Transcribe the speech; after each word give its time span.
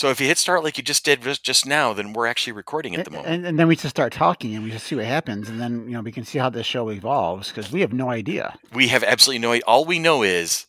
So 0.00 0.08
if 0.08 0.18
you 0.18 0.28
hit 0.28 0.38
start 0.38 0.64
like 0.64 0.78
you 0.78 0.82
just 0.82 1.04
did 1.04 1.20
just, 1.20 1.44
just 1.44 1.66
now, 1.66 1.92
then 1.92 2.14
we're 2.14 2.26
actually 2.26 2.54
recording 2.54 2.96
at 2.96 3.04
the 3.04 3.10
moment. 3.10 3.28
And, 3.28 3.44
and 3.44 3.58
then 3.58 3.68
we 3.68 3.76
just 3.76 3.94
start 3.94 4.14
talking 4.14 4.54
and 4.54 4.64
we 4.64 4.70
just 4.70 4.86
see 4.86 4.94
what 4.94 5.04
happens. 5.04 5.50
And 5.50 5.60
then, 5.60 5.84
you 5.84 5.90
know, 5.90 6.00
we 6.00 6.10
can 6.10 6.24
see 6.24 6.38
how 6.38 6.48
this 6.48 6.64
show 6.64 6.90
evolves 6.90 7.48
because 7.48 7.70
we 7.70 7.82
have 7.82 7.92
no 7.92 8.08
idea. 8.08 8.58
we 8.72 8.88
have 8.88 9.04
absolutely 9.04 9.40
no. 9.40 9.52
Idea. 9.52 9.64
All 9.66 9.84
we 9.84 9.98
know 9.98 10.22
is 10.22 10.64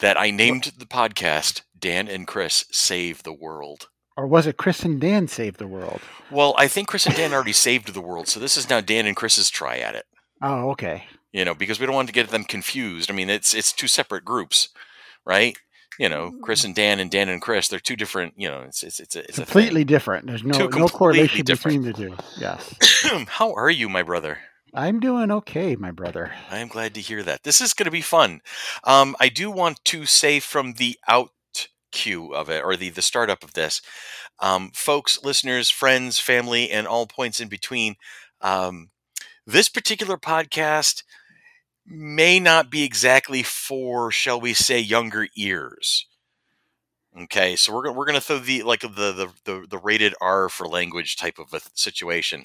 that 0.00 0.20
I 0.20 0.30
named 0.30 0.72
the 0.76 0.84
podcast 0.84 1.62
"Dan 1.78 2.08
and 2.08 2.26
Chris 2.26 2.66
Save 2.72 3.22
the 3.22 3.32
World." 3.32 3.88
Or 4.18 4.26
was 4.26 4.46
it 4.46 4.58
Chris 4.58 4.82
and 4.82 5.00
Dan 5.00 5.28
save 5.28 5.56
the 5.56 5.66
world? 5.66 6.02
Well, 6.30 6.54
I 6.58 6.68
think 6.68 6.88
Chris 6.88 7.06
and 7.06 7.16
Dan 7.16 7.32
already 7.32 7.54
saved 7.54 7.94
the 7.94 8.02
world, 8.02 8.28
so 8.28 8.38
this 8.38 8.58
is 8.58 8.68
now 8.68 8.82
Dan 8.82 9.06
and 9.06 9.16
Chris's 9.16 9.48
try 9.48 9.78
at 9.78 9.94
it. 9.94 10.04
Oh, 10.42 10.68
okay. 10.72 11.06
You 11.32 11.46
know, 11.46 11.54
because 11.54 11.80
we 11.80 11.86
don't 11.86 11.94
want 11.94 12.08
to 12.08 12.14
get 12.14 12.28
them 12.28 12.44
confused. 12.44 13.10
I 13.10 13.14
mean, 13.14 13.30
it's 13.30 13.54
it's 13.54 13.72
two 13.72 13.88
separate 13.88 14.26
groups, 14.26 14.68
right? 15.24 15.56
You 15.98 16.08
know, 16.08 16.32
Chris 16.42 16.64
and 16.64 16.74
Dan 16.74 17.00
and 17.00 17.10
Dan 17.10 17.28
and 17.28 17.40
Chris. 17.40 17.68
They're 17.68 17.78
two 17.78 17.96
different. 17.96 18.34
You 18.36 18.48
know, 18.48 18.62
it's 18.62 18.82
it's 18.82 19.00
it's 19.00 19.16
a, 19.16 19.20
it's. 19.20 19.36
Completely 19.36 19.84
different. 19.84 20.26
There's 20.26 20.44
no 20.44 20.66
no 20.66 20.88
correlation 20.88 21.44
different. 21.44 21.84
between 21.84 22.08
the 22.08 22.16
two. 22.16 22.22
Yes. 22.38 22.74
How 23.28 23.52
are 23.54 23.70
you, 23.70 23.88
my 23.88 24.02
brother? 24.02 24.38
I'm 24.74 24.98
doing 24.98 25.30
okay, 25.30 25.76
my 25.76 25.92
brother. 25.92 26.32
I 26.50 26.58
am 26.58 26.66
glad 26.66 26.94
to 26.94 27.00
hear 27.00 27.22
that. 27.22 27.44
This 27.44 27.60
is 27.60 27.74
going 27.74 27.84
to 27.84 27.92
be 27.92 28.00
fun. 28.00 28.40
Um, 28.82 29.14
I 29.20 29.28
do 29.28 29.50
want 29.50 29.84
to 29.84 30.04
say 30.04 30.40
from 30.40 30.74
the 30.74 30.98
out 31.06 31.30
cue 31.92 32.34
of 32.34 32.50
it, 32.50 32.64
or 32.64 32.76
the 32.76 32.90
the 32.90 33.02
startup 33.02 33.44
of 33.44 33.54
this, 33.54 33.80
um, 34.40 34.72
folks, 34.74 35.22
listeners, 35.22 35.70
friends, 35.70 36.18
family, 36.18 36.70
and 36.70 36.86
all 36.88 37.06
points 37.06 37.40
in 37.40 37.48
between. 37.48 37.94
Um, 38.40 38.90
this 39.46 39.68
particular 39.68 40.16
podcast 40.16 41.02
may 41.86 42.40
not 42.40 42.70
be 42.70 42.84
exactly 42.84 43.42
for, 43.42 44.10
shall 44.10 44.40
we 44.40 44.54
say, 44.54 44.78
younger 44.78 45.28
ears. 45.36 46.06
Okay, 47.22 47.54
so 47.54 47.72
we're 47.72 47.92
we're 47.92 48.06
gonna 48.06 48.20
throw 48.20 48.38
the 48.38 48.62
like 48.64 48.80
the 48.80 48.88
the 48.88 49.32
the, 49.44 49.66
the 49.68 49.78
rated 49.78 50.14
R 50.20 50.48
for 50.48 50.66
language 50.66 51.16
type 51.16 51.38
of 51.38 51.52
a 51.54 51.60
situation 51.74 52.42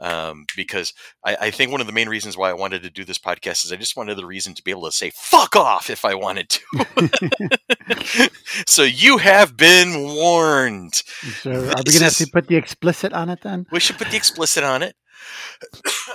um, 0.00 0.46
because 0.56 0.92
I, 1.24 1.36
I 1.42 1.50
think 1.50 1.70
one 1.70 1.80
of 1.80 1.86
the 1.86 1.92
main 1.92 2.08
reasons 2.08 2.36
why 2.36 2.50
I 2.50 2.54
wanted 2.54 2.82
to 2.82 2.90
do 2.90 3.04
this 3.04 3.18
podcast 3.18 3.64
is 3.64 3.72
I 3.72 3.76
just 3.76 3.96
wanted 3.96 4.16
the 4.16 4.26
reason 4.26 4.54
to 4.54 4.62
be 4.62 4.70
able 4.70 4.86
to 4.86 4.92
say 4.92 5.10
"fuck 5.14 5.56
off" 5.56 5.90
if 5.90 6.04
I 6.04 6.14
wanted 6.14 6.48
to. 6.50 8.30
so 8.66 8.82
you 8.82 9.18
have 9.18 9.56
been 9.56 10.14
warned. 10.14 11.02
So 11.42 11.50
are 11.50 11.82
we 11.84 11.92
gonna 11.92 12.04
have 12.04 12.16
to 12.16 12.26
put 12.32 12.48
the 12.48 12.56
explicit 12.56 13.12
on 13.12 13.28
it 13.28 13.40
then? 13.42 13.66
We 13.70 13.80
should 13.80 13.98
put 13.98 14.10
the 14.10 14.16
explicit 14.16 14.64
on 14.64 14.82
it. 14.82 14.94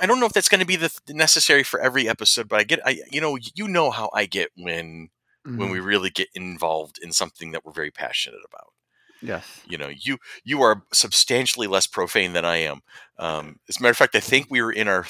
I 0.02 0.06
don't 0.06 0.20
know 0.20 0.26
if 0.26 0.34
that's 0.34 0.50
going 0.50 0.60
to 0.62 0.66
be 0.66 0.76
the 0.76 0.92
necessary 1.10 1.64
for 1.64 1.80
every 1.80 2.08
episode, 2.08 2.48
but 2.48 2.60
I 2.60 2.64
get, 2.64 2.80
I 2.86 3.02
you 3.12 3.22
know, 3.22 3.38
you 3.56 3.68
know 3.68 3.92
how 3.92 4.10
I 4.14 4.26
get 4.26 4.50
when 4.56 5.10
when 5.56 5.70
Mhm. 5.70 5.72
we 5.72 5.80
really 5.80 6.10
get 6.10 6.30
involved 6.36 7.00
in 7.02 7.12
something 7.12 7.52
that 7.52 7.66
we're 7.66 7.72
very 7.74 7.92
passionate 7.92 8.42
about. 8.48 8.74
Yes. 9.22 9.66
you 9.66 9.78
know 9.78 9.90
you 9.90 10.18
you 10.44 10.62
are 10.62 10.84
substantially 10.94 11.68
less 11.68 11.88
profane 11.88 12.34
than 12.34 12.46
i 12.46 12.58
am 12.58 12.82
um, 13.18 13.60
as 13.70 13.78
a 13.78 13.82
matter 13.82 13.92
of 13.92 13.98
fact 13.98 14.16
i 14.16 14.20
think 14.20 14.48
we 14.50 14.62
were 14.62 14.72
in 14.72 14.88
our 14.88 15.06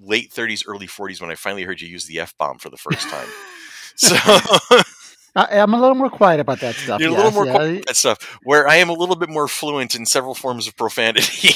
late 0.00 0.32
30s 0.32 0.64
early 0.66 0.86
40s 0.86 1.20
when 1.20 1.30
i 1.30 1.34
finally 1.34 1.62
heard 1.64 1.80
you 1.80 1.88
use 1.88 2.06
the 2.06 2.20
f-bomb 2.20 2.58
for 2.58 2.70
the 2.70 2.76
first 2.76 3.08
time 3.08 3.34
so 3.96 4.16
I, 5.36 5.58
I'm 5.60 5.72
a 5.74 5.80
little 5.80 5.94
more 5.94 6.10
quiet 6.10 6.40
about 6.40 6.60
that 6.60 6.74
stuff. 6.74 7.00
you're 7.00 7.10
a 7.10 7.14
little 7.14 7.30
more 7.30 7.46
yeah. 7.46 7.52
quiet 7.54 7.70
about 7.76 7.86
that 7.86 7.96
stuff 7.96 8.38
where 8.42 8.66
i 8.68 8.76
am 8.76 8.88
a 8.88 8.92
little 8.92 9.14
bit 9.16 9.28
more 9.28 9.46
fluent 9.46 9.94
in 9.94 10.04
several 10.06 10.34
forms 10.34 10.66
of 10.66 10.76
profanity 10.76 11.48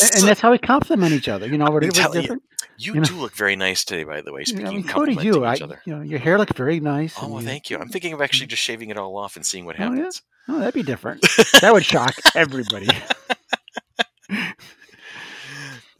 And, 0.00 0.14
and 0.20 0.28
that's 0.28 0.40
how 0.40 0.50
we 0.50 0.58
compliment 0.58 1.12
each 1.12 1.28
other. 1.28 1.46
You 1.46 1.58
know, 1.58 1.66
we're, 1.66 1.80
we're 1.80 1.84
you, 1.84 1.90
different. 1.90 2.42
you 2.78 2.94
you 2.94 3.00
know- 3.00 3.04
do 3.04 3.16
look 3.16 3.34
very 3.34 3.54
nice 3.56 3.84
today 3.84 4.04
by 4.04 4.20
the 4.22 4.32
way 4.32 4.40
You 4.40 4.46
speaking 4.46 4.64
know, 4.64 4.70
I 4.70 4.74
mean, 4.74 4.84
of 4.84 4.90
complimenting 4.90 5.34
you. 5.34 5.44
I, 5.44 5.54
each 5.54 5.62
other 5.62 5.80
you 5.84 5.96
know, 5.96 6.02
your 6.02 6.18
hair 6.18 6.38
looks 6.38 6.52
very 6.56 6.80
nice. 6.80 7.14
oh 7.20 7.28
well 7.28 7.40
you- 7.42 7.46
thank 7.46 7.68
you 7.70 7.76
i'm 7.78 7.88
thinking 7.88 8.12
of 8.14 8.20
actually 8.20 8.46
just 8.46 8.62
shaving 8.62 8.88
it 8.90 8.96
all 8.96 9.16
off 9.16 9.36
and 9.36 9.44
seeing 9.44 9.64
what 9.66 9.76
Oh, 9.78 9.84
yeah? 9.84 9.94
happens 9.96 10.22
Oh, 10.50 10.58
that'd 10.60 10.72
be 10.72 10.82
different. 10.82 11.20
that 11.60 11.74
would 11.74 11.84
shock 11.84 12.14
everybody. 12.34 12.88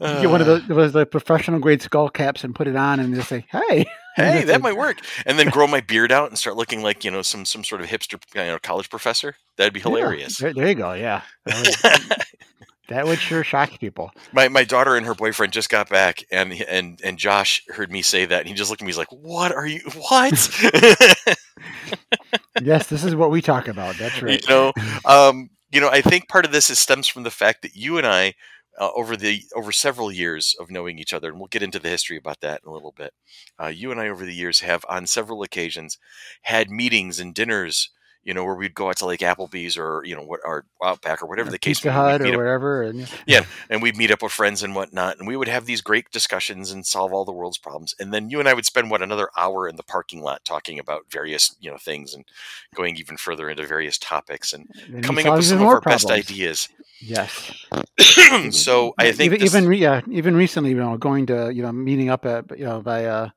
You 0.01 0.07
get 0.21 0.29
one 0.29 0.39
of 0.41 0.47
Uh, 0.47 0.61
those, 0.67 0.93
those 0.93 1.07
professional 1.09 1.59
grade 1.59 1.81
skull 1.81 2.07
caps 2.09 2.43
and 2.45 2.55
put 2.55 2.67
it 2.67 2.75
on 2.77 3.01
and 3.01 3.13
just 3.13 3.27
say, 3.27 3.45
"Hey, 3.51 3.85
hey 4.19 4.43
that 4.43 4.61
might 4.61 4.75
work 4.77 4.99
and 5.25 5.39
then 5.39 5.49
grow 5.49 5.67
my 5.67 5.81
beard 5.81 6.11
out 6.11 6.29
and 6.29 6.37
start 6.37 6.55
looking 6.57 6.81
like 6.83 7.03
you 7.03 7.11
know 7.11 7.21
some 7.21 7.45
some 7.45 7.63
sort 7.63 7.81
of 7.81 7.87
hipster 7.87 8.19
you 8.35 8.41
know, 8.51 8.59
college 8.59 8.89
professor 8.89 9.35
that'd 9.57 9.73
be 9.73 9.79
Yeah, 9.83 9.91
hilarious 9.91 10.37
there, 10.39 10.53
there 10.53 10.67
you 10.69 10.75
go. 10.75 10.93
Yeah, 10.93 11.23
that 11.45 11.57
would, 11.59 11.77
that 12.89 13.07
would 13.07 13.21
sure 13.21 13.43
shock 13.43 13.79
people. 13.79 14.11
my 14.31 14.47
my 14.47 14.63
daughter 14.63 14.95
and 14.95 15.05
her 15.05 15.15
boyfriend 15.15 15.53
just 15.53 15.69
got 15.69 15.89
back 15.89 16.23
and 16.31 16.53
and 16.53 16.99
and 17.03 17.17
Josh 17.17 17.63
heard 17.69 17.91
me 17.91 18.01
say 18.01 18.25
that 18.25 18.39
and 18.39 18.47
he 18.47 18.53
just 18.53 18.69
looked 18.69 18.81
at 18.81 18.85
me 18.85 18.89
he's 18.89 18.97
like 18.97 19.11
what 19.11 19.51
are 19.53 19.67
you 19.67 19.81
what 20.09 20.33
Yes, 22.57 22.87
this 22.87 23.03
is 23.03 23.15
what 23.15 23.31
we 23.31 23.41
talk 23.41 23.67
about. 23.67 23.97
That's 23.97 24.21
right. 24.21 24.39
you 24.41 24.49
know 24.49 24.73
um 25.05 25.49
you 25.71 25.79
know 25.81 25.89
I 25.89 26.01
think 26.01 26.27
part 26.27 26.45
of 26.45 26.51
this 26.51 26.69
is 26.69 26.79
stems 26.79 27.07
from 27.07 27.23
the 27.23 27.31
fact 27.31 27.61
that 27.61 27.75
you 27.75 27.97
and 27.97 28.07
I 28.07 28.33
uh, 28.79 28.91
over 28.95 29.15
the 29.17 29.43
over 29.55 29.71
several 29.71 30.11
years 30.11 30.55
of 30.59 30.71
knowing 30.71 30.99
each 30.99 31.13
other 31.13 31.29
and 31.29 31.39
we'll 31.39 31.47
get 31.47 31.63
into 31.63 31.79
the 31.79 31.89
history 31.89 32.17
about 32.17 32.39
that 32.41 32.61
in 32.63 32.69
a 32.69 32.73
little 32.73 32.93
bit. 32.95 33.13
Uh, 33.61 33.67
you 33.67 33.91
and 33.91 33.99
I 33.99 34.07
over 34.09 34.25
the 34.25 34.33
years 34.33 34.61
have 34.61 34.85
on 34.89 35.05
several 35.07 35.43
occasions 35.43 35.97
had 36.43 36.69
meetings 36.71 37.19
and 37.19 37.33
dinners 37.33 37.89
you 38.23 38.33
know 38.33 38.43
where 38.43 38.55
we'd 38.55 38.73
go 38.73 38.89
out 38.89 38.97
to 38.97 39.05
like 39.05 39.21
Applebee's 39.21 39.77
or 39.77 40.03
you 40.05 40.15
know 40.15 40.23
what 40.23 40.41
or 40.43 40.65
Outback 40.83 41.21
or 41.21 41.27
whatever 41.27 41.49
the 41.49 41.57
case 41.57 41.79
Pizza. 41.79 41.91
Hut 41.91 42.21
or 42.21 42.27
up 42.27 42.37
whatever, 42.37 42.83
and 42.83 43.09
yeah, 43.25 43.45
and 43.69 43.81
we'd 43.81 43.97
meet 43.97 44.11
up 44.11 44.21
with 44.21 44.31
friends 44.31 44.63
and 44.63 44.75
whatnot, 44.75 45.17
and 45.17 45.27
we 45.27 45.35
would 45.35 45.47
have 45.47 45.65
these 45.65 45.81
great 45.81 46.11
discussions 46.11 46.71
and 46.71 46.85
solve 46.85 47.13
all 47.13 47.25
the 47.25 47.31
world's 47.31 47.57
problems. 47.57 47.95
And 47.99 48.13
then 48.13 48.29
you 48.29 48.39
and 48.39 48.47
I 48.47 48.53
would 48.53 48.65
spend 48.65 48.91
what 48.91 49.01
another 49.01 49.29
hour 49.37 49.67
in 49.67 49.75
the 49.75 49.83
parking 49.83 50.21
lot 50.21 50.45
talking 50.45 50.79
about 50.79 51.05
various 51.09 51.55
you 51.59 51.71
know 51.71 51.77
things 51.77 52.13
and 52.13 52.25
going 52.75 52.95
even 52.97 53.17
further 53.17 53.49
into 53.49 53.65
various 53.65 53.97
topics 53.97 54.53
and 54.53 54.69
you 54.89 55.01
coming 55.01 55.27
up 55.27 55.37
with 55.37 55.45
some 55.45 55.61
of 55.61 55.67
our 55.67 55.81
best 55.81 56.09
ideas. 56.09 56.69
Yes. 57.01 57.65
so 58.51 58.93
I 58.97 59.11
think 59.11 59.33
even 59.33 59.39
this- 59.39 59.55
even, 59.55 59.73
yeah, 59.73 60.01
even 60.11 60.35
recently, 60.35 60.71
you 60.71 60.77
know, 60.77 60.97
going 60.97 61.25
to 61.27 61.51
you 61.53 61.63
know 61.63 61.71
meeting 61.71 62.09
up 62.09 62.25
at 62.25 62.57
you 62.57 62.65
know 62.65 62.81
by 62.81 63.05
uh 63.05 63.29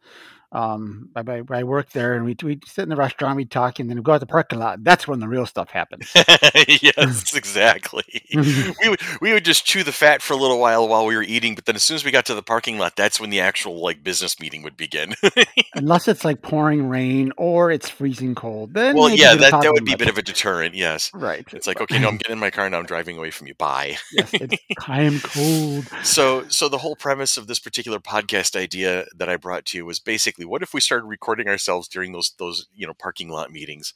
um 0.52 1.08
by 1.12 1.22
by, 1.22 1.42
by 1.42 1.64
work 1.64 1.90
there, 1.90 2.14
and 2.14 2.24
we 2.24 2.36
we 2.42 2.60
sit 2.66 2.82
in 2.82 2.88
the 2.88 2.96
restaurant, 2.96 3.36
we 3.36 3.44
talk, 3.44 3.78
and 3.80 3.88
then 3.88 3.96
we 3.96 4.02
go 4.02 4.12
out 4.12 4.16
to 4.16 4.20
the 4.20 4.26
parking 4.26 4.58
lot. 4.58 4.84
That's 4.84 5.08
when 5.08 5.20
the 5.20 5.28
real 5.28 5.46
stuff 5.46 5.70
happens. 5.70 6.10
yes, 6.14 7.34
exactly. 7.34 8.04
we 8.34 8.88
would 8.88 9.00
we 9.20 9.32
would 9.32 9.44
just 9.44 9.64
chew 9.64 9.82
the 9.82 9.92
fat 9.92 10.22
for 10.22 10.34
a 10.34 10.36
little 10.36 10.58
while 10.58 10.86
while 10.88 11.06
we 11.06 11.16
were 11.16 11.22
eating, 11.22 11.54
but 11.54 11.64
then 11.64 11.74
as 11.76 11.82
soon 11.82 11.94
as 11.96 12.04
we 12.04 12.10
got 12.10 12.26
to 12.26 12.34
the 12.34 12.42
parking 12.42 12.78
lot, 12.78 12.96
that's 12.96 13.18
when 13.18 13.30
the 13.30 13.40
actual 13.40 13.80
like 13.80 14.04
business 14.04 14.38
meeting 14.40 14.62
would 14.62 14.76
begin. 14.76 15.14
Unless 15.74 16.08
it's 16.08 16.24
like 16.24 16.42
pouring 16.42 16.88
rain 16.88 17.32
or 17.36 17.70
it's 17.70 17.88
freezing 17.88 18.34
cold, 18.34 18.74
then 18.74 18.96
well, 18.96 19.10
yeah, 19.10 19.34
that, 19.34 19.50
that 19.50 19.72
would 19.72 19.84
be 19.84 19.92
a 19.92 19.96
bit 19.96 20.08
of 20.08 20.18
a 20.18 20.22
deterrent. 20.22 20.74
Yes. 20.74 21.10
right. 21.14 21.46
It's 21.52 21.66
like, 21.66 21.80
okay, 21.80 21.98
no, 21.98 22.08
I'm 22.08 22.16
getting 22.16 22.34
in 22.34 22.38
my 22.38 22.50
car 22.50 22.68
now. 22.68 22.78
I'm 22.78 22.86
driving 22.86 23.18
away 23.18 23.30
from 23.30 23.46
you. 23.46 23.54
Bye. 23.54 23.96
yes, 24.12 24.30
it's, 24.32 24.56
I 24.86 25.02
am 25.02 25.20
cold. 25.20 25.88
So, 26.02 26.48
so 26.48 26.68
the 26.68 26.78
whole 26.78 26.96
premise 26.96 27.36
of 27.36 27.46
this 27.46 27.58
particular 27.58 27.98
podcast 27.98 28.56
idea 28.56 29.06
that 29.16 29.28
I 29.28 29.36
brought 29.36 29.64
to 29.66 29.78
you 29.78 29.86
was 29.86 29.98
basically, 29.98 30.41
what 30.44 30.62
if 30.62 30.74
we 30.74 30.80
started 30.80 31.06
recording 31.06 31.48
ourselves 31.48 31.88
during 31.88 32.12
those 32.12 32.32
those 32.38 32.66
you 32.74 32.86
know 32.86 32.94
parking 32.94 33.28
lot 33.30 33.50
meetings? 33.52 33.94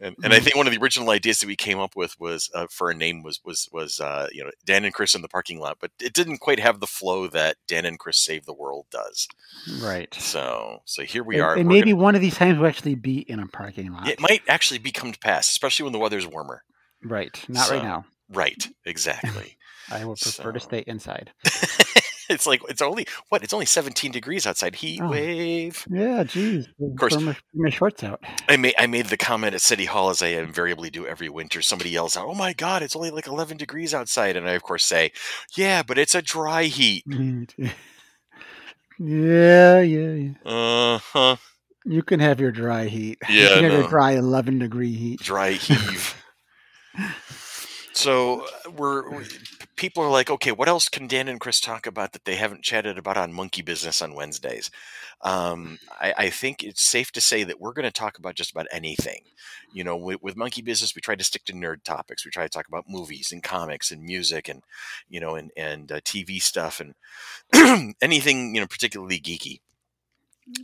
And, 0.00 0.14
and 0.22 0.32
I 0.32 0.38
Mhm. 0.38 0.42
think 0.44 0.56
one 0.56 0.66
of 0.68 0.72
the 0.72 0.80
original 0.80 1.10
ideas 1.10 1.40
that 1.40 1.46
we 1.48 1.56
came 1.56 1.78
up 1.80 1.96
with 1.96 2.18
was 2.20 2.50
uh, 2.54 2.66
for 2.70 2.90
a 2.90 2.94
name 2.94 3.22
was 3.22 3.40
was 3.44 3.68
was 3.72 4.00
uh, 4.00 4.28
you 4.32 4.44
know 4.44 4.50
Dan 4.64 4.84
and 4.84 4.94
Chris 4.94 5.14
in 5.14 5.22
the 5.22 5.28
parking 5.28 5.58
lot, 5.58 5.78
but 5.80 5.90
it 6.00 6.12
didn't 6.12 6.38
quite 6.38 6.60
have 6.60 6.80
the 6.80 6.86
flow 6.86 7.26
that 7.28 7.56
Dan 7.66 7.84
and 7.84 7.98
Chris 7.98 8.18
Save 8.18 8.44
the 8.46 8.54
World 8.54 8.86
does. 8.90 9.26
Right. 9.80 10.12
So, 10.14 10.82
so 10.84 11.02
here 11.02 11.22
we 11.24 11.40
are. 11.40 11.56
maybe 11.62 11.92
one 11.92 12.14
of 12.14 12.20
these 12.20 12.36
times 12.36 12.58
we'll 12.58 12.68
actually 12.68 12.94
be 12.94 13.18
in 13.18 13.40
a 13.40 13.46
parking 13.46 13.92
lot. 13.92 14.08
it 14.08 14.20
might 14.20 14.42
actually 14.48 14.78
become 14.78 15.12
to 15.12 15.18
pass, 15.18 15.50
especially 15.50 15.84
when 15.84 15.92
the 15.92 15.98
weather's 15.98 16.26
warmer. 16.26 16.62
right. 17.02 17.44
Not 17.48 17.66
So, 17.66 17.74
right 17.74 17.82
now. 17.82 18.04
Right. 18.30 18.66
Exactly. 18.84 19.56
I 19.90 20.04
would 20.04 20.18
prefer 20.20 20.52
to 20.52 20.60
stay 20.60 20.84
inside. 20.86 21.32
it's 22.28 22.46
like 22.46 22.60
it's 22.68 22.82
only 22.82 23.06
what 23.28 23.42
it's 23.42 23.52
only 23.52 23.66
17 23.66 24.10
degrees 24.12 24.46
outside. 24.46 24.74
Heat 24.76 25.00
Oh. 25.02 25.10
wave. 25.10 25.84
Yeah, 25.90 26.24
geez. 26.24 26.66
Of 26.80 26.96
course. 26.98 27.18
my, 27.20 27.36
my 27.54 27.70
shorts 27.70 28.02
out. 28.04 28.22
I 28.48 28.56
made 28.56 28.74
I 28.78 28.86
made 28.86 29.06
the 29.06 29.16
comment 29.16 29.54
at 29.54 29.60
City 29.60 29.84
Hall 29.86 30.10
as 30.10 30.22
I 30.22 30.28
invariably 30.28 30.90
do 30.90 31.06
every 31.06 31.28
winter. 31.28 31.62
Somebody 31.62 31.90
yells 31.90 32.16
out, 32.16 32.26
"Oh 32.26 32.34
my 32.34 32.52
God, 32.52 32.82
it's 32.82 32.96
only 32.96 33.10
like 33.10 33.26
11 33.26 33.56
degrees 33.56 33.94
outside," 33.94 34.36
and 34.36 34.48
I 34.48 34.52
of 34.52 34.62
course 34.62 34.84
say, 34.84 35.12
"Yeah, 35.56 35.82
but 35.82 35.98
it's 35.98 36.14
a 36.14 36.22
dry 36.22 36.64
heat." 36.64 37.04
yeah, 38.98 39.80
yeah, 39.80 40.12
yeah. 40.12 40.32
Uh 40.44 40.98
huh. 40.98 41.36
You 41.84 42.02
can 42.02 42.20
have 42.20 42.40
your 42.40 42.50
dry 42.50 42.86
heat. 42.86 43.18
Yeah, 43.30 43.42
you 43.42 43.48
can 43.54 43.64
have 43.64 43.72
your 43.72 43.88
dry 43.88 44.12
11 44.12 44.58
degree 44.58 44.92
heat. 44.94 45.20
Dry 45.20 45.52
heave. 45.52 46.14
so 47.92 48.42
uh, 48.42 48.70
we're 48.76 49.08
we, 49.10 49.24
people 49.78 50.02
are 50.02 50.10
like, 50.10 50.28
okay, 50.30 50.52
what 50.52 50.68
else 50.68 50.88
can 50.90 51.06
Dan 51.06 51.28
and 51.28 51.40
Chris 51.40 51.60
talk 51.60 51.86
about 51.86 52.12
that 52.12 52.24
they 52.26 52.36
haven't 52.36 52.62
chatted 52.64 52.98
about 52.98 53.16
on 53.16 53.32
Monkey 53.32 53.62
Business 53.62 54.02
on 54.02 54.14
Wednesdays? 54.14 54.70
Um, 55.22 55.78
I, 56.00 56.14
I 56.18 56.30
think 56.30 56.62
it's 56.62 56.82
safe 56.82 57.12
to 57.12 57.20
say 57.20 57.44
that 57.44 57.60
we're 57.60 57.72
going 57.72 57.84
to 57.84 57.90
talk 57.90 58.18
about 58.18 58.34
just 58.34 58.50
about 58.50 58.66
anything. 58.70 59.22
You 59.72 59.84
know, 59.84 59.96
with, 59.96 60.22
with 60.22 60.36
Monkey 60.36 60.60
Business, 60.62 60.94
we 60.94 61.00
try 61.00 61.14
to 61.14 61.24
stick 61.24 61.44
to 61.46 61.54
nerd 61.54 61.82
topics. 61.84 62.24
We 62.24 62.30
try 62.30 62.42
to 62.44 62.48
talk 62.50 62.68
about 62.68 62.84
movies 62.88 63.32
and 63.32 63.42
comics 63.42 63.90
and 63.90 64.02
music 64.02 64.48
and 64.48 64.62
you 65.08 65.20
know 65.20 65.36
and 65.36 65.50
and 65.56 65.90
uh, 65.92 66.00
TV 66.00 66.42
stuff 66.42 66.80
and 66.80 67.94
anything 68.02 68.54
you 68.54 68.60
know 68.60 68.66
particularly 68.66 69.20
geeky 69.20 69.60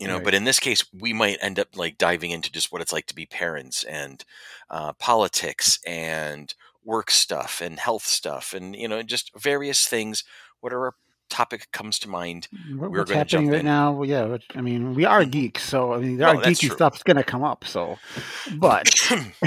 you 0.01 0.09
know 0.09 0.17
Right. 0.17 0.25
but 0.25 0.35
in 0.35 0.45
this 0.45 0.61
case 0.61 0.85
we 0.99 1.13
might 1.13 1.39
end 1.43 1.59
up 1.59 1.69
like 1.77 1.99
diving 1.99 2.31
into 2.31 2.51
just 2.51 2.73
what 2.73 2.81
it's 2.81 2.93
like 2.93 3.07
to 3.07 3.15
be 3.15 3.27
parents 3.27 3.85
and 3.85 4.25
uh, 4.71 4.93
politics 4.95 5.79
and 5.87 6.55
work 6.85 7.11
stuff 7.11 7.61
and 7.63 7.79
health 7.79 8.05
stuff 8.05 8.53
and 8.55 8.77
you 8.77 8.87
know 8.89 9.03
just 9.03 9.31
various 9.39 9.87
things. 9.87 10.25
Whatever 10.61 10.95
topic 11.31 11.69
comes 11.73 11.99
to 12.01 12.09
mind, 12.09 12.49
What, 12.77 12.91
we're 12.91 12.99
what's 12.99 13.11
going 13.11 13.27
jump 13.27 13.47
happening 13.47 13.51
right 13.51 13.61
in. 13.61 13.65
now? 13.67 13.93
Well, 13.93 14.09
yeah, 14.09 14.37
I 14.55 14.61
mean, 14.61 14.95
we 14.95 15.05
are 15.05 15.25
Mhm. 15.25 15.31
geeks, 15.31 15.63
so 15.65 15.95
I 15.95 15.99
mean, 15.99 16.17
No, 16.19 16.29
our 16.29 16.37
that's 16.37 16.59
geeky 16.61 16.69
true. 16.69 16.77
stuff's 16.77 17.03
gonna 17.03 17.25
come 17.25 17.43
up. 17.43 17.65
So, 17.65 17.97
but 18.59 18.89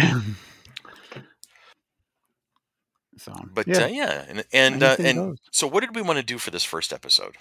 so 3.17 3.33
But 3.53 3.67
yeah, 3.67 3.85
uh, 3.85 3.87
yeah, 3.87 4.25
and 4.27 4.45
and 4.53 4.83
uh, 4.83 4.97
and 5.03 5.17
goes. 5.17 5.37
so 5.51 5.67
what 5.67 5.81
did 5.81 5.95
we 5.95 6.01
want 6.01 6.17
to 6.17 6.23
do 6.23 6.37
for 6.37 6.51
this 6.51 6.63
first 6.63 6.91
episode? 6.93 7.37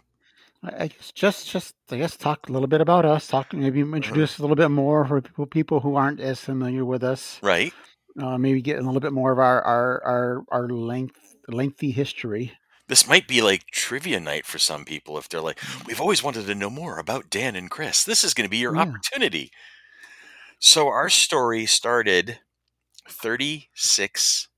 I 0.63 0.89
guess 0.89 1.13
just 1.13 1.49
just 1.49 1.75
I 1.91 1.97
guess 1.99 2.17
talk 2.17 2.49
a 2.49 2.53
little 2.53 2.67
bit 2.69 2.81
about 2.81 3.05
us. 3.05 3.27
Talk 3.29 3.53
maybe 3.53 3.83
Uh-huh. 3.83 3.97
introduce 3.97 4.39
a 4.39 4.43
little 4.43 4.57
bit 4.57 4.71
more 4.71 5.05
for 5.07 5.21
people 5.21 5.47
people 5.47 5.81
who 5.81 5.97
aren't 5.97 6.21
as 6.21 6.41
familiar 6.41 6.85
with 6.85 7.05
us. 7.05 7.39
Right? 7.43 7.73
Uh, 8.21 8.39
maybe 8.39 8.63
get 8.63 8.79
a 8.79 8.83
little 8.83 9.01
bit 9.01 9.13
more 9.13 9.31
of 9.33 9.39
our 9.39 9.63
our 9.63 10.03
our, 10.05 10.45
our 10.51 10.69
length 10.69 11.19
lengthy 11.49 11.91
history. 11.91 12.53
This 12.89 13.07
might 13.09 13.27
be 13.27 13.43
like 13.43 13.67
trivia 13.73 14.21
night 14.21 14.47
for 14.47 14.59
some 14.59 14.85
people 14.85 15.19
if 15.19 15.29
they're 15.29 15.41
like, 15.41 15.59
we've 15.87 16.01
always 16.01 16.23
wanted 16.23 16.47
to 16.47 16.55
know 16.55 16.71
more 16.71 16.99
about 16.99 17.29
Dan 17.31 17.57
and 17.57 17.69
Chris. 17.71 18.05
This 18.05 18.23
is 18.25 18.33
going 18.33 18.47
to 18.47 18.51
be 18.51 18.59
your 18.59 18.75
Yeah. 18.77 18.83
opportunity. 18.83 19.51
So 20.61 20.87
our 20.89 21.09
story 21.11 21.67
started 21.67 22.39
36 23.09 24.49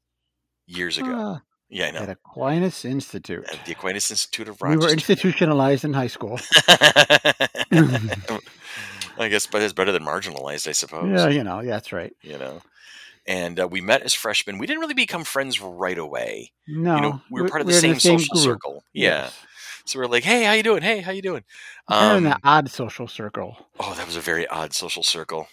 years 0.67 0.99
ago. 0.99 1.11
Uh, 1.11 1.39
Yeah, 1.71 1.87
I 1.87 1.91
know. 1.91 2.01
at 2.01 2.11
Aquinas 2.11 2.85
Institute. 2.85 3.45
At 3.51 3.65
the 3.67 3.73
Aquinas 3.73 4.11
Institute 4.11 4.49
of 4.49 4.61
We 4.61 4.77
were 4.77 4.91
institutionalized 4.93 5.85
in 5.85 5.93
high 5.95 6.07
school. 6.07 6.39
I 9.21 9.29
guess, 9.29 9.47
but 9.47 9.63
it's 9.63 9.73
better 9.73 9.93
than 9.93 10.05
marginalized, 10.05 10.69
I 10.69 10.73
suppose. 10.83 11.09
yeah, 11.11 11.29
you 11.29 11.43
know, 11.45 11.61
yeah, 11.61 11.71
that's 11.73 11.93
right. 11.93 12.15
You 12.23 12.39
know, 12.39 12.61
and 13.29 13.61
uh, 13.61 13.69
we 13.69 13.81
met 13.81 14.03
as 14.03 14.13
freshmen. 14.15 14.59
We 14.59 14.67
didn't 14.67 14.81
really 14.81 14.95
become 14.95 15.23
friends 15.23 15.61
right 15.61 15.99
away. 15.99 16.51
No, 16.67 16.97
you 16.97 17.01
know, 17.03 17.23
we 17.31 17.43
were 17.43 17.49
part 17.49 17.61
of 17.61 17.67
the 17.69 17.75
same, 17.75 17.95
the 17.95 18.01
same 18.01 18.19
social 18.19 18.35
group. 18.35 18.45
circle. 18.45 18.85
Yeah, 18.93 19.23
Yes. 19.25 19.39
so 19.85 19.99
we 20.01 20.05
are 20.05 20.09
like, 20.09 20.25
"Hey, 20.25 20.43
how 20.43 20.53
you 20.53 20.63
doing? 20.65 20.83
Hey, 20.83 21.01
how 21.01 21.13
you 21.13 21.23
doing?" 21.23 21.45
Kind 21.89 22.11
of 22.13 22.19
in 22.19 22.25
Um, 22.27 22.31
that 22.31 22.41
odd 22.43 22.71
social 22.71 23.07
circle. 23.07 23.57
oh, 23.79 23.95
that 23.95 24.07
was 24.07 24.17
a 24.17 24.21
very 24.21 24.47
odd 24.49 24.73
social 24.75 25.03
circle. 25.05 25.47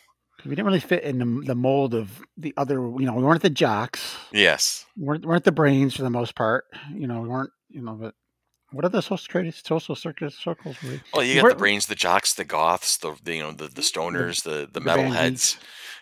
We 0.43 0.51
didn't 0.51 0.65
really 0.67 0.79
fit 0.79 1.03
in 1.03 1.17
the, 1.17 1.45
the 1.47 1.55
mold 1.55 1.93
of 1.95 2.21
the 2.37 2.53
other. 2.57 2.75
You 2.75 3.05
know, 3.05 3.13
we 3.13 3.23
weren't 3.23 3.41
the 3.41 3.49
jocks. 3.49 4.15
Yes, 4.31 4.85
We 4.97 5.05
weren't, 5.05 5.25
weren't 5.25 5.43
the 5.43 5.51
brains 5.51 5.95
for 5.95 6.03
the 6.03 6.09
most 6.11 6.35
part. 6.35 6.65
You 6.93 7.07
know, 7.07 7.21
we 7.21 7.29
weren't. 7.29 7.49
You 7.69 7.81
know, 7.81 7.93
but 7.93 8.13
what 8.71 8.85
are 8.85 8.89
the 8.89 9.01
social 9.01 9.17
circles? 9.17 9.55
Social 9.65 9.95
circles 9.95 10.37
circles? 10.37 10.75
were 10.83 10.89
we? 10.91 11.01
Well, 11.13 11.23
you 11.23 11.35
got 11.35 11.43
We're- 11.43 11.53
the 11.53 11.57
brains, 11.59 11.87
the 11.87 11.95
jocks, 11.95 12.33
the 12.35 12.43
goths, 12.45 12.97
the, 12.97 13.15
the 13.23 13.35
you 13.35 13.41
know 13.43 13.53
the, 13.53 13.67
the 13.69 13.81
stoners, 13.81 14.43
the 14.43 14.69
the, 14.71 14.79
the 14.79 14.81
metalheads. 14.81 15.57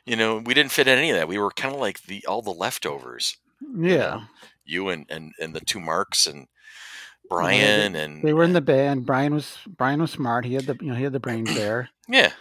You 0.05 0.15
know, 0.15 0.38
we 0.38 0.53
didn't 0.53 0.71
fit 0.71 0.88
in 0.88 0.97
any 0.97 1.11
of 1.11 1.17
that. 1.17 1.27
We 1.27 1.38
were 1.38 1.51
kind 1.51 1.73
of 1.73 1.79
like 1.79 2.03
the 2.03 2.25
all 2.25 2.41
the 2.41 2.51
leftovers. 2.51 3.38
Yeah, 3.75 4.25
You 4.65 4.89
and 4.89 5.05
and 5.09 5.33
and 5.39 5.53
the 5.53 5.61
two 5.61 5.79
Marks 5.79 6.27
and 6.27 6.47
Brian 7.29 7.95
and 7.95 8.21
they 8.21 8.33
were 8.33 8.44
in 8.44 8.53
the 8.53 8.61
band. 8.61 9.05
Brian 9.05 9.33
was 9.33 9.57
Brian 9.67 10.01
was 10.01 10.11
smart. 10.11 10.45
He 10.45 10.53
had 10.53 10.65
the 10.65 10.77
you 10.81 10.88
know 10.88 10.95
he 10.95 11.03
had 11.03 11.13
the 11.13 11.19
brains 11.19 11.53
there. 11.55 11.89
yeah. 12.07 12.31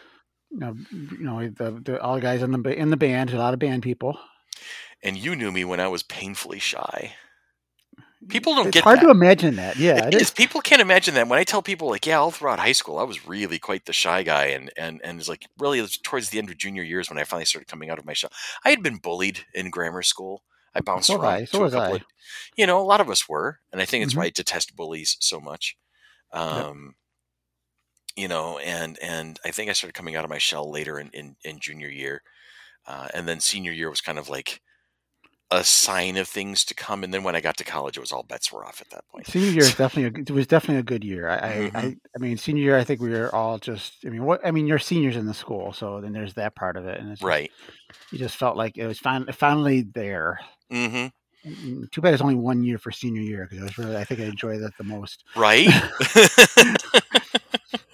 You 0.50 0.58
know, 0.58 0.76
you 0.90 1.18
know 1.20 1.48
the, 1.48 1.80
the 1.82 2.02
all 2.02 2.16
the 2.16 2.20
guys 2.20 2.42
in 2.42 2.50
the 2.50 2.70
in 2.70 2.90
the 2.90 2.96
band. 2.96 3.32
A 3.32 3.38
lot 3.38 3.54
of 3.54 3.60
band 3.60 3.82
people. 3.82 4.18
And 5.02 5.16
you 5.16 5.34
knew 5.34 5.50
me 5.50 5.64
when 5.64 5.80
I 5.80 5.88
was 5.88 6.02
painfully 6.02 6.58
shy. 6.58 7.14
People 8.28 8.54
don't 8.54 8.70
it's 8.70 8.74
get 8.74 8.84
hard 8.84 9.00
that. 9.00 9.02
to 9.02 9.10
imagine 9.10 9.56
that. 9.56 9.76
Yeah, 9.76 10.06
it 10.08 10.14
is. 10.14 10.30
People 10.30 10.60
can't 10.60 10.80
imagine 10.82 11.14
that. 11.14 11.28
When 11.28 11.38
I 11.38 11.44
tell 11.44 11.62
people, 11.62 11.88
like, 11.88 12.06
yeah, 12.06 12.18
all 12.18 12.30
throughout 12.30 12.58
high 12.58 12.72
school, 12.72 12.98
I 12.98 13.02
was 13.04 13.26
really 13.26 13.58
quite 13.58 13.84
the 13.86 13.92
shy 13.92 14.22
guy, 14.22 14.46
and 14.46 14.70
and 14.76 15.00
and 15.04 15.18
it's 15.20 15.28
like 15.28 15.46
really 15.58 15.78
it 15.78 15.82
was 15.82 15.98
towards 15.98 16.30
the 16.30 16.38
end 16.38 16.50
of 16.50 16.58
junior 16.58 16.82
years 16.82 17.10
when 17.10 17.18
I 17.18 17.24
finally 17.24 17.44
started 17.46 17.68
coming 17.68 17.90
out 17.90 17.98
of 17.98 18.06
my 18.06 18.12
shell. 18.14 18.30
I 18.64 18.70
had 18.70 18.82
been 18.82 18.96
bullied 18.98 19.46
in 19.54 19.70
grammar 19.70 20.02
school. 20.02 20.42
I 20.74 20.80
bounced 20.80 21.08
So 21.08 21.14
around 21.14 21.40
I. 21.42 21.44
So 21.44 21.62
was 21.62 21.74
I. 21.74 21.90
of, 21.96 22.02
you 22.56 22.66
know, 22.66 22.80
a 22.80 22.84
lot 22.84 23.00
of 23.00 23.10
us 23.10 23.28
were, 23.28 23.60
and 23.72 23.80
I 23.82 23.84
think 23.84 24.04
it's 24.04 24.14
Mhm. 24.14 24.18
why 24.18 24.24
I 24.26 24.30
detest 24.30 24.76
bullies 24.76 25.16
so 25.20 25.40
much. 25.40 25.76
Um, 26.32 26.96
You 28.16 28.28
know, 28.28 28.58
and 28.58 28.98
and 29.00 29.38
I 29.44 29.50
think 29.52 29.70
I 29.70 29.72
started 29.72 29.94
coming 29.94 30.16
out 30.16 30.24
of 30.24 30.30
my 30.30 30.38
shell 30.38 30.70
later 30.70 30.98
in 30.98 31.08
in, 31.14 31.36
in 31.44 31.60
junior 31.60 31.88
year, 31.88 32.22
uh, 32.86 33.08
and 33.14 33.26
then 33.28 33.40
senior 33.40 33.72
year 33.72 33.90
was 33.90 34.00
kind 34.02 34.18
of 34.18 34.28
like 34.28 34.60
a 35.52 35.62
sign 35.62 36.16
of 36.16 36.26
things 36.26 36.64
to 36.64 36.74
come. 36.74 37.04
And 37.04 37.12
then 37.12 37.22
when 37.22 37.36
I 37.36 37.40
got 37.40 37.56
to 37.58 37.64
college, 37.64 37.96
it 37.96 38.00
was 38.00 38.10
all 38.10 38.22
bets 38.22 38.50
were 38.50 38.64
off 38.64 38.80
at 38.80 38.88
that 38.90 39.06
point. 39.08 39.26
Senior 39.26 39.50
year 39.50 39.64
is 39.64 39.74
definitely 39.76 40.20
a, 40.20 40.22
it 40.22 40.30
was 40.30 40.46
definitely 40.46 40.80
a 40.80 40.82
good 40.82 41.04
year. 41.04 41.28
I, 41.28 41.36
I, 41.36 41.52
Mhm. 41.52 41.76
I, 41.76 41.96
I 42.16 42.18
mean, 42.18 42.36
senior 42.38 42.62
year, 42.62 42.78
I 42.78 42.84
think 42.84 43.00
we 43.00 43.10
were 43.10 43.32
all 43.34 43.58
just. 43.58 43.92
I 44.06 44.08
mean, 44.08 44.24
what 44.24 44.44
I 44.44 44.50
mean, 44.50 44.66
you're 44.66 44.78
seniors 44.78 45.16
in 45.16 45.26
the 45.26 45.34
school, 45.34 45.72
so 45.72 46.00
then 46.00 46.12
there's 46.12 46.34
that 46.34 46.56
part 46.56 46.76
of 46.76 46.86
it, 46.86 46.98
and 46.98 47.10
it's 47.12 47.20
just, 47.20 47.26
Right. 47.28 47.50
You 48.10 48.18
just 48.18 48.36
felt 48.36 48.56
like 48.56 48.76
it 48.78 48.86
was 48.86 48.98
fin- 48.98 49.28
finally 49.32 49.82
there. 49.82 50.40
hmm 50.70 51.06
Mm, 51.44 51.90
Too 51.90 52.00
bad 52.00 52.14
it's 52.14 52.22
only 52.22 52.36
one 52.36 52.62
year 52.62 52.78
for 52.78 52.92
senior 52.92 53.20
year 53.20 53.48
because 53.50 53.62
I 53.62 53.64
was 53.64 53.76
really, 53.78 53.96
I 53.96 54.04
think 54.04 54.20
I 54.20 54.24
enjoyed 54.26 54.60
that 54.62 54.70
the 54.78 54.84
most. 54.84 55.24
Right. 55.34 55.66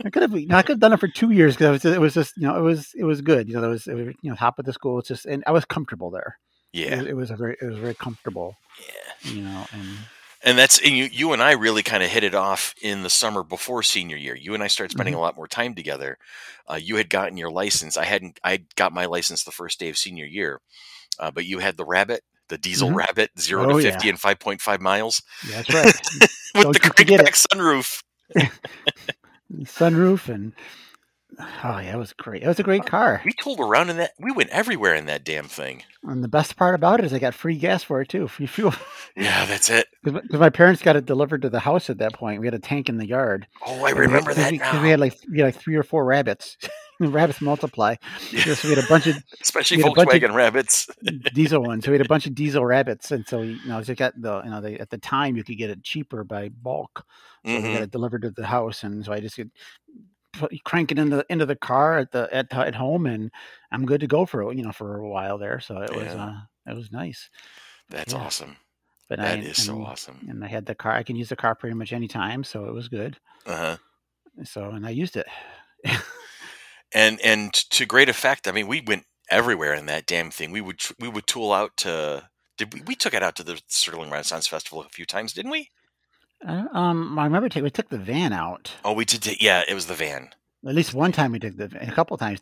I 0.05 0.10
could 0.10 0.22
have, 0.22 0.32
you 0.38 0.46
know, 0.46 0.56
I 0.56 0.62
could 0.62 0.72
have 0.75 0.81
done 0.81 0.93
it 0.93 1.00
for 1.00 1.08
two 1.08 1.31
years 1.31 1.56
because 1.56 1.84
it 1.84 2.00
was 2.00 2.14
just, 2.14 2.37
you 2.37 2.46
know, 2.46 2.56
it 2.58 2.62
was, 2.62 2.90
it 2.94 3.05
was 3.05 3.20
good. 3.22 3.49
You 3.49 3.55
know, 3.55 3.60
there 3.62 3.70
was, 3.70 3.87
it 3.87 3.94
was, 3.94 4.14
you 4.22 4.31
know, 4.31 4.37
top 4.37 4.58
of 4.58 4.64
the 4.64 4.72
school. 4.72 4.99
It's 4.99 5.08
just, 5.08 5.25
and 5.26 5.43
I 5.46 5.50
was 5.52 5.64
comfortable 5.64 6.10
there. 6.10 6.38
It, 6.73 6.79
yeah. 6.81 6.97
was, 6.99 7.06
it 7.06 7.17
was 7.17 7.31
a 7.31 7.37
very, 7.37 7.56
it 7.61 7.65
was 7.67 7.79
very 7.79 7.94
comfortable. 7.94 8.56
Yeah. 9.25 9.32
You 9.32 9.43
know, 9.43 9.67
and 9.73 9.88
And 10.44 10.59
that's 10.59 10.79
and 10.81 10.97
you. 10.97 11.05
You 11.11 11.32
and 11.32 11.43
I 11.43 11.53
really 11.53 11.82
kind 11.82 12.03
of 12.03 12.11
hit 12.11 12.23
it 12.25 12.35
off 12.35 12.75
in 12.82 13.03
the 13.03 13.11
summer 13.11 13.43
before 13.43 13.82
senior 13.82 14.17
year. 14.17 14.37
You 14.37 14.55
and 14.55 14.62
I 14.62 14.69
started 14.69 14.93
spending 14.93 15.15
Mm-hmm. 15.15 15.19
a 15.19 15.23
lot 15.23 15.37
more 15.37 15.49
time 15.49 15.75
together. 15.75 16.19
Uh, 16.70 16.79
you 16.81 16.97
had 16.97 17.11
gotten 17.11 17.37
your 17.37 17.50
license. 17.50 17.97
I 17.97 18.05
hadn't. 18.05 18.38
I 18.44 18.65
got 18.76 18.93
my 18.93 19.06
license 19.06 19.43
the 19.43 19.50
first 19.50 19.81
day 19.81 19.88
of 19.88 19.99
senior 19.99 20.26
year, 20.26 20.61
uh, 21.19 21.31
but 21.32 21.44
you 21.47 21.59
had 21.59 21.76
the 21.76 21.85
Rabbit, 21.85 22.23
the 22.49 22.59
diesel 22.59 22.91
Mhm. 22.91 22.94
Rabbit, 22.94 23.31
zero 23.41 23.65
Oh, 23.73 23.79
to 23.79 23.85
yeah. 23.85 23.91
fifty 23.91 24.09
in 24.11 24.17
five 24.17 24.38
point 24.38 24.61
five 24.61 24.81
miles 24.81 25.23
yeah, 25.49 25.62
that's 25.62 25.75
right. 25.75 26.31
with 26.55 26.62
Don't 26.62 26.73
the 26.75 26.81
crankback 26.81 27.35
sunroof. 27.47 28.03
sunroof 29.65 30.29
and 30.32 30.53
oh 31.38 31.79
yeah, 31.79 31.94
it 31.94 31.99
was 31.99 32.12
great. 32.12 32.43
It 32.43 32.49
was 32.49 32.58
a 32.58 32.62
great 32.62 32.85
car. 32.87 33.23
We 33.25 33.32
tooled 33.32 33.61
around 33.61 33.90
in 33.90 33.96
that. 33.99 34.12
We 34.19 34.32
went 34.32 34.50
everywhere 34.50 34.94
in 34.94 35.06
that 35.06 35.25
damn 35.25 35.46
thing. 35.46 35.82
And 36.05 36.23
the 36.25 36.29
best 36.29 36.56
part 36.56 36.75
about 36.75 37.00
it 37.00 37.06
is 37.06 37.12
I 37.12 37.19
got 37.19 37.35
free 37.35 37.56
gas 37.56 37.82
for 37.82 38.00
it 38.00 38.08
too, 38.08 38.29
free 38.29 38.46
fuel. 38.46 38.75
Yeah, 39.17 39.44
that's 39.46 39.70
it. 39.70 39.87
Because 40.08 40.40
my 40.40 40.49
parents 40.49 40.81
got 40.81 40.96
it 40.96 41.05
delivered 41.05 41.43
to 41.43 41.50
the 41.50 41.61
house 41.61 41.90
at 41.90 41.99
that 41.99 42.14
point. 42.14 42.40
We 42.40 42.46
had 42.46 42.55
a 42.55 42.58
tank 42.58 42.88
in 42.88 42.96
the 42.96 43.06
yard. 43.06 43.46
Oh, 43.67 43.85
I 43.85 43.90
remember 43.90 44.31
we- 44.31 44.35
that 44.37 44.52
we, 44.52 44.58
'cause 44.58 44.73
now. 44.75 44.82
we 44.82 44.88
had 44.90 45.00
like 45.00 45.19
we 45.31 45.38
had 45.38 45.46
like 45.46 45.56
three 45.56 45.76
or 45.76 45.82
four 45.82 46.05
rabbits. 46.05 46.56
rabbits 47.00 47.41
multiply. 47.41 47.94
Yeah. 48.32 48.55
So 48.55 48.69
we 48.69 48.75
had 48.75 48.84
a 48.84 48.88
bunch 48.88 49.06
of 49.06 49.17
Especially 49.43 49.76
we 49.79 49.82
had 49.84 49.93
of- 49.93 49.99
Volkswagen 50.06 50.34
Rabbits. 50.34 50.88
diesel 51.34 51.62
ones. 51.62 51.84
So 51.84 51.91
we 51.91 51.99
had 51.99 52.06
a 52.06 52.08
bunch 52.08 52.26
of 52.26 52.34
diesel 52.34 52.64
rabbits, 52.64 53.11
and 53.11 53.26
so 53.29 53.43
you 53.43 53.58
know, 53.67 53.81
they 53.82 53.94
got 53.94 54.14
the 54.20 54.43
you 54.44 54.50
know, 54.50 54.61
they, 54.61 54.79
at 54.79 54.91
the 54.91 54.99
time 54.99 55.37
you 55.37 55.44
could 55.44 55.58
get 55.58 55.70
it 55.70 55.82
cheaper 55.82 56.24
by 56.24 56.48
bulk. 56.48 57.05
So 57.44 57.53
they 57.53 57.60
Mhm. 57.60 57.72
got 57.74 57.82
it 57.82 57.91
delivered 57.91 58.22
to 58.22 58.31
the 58.31 58.46
house, 58.46 58.82
and 58.82 59.05
so 59.05 59.13
I 59.13 59.20
just 59.20 59.36
could 59.36 59.51
put, 59.53 59.94
crank 60.65 60.93
it 60.93 60.99
into 60.99 61.17
the 61.17 61.27
into 61.29 61.47
the 61.47 61.57
car 61.57 61.99
at 61.99 62.13
the 62.13 62.29
at, 62.33 62.53
at 62.53 62.75
home, 62.75 63.07
and 63.07 63.31
I'm 63.73 63.87
good 63.87 64.01
to 64.01 64.07
go 64.07 64.27
for 64.27 64.53
you 64.53 64.63
know 64.63 64.73
for 64.73 64.97
a 64.99 65.09
while 65.09 65.39
there. 65.39 65.61
So 65.61 65.81
it 65.81 65.95
was 65.95 66.07
uh, 66.09 66.35
it 66.67 66.75
was 66.75 66.91
nice. 66.93 67.31
That's 67.89 68.13
Yeah. 68.13 68.21
awesome. 68.21 68.57
But 69.09 69.19
That 69.21 69.39
I, 69.39 69.41
is 69.43 69.63
so 69.63 69.83
awesome. 69.83 70.27
And 70.29 70.45
I 70.45 70.49
had 70.49 70.67
the 70.67 70.75
car. 70.75 70.93
I 70.93 71.03
can 71.03 71.17
use 71.17 71.31
the 71.31 71.37
car 71.37 71.55
pretty 71.55 71.75
much 71.75 71.93
any 71.93 72.09
time, 72.09 72.45
so 72.45 72.67
it 72.67 72.75
was 72.75 72.89
good. 72.89 73.17
Uh 73.47 73.57
huh. 73.57 73.77
So 74.45 74.65
and 74.71 74.87
I 74.87 74.91
used 74.91 75.17
it. 75.17 75.27
and 76.95 77.21
and 77.21 77.53
to 77.53 77.87
great 77.87 78.09
effect. 78.09 78.47
I 78.49 78.53
mean, 78.53 78.67
we 78.67 78.81
went 78.87 79.05
everywhere 79.31 79.75
in 79.75 79.87
that 79.87 80.07
damn 80.07 80.31
thing. 80.31 80.51
We 80.51 80.61
would 80.61 80.83
we 80.99 81.09
would 81.09 81.27
tool 81.27 81.53
out 81.53 81.77
to. 81.79 82.29
Did 82.57 82.75
we, 82.75 82.83
we 82.83 82.95
took 82.97 83.15
it 83.15 83.23
out 83.23 83.37
to 83.37 83.45
the 83.45 83.61
Sterling 83.69 84.11
Renaissance 84.11 84.47
Festival 84.49 84.83
a 84.83 84.89
few 84.89 85.07
times, 85.07 85.33
didn't 85.33 85.53
we? 85.53 85.71
Um, 86.47 87.19
I 87.19 87.25
remember 87.25 87.49
ta- 87.49 87.61
we 87.61 87.71
took 87.71 87.89
the 87.89 87.99
van 87.99 88.33
out. 88.33 88.73
Oh, 88.85 88.93
we 88.93 89.05
did. 89.05 89.23
t- 89.23 89.37
Yeah, 89.41 89.63
it 89.69 89.75
was 89.75 89.87
the 89.87 89.95
van. 89.95 90.31
At 90.67 90.75
least 90.75 90.93
one 90.95 91.13
time 91.13 91.33
we 91.33 91.39
took 91.39 91.57
the 91.57 91.69
van. 91.69 91.89
A 91.89 91.93
couple 91.93 92.17
times. 92.17 92.41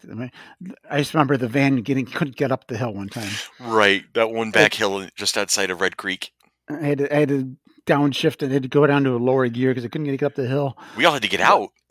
I 0.91 0.99
just 0.99 1.13
remember 1.15 1.37
the 1.37 1.49
van 1.49 1.77
getting 1.83 2.07
couldn't 2.07 2.37
get 2.37 2.51
up 2.53 2.67
the 2.67 2.77
hill 2.77 2.93
one 2.95 3.09
time. 3.09 3.31
Right, 3.61 4.05
that 4.15 4.31
one 4.31 4.51
back 4.51 4.75
hill 4.75 5.07
just 5.17 5.37
outside 5.37 5.71
of 5.71 5.81
Red 5.81 5.97
Creek. 5.97 6.33
I 6.69 6.75
had 6.87 6.99
to, 6.99 7.15
I 7.15 7.19
had 7.21 7.29
to 7.29 7.57
downshift 7.87 8.43
and 8.43 8.53
had 8.53 8.63
to 8.65 8.69
go 8.69 8.87
down 8.87 9.05
to 9.05 9.15
a 9.15 9.19
lower 9.19 9.49
gear 9.49 9.71
because 9.71 9.85
I 9.85 9.89
couldn't 9.89 10.07
get 10.09 10.23
up 10.23 10.35
the 10.35 10.47
hill. 10.47 10.77
We 10.97 11.05
all 11.05 11.13
had 11.15 11.23
to 11.23 11.29
get 11.29 11.41
out. 11.41 11.71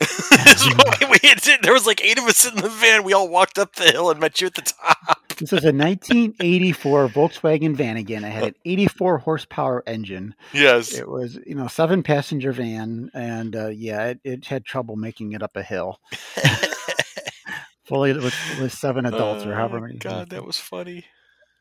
We 1.22 1.28
had 1.28 1.40
to- 1.42 1.58
there 1.62 1.72
was 1.72 1.86
like 1.86 2.04
eight 2.04 2.18
of 2.18 2.24
us 2.24 2.46
in 2.46 2.56
the 2.56 2.68
van. 2.68 3.02
We 3.04 3.12
all 3.14 3.28
walked 3.28 3.58
up 3.58 3.74
the 3.74 3.84
hill 3.90 4.10
and 4.10 4.20
met 4.20 4.40
you 4.40 4.46
at 4.48 4.54
the 4.54 4.62
top. 4.62 4.98
This 5.38 5.52
is 5.52 5.64
a 5.64 5.72
1984 5.72 7.08
Volkswagen 7.08 7.74
van 7.76 7.98
again. 7.98 8.24
It 8.24 8.30
had 8.32 8.42
an 8.44 8.54
84 8.64 9.18
horsepower 9.18 9.82
engine. 9.86 10.34
Yes. 10.54 10.94
It 10.94 11.06
was, 11.06 11.38
you 11.46 11.54
know, 11.54 11.66
seven 11.66 12.02
passenger 12.02 12.52
van, 12.52 13.10
and 13.12 13.54
uh, 13.54 13.66
yeah, 13.68 14.06
it, 14.06 14.20
it 14.24 14.46
had 14.46 14.64
trouble 14.64 14.96
making 14.96 15.32
it 15.32 15.42
up 15.42 15.54
a 15.56 15.62
hill. 15.62 16.00
Fully 17.84 18.14
with, 18.14 18.34
with 18.60 18.72
seven 18.72 19.04
adults 19.04 19.44
or 19.44 19.54
however 19.54 19.76
Oh, 19.76 19.80
many. 19.82 19.98
God, 19.98 20.30
that 20.30 20.44
was 20.44 20.58
funny. 20.58 21.04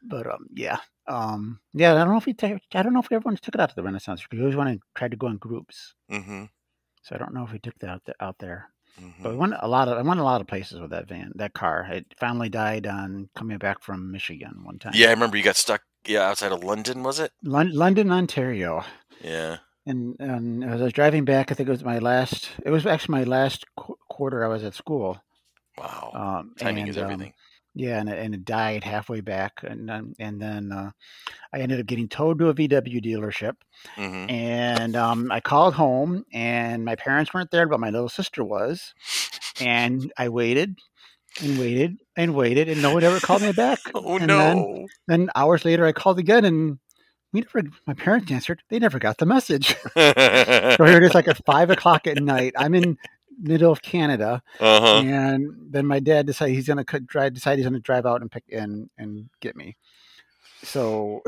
But 0.02 0.26
um, 0.26 0.48
yeah, 0.54 0.78
um, 1.08 1.60
yeah. 1.74 1.94
I 1.94 1.98
don't 2.00 2.10
know 2.10 2.18
if 2.18 2.26
we, 2.26 2.36
I 2.42 2.84
don't 2.84 2.94
know 2.94 3.00
if 3.00 3.12
everyone 3.12 3.38
took 3.38 3.56
it 3.56 3.62
out 3.62 3.70
to 3.70 3.76
the 3.76 3.84
Renaissance 3.84 4.22
because 4.22 4.38
we 4.38 4.42
always 4.44 4.56
want 4.56 4.74
to 4.74 4.80
try 4.96 5.08
to 5.08 5.16
go 5.18 5.28
in 5.28 5.38
groups. 5.38 5.94
hmm 6.10 6.46
So 7.04 7.16
I 7.16 7.18
don't 7.20 7.34
know 7.34 7.44
if 7.44 7.52
we 7.52 7.60
took 7.60 7.78
that 7.80 7.90
out, 7.90 8.06
th- 8.06 8.16
out 8.20 8.38
there. 8.40 8.70
But 9.22 9.32
we 9.32 9.36
Mhm. 9.36 9.40
went 9.40 9.54
a 9.60 9.68
lot 9.68 9.90
of 9.90 9.98
I 9.98 10.02
went 10.02 10.22
a 10.22 10.24
lot 10.24 10.40
of 10.40 10.48
places 10.48 10.80
with 10.80 10.92
that 10.92 11.08
van, 11.10 11.34
that 11.36 11.54
car. 11.54 11.86
It 11.92 12.06
finally 12.18 12.48
died 12.48 12.88
on 12.88 13.30
coming 13.36 13.58
back 13.58 13.84
from 13.84 14.10
Michigan 14.10 14.64
one 14.64 14.80
time. 14.80 14.94
Yeah, 14.96 15.08
I 15.08 15.12
remember 15.12 15.36
you 15.36 15.44
got 15.44 15.58
stuck. 15.58 15.82
Yeah, 16.08 16.30
outside 16.30 16.54
of 16.54 16.64
London, 16.64 17.04
was 17.04 17.20
it? 17.20 17.32
Lon- 17.44 17.74
London, 17.74 18.10
Ontario. 18.12 18.86
Yeah. 19.22 19.58
And, 19.86 20.16
and 20.20 20.64
as 20.64 20.80
I 20.82 20.86
was 20.86 20.94
driving 20.94 21.26
back, 21.26 21.52
I 21.52 21.56
think 21.56 21.68
it 21.68 21.72
was 21.72 21.84
my 21.84 22.00
last. 22.00 22.50
It 22.64 22.70
was 22.70 22.86
actually 22.86 23.20
my 23.20 23.24
last 23.26 23.66
qu- 23.76 23.98
quarter 24.10 24.46
I 24.46 24.48
was 24.48 24.64
at 24.64 24.74
school. 24.74 25.20
Wow. 25.78 26.12
Um, 26.14 26.54
Timing 26.58 26.84
and, 26.84 26.90
is 26.90 26.98
um, 26.98 27.04
everything. 27.04 27.34
Yeah, 27.76 28.00
and 28.00 28.10
it, 28.10 28.20
and 28.20 28.36
it 28.36 28.46
died 28.46 28.84
halfway 28.84 29.22
back, 29.22 29.54
and 29.64 29.90
then 29.90 30.16
and 30.20 30.42
then 30.42 30.72
uh, 30.72 30.92
I 31.54 31.60
ended 31.60 31.80
up 31.80 31.88
getting 31.88 32.10
towed 32.10 32.40
to 32.40 32.50
a 32.50 32.56
VW 32.56 33.04
dealership, 33.04 33.56
hmm 33.98 34.28
and 34.28 34.96
um, 34.96 35.32
I 35.32 35.42
called 35.42 35.76
home, 35.76 36.26
and 36.34 36.86
my 36.86 36.96
parents 36.96 37.34
weren't 37.34 37.52
there, 37.52 37.68
but 37.68 37.80
my 37.80 37.90
little 37.92 38.10
sister 38.10 38.44
was, 38.44 38.94
and 39.60 40.12
I 40.18 40.30
waited 40.30 40.78
and 41.42 41.58
waited 41.60 41.98
and 42.16 42.36
waited, 42.36 42.70
and 42.70 42.82
no 42.82 42.92
one 42.92 43.04
ever 43.04 43.20
called 43.22 43.42
me 43.44 43.52
back. 43.54 43.80
Oh 43.94 44.18
and 44.20 44.40
Then, 44.40 44.68
no. 44.68 44.88
then 45.08 45.30
hours 45.36 45.66
later, 45.66 45.86
I 45.86 45.92
called 45.94 46.20
again, 46.20 46.46
and 46.46 46.80
we 47.34 47.42
never. 47.42 47.68
My 47.88 47.94
parents 47.94 48.32
answered. 48.32 48.64
They 48.70 48.80
never 48.80 49.00
got 49.00 49.18
the 49.18 49.26
message. 49.26 49.76
so 49.96 50.86
here 50.86 50.98
it 50.98 51.04
is, 51.04 51.14
like 51.16 51.28
at 51.28 51.44
five 51.46 51.70
o'clock 51.70 52.08
at 52.08 52.20
night. 52.20 52.54
I'm 52.58 52.76
in 52.76 52.98
middle 53.40 53.72
of 53.72 53.82
Canada, 53.82 54.42
huh. 54.60 55.02
and 55.06 55.52
then 55.72 55.86
my 55.86 56.00
dad 56.00 56.26
decided 56.26 56.54
he's 56.56 56.68
gonna 56.68 56.84
drive. 56.84 57.34
Decide 57.34 57.58
he's 57.58 57.66
gonna 57.66 57.80
drive 57.80 58.06
out 58.06 58.22
and 58.22 58.32
pick 58.32 58.44
and 58.52 58.90
and 58.98 59.30
get 59.42 59.56
me. 59.56 59.76
So 60.64 61.22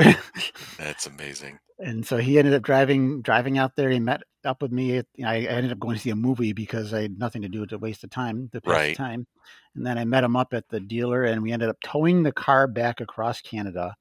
That's 0.78 1.06
amazing. 1.08 1.60
and 1.80 2.06
so 2.06 2.18
he 2.18 2.40
ended 2.40 2.54
up 2.54 2.64
driving 2.64 3.22
driving 3.22 3.58
out 3.58 3.76
there. 3.76 3.90
He 3.90 4.00
met 4.00 4.22
up 4.46 4.62
with 4.62 4.72
me. 4.72 4.98
At, 4.98 5.06
I 5.24 5.42
ended 5.42 5.72
up 5.72 5.80
going 5.80 5.96
to 5.96 6.02
see 6.02 6.10
a 6.10 6.16
movie 6.16 6.54
because 6.54 6.94
I 6.94 7.02
had 7.04 7.20
nothing 7.20 7.42
to 7.44 7.50
do 7.50 7.66
to 7.68 7.78
waste 7.78 8.02
the 8.02 8.08
time 8.08 8.50
to 8.54 8.62
pass 8.62 8.74
Right. 8.74 8.90
the 8.98 9.04
time. 9.04 9.28
And 9.76 9.86
then 9.86 9.98
I 9.98 10.06
met 10.06 10.24
him 10.24 10.36
up 10.36 10.54
at 10.54 10.68
the 10.70 10.80
dealer, 10.80 11.26
and 11.26 11.44
we 11.44 11.52
ended 11.52 11.70
up 11.70 11.78
towing 11.84 12.24
the 12.24 12.32
car 12.32 12.66
back 12.68 13.00
across 13.02 13.42
Canada. 13.42 13.96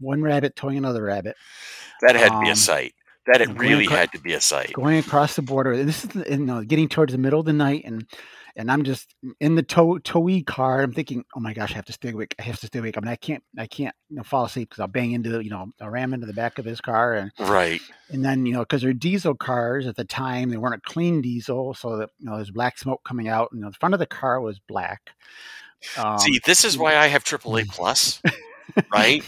One 0.00 0.22
rabbit 0.22 0.56
towing 0.56 0.78
another 0.78 1.02
rabbit, 1.02 1.36
That 2.00 2.16
had 2.16 2.30
to 2.30 2.40
be 2.40 2.48
a 2.48 2.52
Um, 2.52 2.56
sight. 2.56 2.94
That 3.32 3.40
it 3.40 3.48
really 3.58 3.84
acro- 3.84 3.96
had 3.96 4.12
to 4.12 4.20
be 4.20 4.32
a 4.32 4.40
sight. 4.40 4.72
going 4.72 4.98
across 4.98 5.36
the 5.36 5.42
border. 5.42 5.72
And 5.72 5.88
this 5.88 6.04
is 6.04 6.14
you 6.28 6.38
know 6.38 6.62
getting 6.64 6.88
towards 6.88 7.12
the 7.12 7.18
middle 7.18 7.40
of 7.40 7.46
the 7.46 7.52
night, 7.52 7.82
and 7.84 8.06
and 8.56 8.72
I'm 8.72 8.82
just 8.82 9.14
in 9.38 9.54
the 9.54 9.62
tow 9.62 9.98
towee 9.98 10.42
car. 10.42 10.82
I'm 10.82 10.92
thinking, 10.92 11.24
oh 11.36 11.40
my 11.40 11.52
gosh, 11.54 11.72
I 11.72 11.76
have 11.76 11.84
to 11.84 11.92
stay 11.92 12.10
awake. 12.10 12.34
I 12.40 12.42
have 12.42 12.58
to 12.60 12.66
stay 12.66 12.80
awake. 12.80 12.96
I 12.96 13.00
mean, 13.00 13.08
I 13.10 13.16
can't 13.16 13.44
I 13.56 13.66
can't 13.66 13.94
you 14.10 14.16
know, 14.16 14.22
fall 14.24 14.46
asleep 14.46 14.70
because 14.70 14.80
I'll 14.80 14.88
bang 14.88 15.12
into 15.12 15.40
you 15.40 15.50
know 15.50 15.66
I'll 15.80 15.90
ram 15.90 16.12
into 16.14 16.26
the 16.26 16.32
back 16.32 16.58
of 16.58 16.64
his 16.64 16.80
car, 16.80 17.14
and 17.14 17.30
Right. 17.38 17.80
and 18.10 18.24
then 18.24 18.46
you 18.46 18.52
know 18.52 18.60
because 18.60 18.82
they're 18.82 18.92
diesel 18.92 19.34
cars 19.34 19.86
at 19.86 19.94
the 19.96 20.04
time, 20.04 20.50
they 20.50 20.56
weren't 20.56 20.74
a 20.84 20.90
clean 20.90 21.20
diesel, 21.20 21.74
so 21.74 21.98
that 21.98 22.10
you 22.18 22.26
know 22.26 22.36
there's 22.36 22.50
black 22.50 22.78
smoke 22.78 23.02
coming 23.06 23.28
out, 23.28 23.50
and 23.52 23.62
the 23.62 23.72
front 23.72 23.94
of 23.94 24.00
the 24.00 24.06
car 24.06 24.40
was 24.40 24.58
black. 24.58 25.10
Um, 25.96 26.18
See, 26.18 26.40
this 26.44 26.64
is 26.64 26.76
why 26.76 26.96
I 26.96 27.06
have 27.06 27.22
AAA 27.22 27.68
plus, 27.68 28.20
right? 28.92 29.22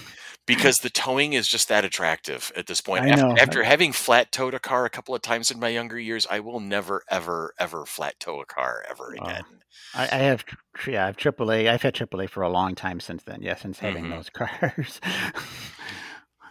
Because 0.56 0.78
the 0.78 0.90
towing 0.90 1.32
is 1.32 1.48
just 1.48 1.68
that 1.68 1.84
attractive 1.84 2.52
at 2.56 2.66
this 2.66 2.80
point. 2.80 3.04
I 3.04 3.08
After, 3.10 3.26
know. 3.26 3.36
after 3.38 3.62
having 3.62 3.92
flat 3.92 4.32
towed 4.32 4.54
a 4.54 4.58
car 4.58 4.84
a 4.84 4.90
couple 4.90 5.14
of 5.14 5.22
times 5.22 5.50
in 5.50 5.58
my 5.60 5.68
younger 5.68 5.98
years, 5.98 6.26
I 6.30 6.40
will 6.40 6.60
never, 6.60 7.02
ever, 7.08 7.54
ever 7.58 7.86
flat 7.86 8.18
tow 8.20 8.40
a 8.40 8.46
car 8.46 8.84
ever 8.90 9.14
Oh. 9.20 9.24
again. 9.24 9.44
I, 9.94 10.04
I 10.04 10.16
have 10.18 10.44
yeah, 10.86 11.02
I 11.04 11.06
have 11.06 11.16
AAA. 11.16 11.68
I've 11.68 11.82
had 11.82 11.94
AAA 11.94 12.28
for 12.30 12.42
a 12.42 12.48
long 12.48 12.74
time 12.74 13.00
since 13.00 13.22
then. 13.24 13.42
Yeah, 13.42 13.56
since 13.56 13.78
having 13.78 14.04
Mhm. 14.04 14.10
those 14.10 14.30
cars. 14.34 15.00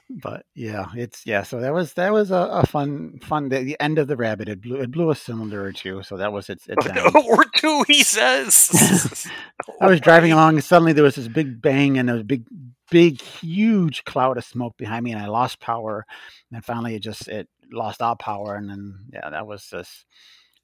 But 0.09 0.45
yeah, 0.55 0.87
it's 0.95 1.25
yeah. 1.25 1.43
So 1.43 1.59
that 1.59 1.73
was 1.73 1.93
that 1.93 2.11
was 2.11 2.31
a, 2.31 2.35
a 2.35 2.65
fun 2.65 3.19
fun. 3.21 3.49
The, 3.49 3.63
the 3.63 3.77
end 3.79 3.99
of 3.99 4.07
the 4.07 4.17
rabbit 4.17 4.49
it 4.49 4.61
blew 4.61 4.77
it 4.77 4.91
blew 4.91 5.11
a 5.11 5.15
cylinder 5.15 5.63
or 5.63 5.71
two. 5.71 6.01
So 6.01 6.17
that 6.17 6.33
was 6.33 6.49
its 6.49 6.67
its 6.67 6.87
Oh, 6.97 7.11
no, 7.13 7.21
or 7.27 7.45
two, 7.55 7.83
he 7.87 8.03
says. 8.03 9.27
I 9.81 9.87
was 9.87 10.01
driving 10.01 10.31
along 10.31 10.55
and 10.55 10.63
suddenly 10.63 10.93
there 10.93 11.03
was 11.03 11.15
this 11.15 11.27
big 11.27 11.61
bang 11.61 11.99
and 11.99 12.09
a 12.09 12.23
big 12.23 12.45
big 12.89 13.21
huge 13.21 14.03
cloud 14.03 14.37
of 14.37 14.43
smoke 14.43 14.75
behind 14.77 15.03
me 15.03 15.11
and 15.11 15.21
I 15.21 15.27
lost 15.27 15.59
power. 15.59 16.05
And 16.49 16.55
then 16.55 16.61
finally 16.63 16.95
it 16.95 17.03
just 17.03 17.27
it 17.27 17.47
lost 17.71 18.01
all 18.01 18.15
power 18.15 18.55
and 18.55 18.67
then 18.67 18.95
yeah 19.13 19.29
that 19.29 19.45
was 19.45 19.67
just 19.69 20.05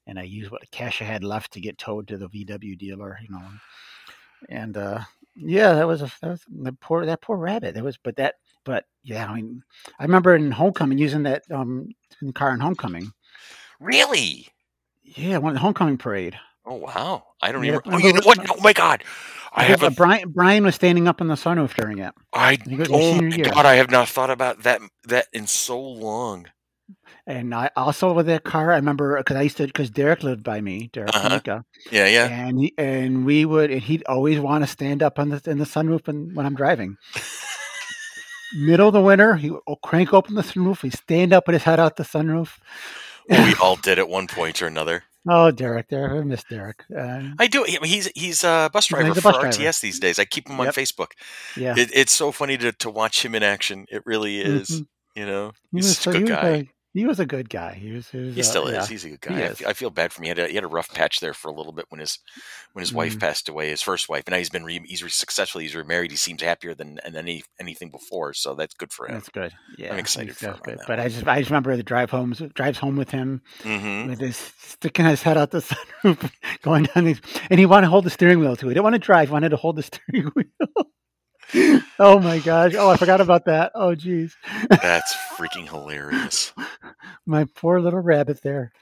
and 0.08 0.18
I 0.18 0.22
used 0.22 0.50
what 0.50 0.68
cash 0.72 1.00
I 1.00 1.04
had 1.04 1.22
left 1.22 1.52
to 1.52 1.60
get 1.60 1.78
towed 1.78 2.08
to 2.08 2.18
the 2.18 2.28
VW 2.28 2.76
dealer, 2.76 3.18
you 3.22 3.28
know. 3.30 3.48
And 4.48 4.76
uh 4.76 5.00
yeah, 5.36 5.74
that 5.74 5.86
was 5.86 6.02
a 6.02 6.10
that 6.20 6.30
was 6.30 6.42
the 6.48 6.72
poor 6.72 7.06
that 7.06 7.20
poor 7.20 7.36
rabbit. 7.36 7.74
That 7.74 7.84
was 7.84 7.96
but 7.96 8.16
that 8.16 8.34
but 8.66 8.86
yeah, 9.04 9.26
I 9.28 9.36
mean 9.36 9.62
I 9.98 10.04
remember 10.04 10.36
in 10.36 10.52
homecoming 10.52 10.98
using 10.98 11.24
that 11.24 11.44
um 11.52 11.88
car 12.34 12.54
in 12.54 12.60
homecoming. 12.60 13.12
Really? 13.80 14.48
Yeah, 15.04 15.38
one 15.38 15.54
the 15.54 15.60
homecoming 15.60 15.98
parade. 15.98 16.38
Oh 16.66 16.76
wow! 16.76 17.24
I 17.42 17.52
don't 17.52 17.64
Yeah, 17.64 17.68
even. 17.68 17.80
Oh, 17.86 17.98
you 17.98 18.12
know 18.14 18.20
what-? 18.24 18.40
Oh 18.50 18.60
my 18.62 18.74
god! 18.74 19.04
I 19.54 19.64
have 19.64 19.82
a. 19.84 19.90
Brian 19.90 20.30
Brian 20.32 20.64
was 20.64 20.76
standing 20.76 21.08
up 21.08 21.20
in 21.22 21.28
the 21.28 21.34
sunroof 21.36 21.74
during 21.74 21.98
it. 22.00 22.14
I. 22.34 22.58
Oh 22.90 23.14
my 23.30 23.36
year." 23.36 23.46
god! 23.54 23.66
I 23.66 23.76
have 23.76 23.90
not 23.90 24.08
thought 24.08 24.30
about 24.30 24.64
that 24.64 24.82
that 25.04 25.28
in 25.32 25.46
so 25.48 25.80
long. 25.80 26.46
And 27.26 27.54
I 27.54 27.70
also 27.76 28.12
with 28.14 28.26
that 28.26 28.44
car, 28.44 28.72
I 28.72 28.76
remember 28.76 29.18
because 29.18 29.36
I 29.36 29.42
used 29.42 29.58
to 29.58 29.66
because 29.66 29.90
Derek 29.90 30.22
lived 30.24 30.44
by 30.44 30.60
me, 30.60 30.90
Derek 30.92 31.14
Uh-huh. 31.14 31.40
Kanika, 31.40 31.64
Yeah, 31.90 32.06
yeah. 32.08 32.28
and 32.28 32.60
he, 32.60 32.74
and 32.78 33.26
we 33.26 33.44
would 33.46 33.70
and 33.70 33.82
he'd 33.82 34.04
always 34.06 34.40
want 34.40 34.64
to 34.64 34.68
stand 34.68 35.02
up 35.02 35.18
on 35.18 35.30
the 35.30 35.42
in 35.50 35.58
the 35.58 35.64
sunroof 35.66 36.08
and, 36.08 36.34
when 36.36 36.46
I'm 36.46 36.56
driving. 36.56 36.98
Middle 38.54 38.88
of 38.88 38.94
the 38.94 39.00
winter, 39.00 39.34
he 39.34 39.50
would 39.50 39.60
crank 39.82 40.12
open 40.14 40.34
the 40.34 40.42
sunroof. 40.42 40.82
He'd 40.82 40.92
stand 40.94 41.32
up, 41.32 41.46
put 41.46 41.54
his 41.54 41.64
head 41.64 41.80
out 41.80 41.96
the 41.96 42.04
sunroof. 42.04 42.58
Well, 43.28 43.44
we 43.46 43.54
all 43.62 43.76
did 43.76 43.98
at 43.98 44.08
one 44.08 44.26
point 44.28 44.62
or 44.62 44.66
another. 44.66 45.02
Oh, 45.28 45.50
Derek, 45.50 45.88
Derek, 45.88 46.12
I 46.12 46.24
miss 46.24 46.44
Derek. 46.44 46.84
Uh, 46.96 47.20
I 47.40 47.48
do. 47.48 47.64
He's 47.82 48.06
he's 48.14 48.44
a 48.44 48.70
bus 48.72 48.86
driver 48.86 49.08
he's 49.08 49.16
a 49.16 49.20
for 49.20 49.32
driver. 49.32 49.48
RTS 49.48 49.80
these 49.80 49.98
days. 49.98 50.20
I 50.20 50.24
keep 50.24 50.48
him 50.48 50.60
on 50.60 50.66
Yep. 50.66 50.74
Facebook. 50.76 51.08
yeah, 51.56 51.74
It, 51.76 51.90
it's 51.92 52.12
so 52.12 52.30
funny 52.30 52.56
to, 52.58 52.70
to 52.70 52.90
watch 52.90 53.24
him 53.24 53.34
in 53.34 53.42
action. 53.42 53.86
It 53.90 54.02
really 54.06 54.38
is. 54.40 54.68
Mhm. 54.70 54.86
You 55.16 55.26
know, 55.26 55.52
he's 55.72 55.98
such 55.98 56.14
a 56.14 56.18
good 56.20 56.28
guy. 56.28 56.68
He 56.96 57.06
was 57.06 57.20
a 57.20 57.26
good 57.26 57.48
guy. 57.50 57.74
He 57.74 57.92
was. 57.92 58.08
He, 58.10 58.18
was, 58.18 58.34
He 58.34 58.40
uh, 58.40 58.44
still 58.44 58.70
yeah. 58.72 58.82
is. 58.82 58.88
He's 58.88 59.04
a 59.04 59.10
good 59.10 59.20
guy. 59.20 59.44
I 59.46 59.48
feel, 59.54 59.68
I 59.68 59.72
feel 59.72 59.90
bad 59.90 60.12
for 60.12 60.20
him. 60.20 60.24
He 60.24 60.28
had, 60.30 60.38
a, 60.38 60.48
he 60.48 60.54
had 60.54 60.64
a 60.64 60.68
rough 60.68 60.92
patch 60.92 61.20
there 61.20 61.34
for 61.34 61.48
a 61.48 61.54
little 61.54 61.72
bit 61.72 61.86
when 61.90 62.00
his 62.00 62.18
when 62.72 62.80
his 62.82 62.92
wife 62.92 63.16
Mhm. 63.16 63.20
passed 63.20 63.48
away, 63.48 63.68
his 63.70 63.82
first 63.82 64.08
wife, 64.08 64.24
and 64.26 64.32
now 64.32 64.38
he's 64.38 64.50
been 64.50 64.64
re, 64.64 64.80
he's 64.84 65.02
re, 65.02 65.08
successful. 65.10 65.60
He's 65.60 65.74
remarried. 65.74 66.10
He 66.10 66.16
seems 66.16 66.42
happier 66.42 66.74
than 66.74 66.98
than 67.04 67.16
any 67.16 67.42
anything 67.60 67.90
before. 67.90 68.32
So 68.34 68.54
that's 68.54 68.74
good 68.74 68.92
for 68.92 69.06
him. 69.06 69.14
That's 69.14 69.28
good. 69.28 69.52
Yeah, 69.78 69.94
excited 69.94 70.28
he's- 70.28 70.38
for 70.38 70.46
him 70.56 70.60
good. 70.64 70.78
But 70.86 70.98
I 71.00 71.08
just 71.08 71.26
I 71.26 71.38
just 71.38 71.50
remember 71.50 71.76
the 71.76 71.82
drive 71.82 72.10
home 72.10 72.32
drives 72.54 72.78
home 72.78 72.96
with 72.96 73.10
him 73.10 73.42
hmm 73.62 74.08
with 74.08 74.20
his 74.20 74.36
sticking 74.58 75.04
his 75.06 75.22
head 75.22 75.36
out 75.36 75.50
the 75.50 75.58
sunroof, 76.02 76.30
going 76.62 76.84
down 76.94 77.04
these, 77.04 77.20
and 77.50 77.60
he 77.60 77.66
wanted 77.66 77.86
to 77.86 77.90
hold 77.90 78.04
the 78.04 78.10
steering 78.10 78.40
wheel 78.40 78.56
too. 78.56 78.68
He 78.68 78.74
didn't 78.74 78.84
want 78.84 78.94
to 78.94 78.98
drive; 78.98 79.28
he 79.28 79.32
wanted 79.32 79.50
to 79.50 79.56
hold 79.56 79.76
the 79.76 79.82
steering 80.10 80.30
wheel. 80.34 80.86
Oh 81.98 82.18
my 82.20 82.38
gosh! 82.40 82.74
Oh, 82.76 82.90
I 82.90 82.96
forgot 82.96 83.20
about 83.20 83.44
that. 83.46 83.72
Oh, 83.74 83.94
geez, 83.94 84.36
That's 84.68 85.14
freaking 85.36 85.68
hilarious. 85.68 86.52
my 87.26 87.44
poor 87.54 87.80
little 87.80 88.00
rabbit 88.00 88.42
there. 88.42 88.72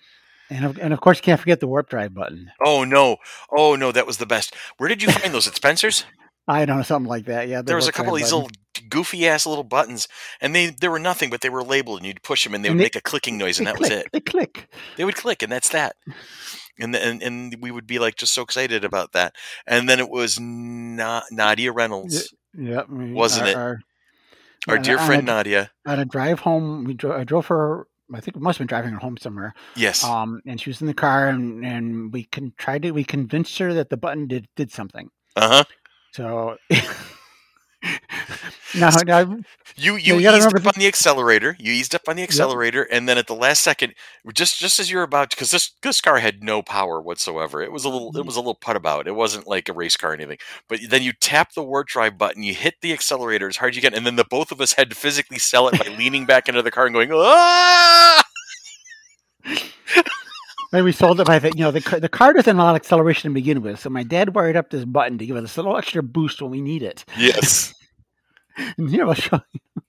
And 0.50 0.64
of, 0.66 0.78
and 0.78 0.92
of 0.92 1.00
course, 1.00 1.18
you 1.18 1.23
can't 1.23 1.40
forget 1.40 1.61
the 1.61 1.66
warp 1.66 1.88
drive 1.88 2.14
button. 2.14 2.50
Oh 2.64 2.85
no! 2.85 3.16
Oh 3.50 3.76
no! 3.76 3.92
That 3.92 4.06
was 4.06 4.18
the 4.18 4.26
best. 4.26 4.54
Where 4.76 4.88
did 4.88 5.02
you 5.02 5.11
find 5.11 5.33
those 5.35 5.49
at 5.49 5.56
Spencer's? 5.56 6.04
I 6.47 6.66
don't 6.66 6.76
know 6.76 6.83
something 6.83 7.09
like 7.09 7.25
that. 7.25 7.49
Yeah, 7.49 7.62
the 7.62 7.68
There 7.68 7.76
was 7.76 7.88
a 7.88 7.92
couple 7.92 8.14
of 8.14 8.18
these 8.21 8.30
button. 8.30 8.49
little 8.75 8.88
goofy 8.90 9.26
ass 9.26 9.47
little 9.47 9.64
buttons, 9.64 10.09
and 10.42 10.54
they 10.54 10.66
they 10.68 10.88
were 10.88 10.99
nothing, 10.99 11.30
but 11.30 11.40
they 11.40 11.49
were 11.49 11.62
labeled, 11.62 12.00
and 12.00 12.06
you'd 12.06 12.23
push 12.23 12.44
them, 12.44 12.52
and 12.54 12.62
they 12.62 12.68
And 12.68 12.76
would 12.76 12.80
they- 12.83 12.85
make 12.87 12.97
a 12.97 13.00
clicking 13.00 13.38
noise, 13.38 13.56
and 13.59 13.66
that 13.66 13.78
was 13.78 13.88
it. 13.90 14.06
They 14.12 14.21
click. 14.21 14.68
They 14.99 15.04
would 15.06 15.16
click, 15.16 15.42
and 15.42 15.50
that's 15.50 15.71
that. 15.71 15.97
And, 16.78 16.94
and 16.94 17.23
and 17.23 17.56
we 17.61 17.71
would 17.71 17.87
be 17.87 17.99
like 17.99 18.16
just 18.16 18.35
so 18.35 18.42
excited 18.42 18.85
about 18.85 19.12
that. 19.12 19.35
And 19.66 19.88
then 19.88 20.00
it 20.00 20.11
was 20.11 20.38
Na- 20.38 21.23
Nadia 21.30 21.73
Reynolds, 21.73 22.35
Yeah, 22.56 22.82
we- 22.88 23.12
Wasn't 23.12 23.44
our- 23.44 23.50
it? 23.50 23.56
Our, 23.56 23.80
our 24.76 24.78
dear 24.78 24.99
friend 24.99 25.23
a- 25.28 25.32
Nadia. 25.32 25.70
on 25.87 25.99
a 26.00 26.04
drive 26.04 26.40
home, 26.40 26.84
we 26.84 26.94
drove. 26.94 27.20
I 27.20 27.25
drove 27.25 27.46
her. 27.49 27.87
I 28.12 28.20
think 28.20 28.37
we 28.37 28.42
must 28.42 28.58
have 28.58 28.66
been 28.66 28.73
driving 28.75 28.92
her 28.92 28.99
home 28.99 29.16
somewhere. 29.16 29.54
Yes. 29.76 30.04
Um, 30.04 30.40
and 30.46 30.61
she 30.61 30.70
was 30.70 30.80
in 30.80 30.87
the 30.87 30.94
car, 30.94 31.28
and, 31.28 31.64
and 31.64 32.12
we 32.12 32.25
can 32.25 32.52
tried 32.58 32.82
to 32.82 32.90
we 32.92 33.02
convinced 33.04 33.56
her 33.58 33.73
that 33.75 33.88
the 33.90 33.96
button 33.96 34.26
did 34.26 34.46
did 34.56 34.70
something. 34.70 35.11
Uh 35.37 35.49
huh. 35.49 35.64
So 36.12 36.56
now, 38.76 38.90
now 39.04 39.21
You 39.76 39.97
you, 39.97 40.19
you 40.19 40.31
eased 40.31 40.54
up 40.54 40.66
on 40.66 40.73
the 40.76 40.87
accelerator. 40.87 41.57
You 41.59 41.73
eased 41.73 41.95
up 41.95 42.02
on 42.09 42.16
the 42.16 42.23
accelerator, 42.23 42.83
and 42.85 43.09
then 43.09 43.19
at 43.19 43.26
the 43.26 43.35
last 43.35 43.62
second, 43.62 43.95
just 44.33 44.59
just 44.59 44.78
as 44.78 44.90
you 44.90 44.99
were 44.99 45.02
about, 45.02 45.31
to 45.31 45.37
because 45.37 45.50
this 45.50 45.73
this 45.83 46.00
car 46.00 46.19
had 46.19 46.43
no 46.43 46.62
power 46.62 47.00
whatsoever. 47.00 47.62
It 47.62 47.73
was 47.73 47.85
a 47.85 47.88
little 47.88 48.16
it 48.16 48.26
was 48.26 48.37
a 48.37 48.40
little 48.40 48.54
put 48.54 48.76
about. 48.76 49.07
It 49.07 49.14
wasn't 49.14 49.47
like 49.47 49.69
a 49.69 49.73
race 49.73 49.97
car 49.97 50.11
or 50.11 50.14
anything. 50.14 50.38
But 50.69 50.81
then 50.88 51.02
you 51.02 51.12
tap 51.12 51.54
the 51.54 51.62
warp 51.62 51.88
drive 51.88 52.19
button, 52.19 52.43
you 52.43 52.54
hit 52.54 52.75
the 52.83 52.93
accelerator 52.93 53.49
as 53.49 53.57
hard 53.57 53.73
as 53.73 53.76
you 53.76 53.83
can, 53.83 53.95
and 53.95 54.07
then 54.07 54.16
the 54.16 54.25
both 54.25 54.52
of 54.52 54.61
us 54.61 54.73
had 54.73 54.90
to 54.90 54.97
physically 54.97 55.38
sell 55.38 55.69
it 55.69 55.78
by 55.78 55.88
leaning 55.97 56.26
back 56.26 56.49
into 56.49 56.62
the 56.62 56.71
car 56.71 56.87
and 56.87 56.95
going 56.95 57.11
ah. 57.12 58.25
maybe 60.73 60.85
we 60.85 60.93
sold 60.93 61.21
it 61.21 61.26
by 61.26 61.38
the 61.38 61.50
you 61.50 61.61
know 61.61 61.71
the 61.71 61.99
the 62.00 62.09
car 62.09 62.33
doesn't 62.33 62.57
allow 62.57 62.75
acceleration 62.75 63.31
to 63.31 63.35
begin 63.35 63.62
with. 63.62 63.81
So 63.81 63.90
my 63.90 64.02
dad 64.02 64.35
wired 64.35 64.57
up 64.57 64.71
this 64.71 64.85
button 64.85 65.19
to 65.19 65.26
give 65.26 65.37
us 65.37 65.57
a 65.57 65.61
little 65.61 65.76
extra 65.76 66.02
boost 66.02 66.43
when 66.43 66.50
we 66.50 66.61
need 66.61 66.83
it. 66.83 67.04
Yes. 67.16 67.75
And 68.78 68.90
here 68.90 69.06
you. 69.06 69.40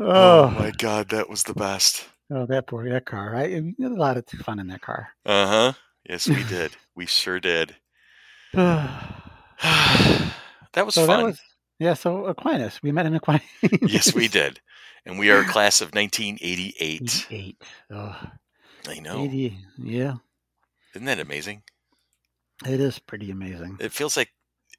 Oh 0.00 0.44
Oh, 0.44 0.50
my 0.56 0.70
god, 0.70 1.08
that 1.08 1.28
was 1.28 1.42
the 1.42 1.54
best. 1.54 2.04
oh, 2.30 2.46
that 2.46 2.66
poor 2.68 2.88
that 2.88 3.04
car. 3.04 3.34
I 3.34 3.48
had 3.50 3.74
a 3.80 3.88
lot 3.88 4.16
of 4.16 4.24
fun 4.28 4.60
in 4.60 4.68
that 4.68 4.80
car. 4.80 5.08
Uh 5.26 5.46
huh. 5.46 5.72
Yes, 6.08 6.28
we 6.28 6.44
did. 6.48 6.72
We 6.94 7.06
sure 7.06 7.40
did. 7.40 7.74
that 9.62 10.86
was 10.86 10.94
that 10.94 11.06
fun. 11.06 11.24
was 11.24 11.40
yeah. 11.80 11.94
So 11.94 12.26
Aquinas, 12.26 12.80
we 12.82 12.92
met 12.92 13.06
in 13.06 13.14
Aquinas. 13.14 13.42
Yes, 13.82 14.14
we 14.14 14.28
did. 14.28 14.60
And 15.04 15.18
we 15.18 15.30
are 15.30 15.40
a 15.40 15.44
class 15.46 15.80
of 15.80 15.94
1988. 15.94 17.26
Eight. 17.30 17.62
Oh, 17.90 18.16
I 18.88 18.98
know. 19.00 19.24
80. 19.24 19.56
Yeah, 19.78 20.14
Isn't 20.94 21.06
that 21.06 21.18
amazing? 21.20 21.62
it 22.66 22.80
is 22.80 22.98
pretty 22.98 23.30
amazing. 23.30 23.78
It 23.80 23.92
feels 23.92 24.16
like 24.16 24.30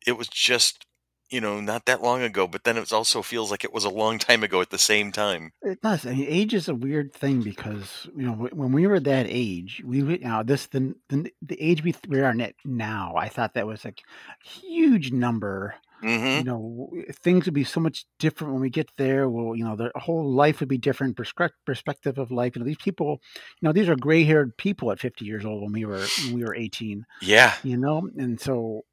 it 0.06 0.18
was 0.18 0.28
just, 0.28 0.86
you 1.30 1.42
know, 1.42 1.60
not 1.60 1.86
that 1.86 2.02
long 2.02 2.22
ago, 2.22 2.48
but 2.48 2.64
then 2.64 2.78
it 2.78 2.92
also 2.92 3.22
feels 3.22 3.52
like 3.52 3.64
it 3.64 3.74
was 3.74 3.86
a 3.86 3.90
long 3.90 4.18
time 4.20 4.44
ago 4.44 4.62
at 4.62 4.70
the 4.70 4.78
same 4.78 5.12
time. 5.12 5.52
It 5.62 5.82
does. 5.82 6.06
I 6.06 6.12
mean, 6.12 6.26
age 6.28 6.54
is 6.54 6.68
a 6.68 6.76
weird 6.76 7.14
thing 7.14 7.42
because 7.42 8.08
you 8.16 8.24
know 8.26 8.34
when 8.52 8.72
we 8.72 8.88
were 8.88 9.00
that 9.02 9.26
age, 9.30 9.82
we 9.86 10.04
would- 10.04 10.22
now 10.22 10.44
this 10.44 10.68
the 10.68 10.96
the, 11.10 11.32
the 11.42 11.62
age 11.62 11.84
we, 11.84 11.94
we 12.08 12.22
are 12.22 12.36
now. 12.66 13.14
I 13.16 13.30
thought 13.30 13.54
that 13.54 13.68
was 13.68 13.86
like 13.86 14.02
a 14.02 14.48
huge 14.48 15.12
number. 15.12 15.76
hmm 16.02 16.38
You 16.40 16.44
know, 16.46 16.90
things 17.24 17.46
would 17.46 17.54
be 17.54 17.66
so 17.66 17.80
much 17.82 18.06
different 18.20 18.54
when 18.54 18.62
we 18.62 18.70
get 18.70 18.90
there. 18.98 19.30
Well, 19.30 19.56
you 19.56 19.66
know, 19.66 19.76
their 19.76 19.92
whole 19.96 20.32
life 20.32 20.60
would 20.62 20.70
be 20.70 20.78
different. 20.78 21.18
Perspective 21.18 21.60
perspective 21.66 22.18
of 22.18 22.32
life. 22.32 22.56
You 22.56 22.62
know, 22.62 22.66
these 22.66 22.78
people, 22.78 23.20
you 23.60 23.64
know, 23.68 23.74
these 23.74 23.90
are 23.90 23.96
gray 23.98 24.24
haired 24.24 24.56
people 24.58 24.92
at 24.92 25.00
fifty 25.00 25.26
years 25.26 25.46
old 25.46 25.62
when 25.62 25.74
we 25.74 25.86
were 25.86 26.06
when 26.24 26.34
we 26.36 26.44
were 26.44 26.56
eighteen. 26.56 27.06
Yeah. 27.22 27.54
You 27.64 27.78
know, 27.78 28.10
and 28.18 28.40
so 28.40 28.86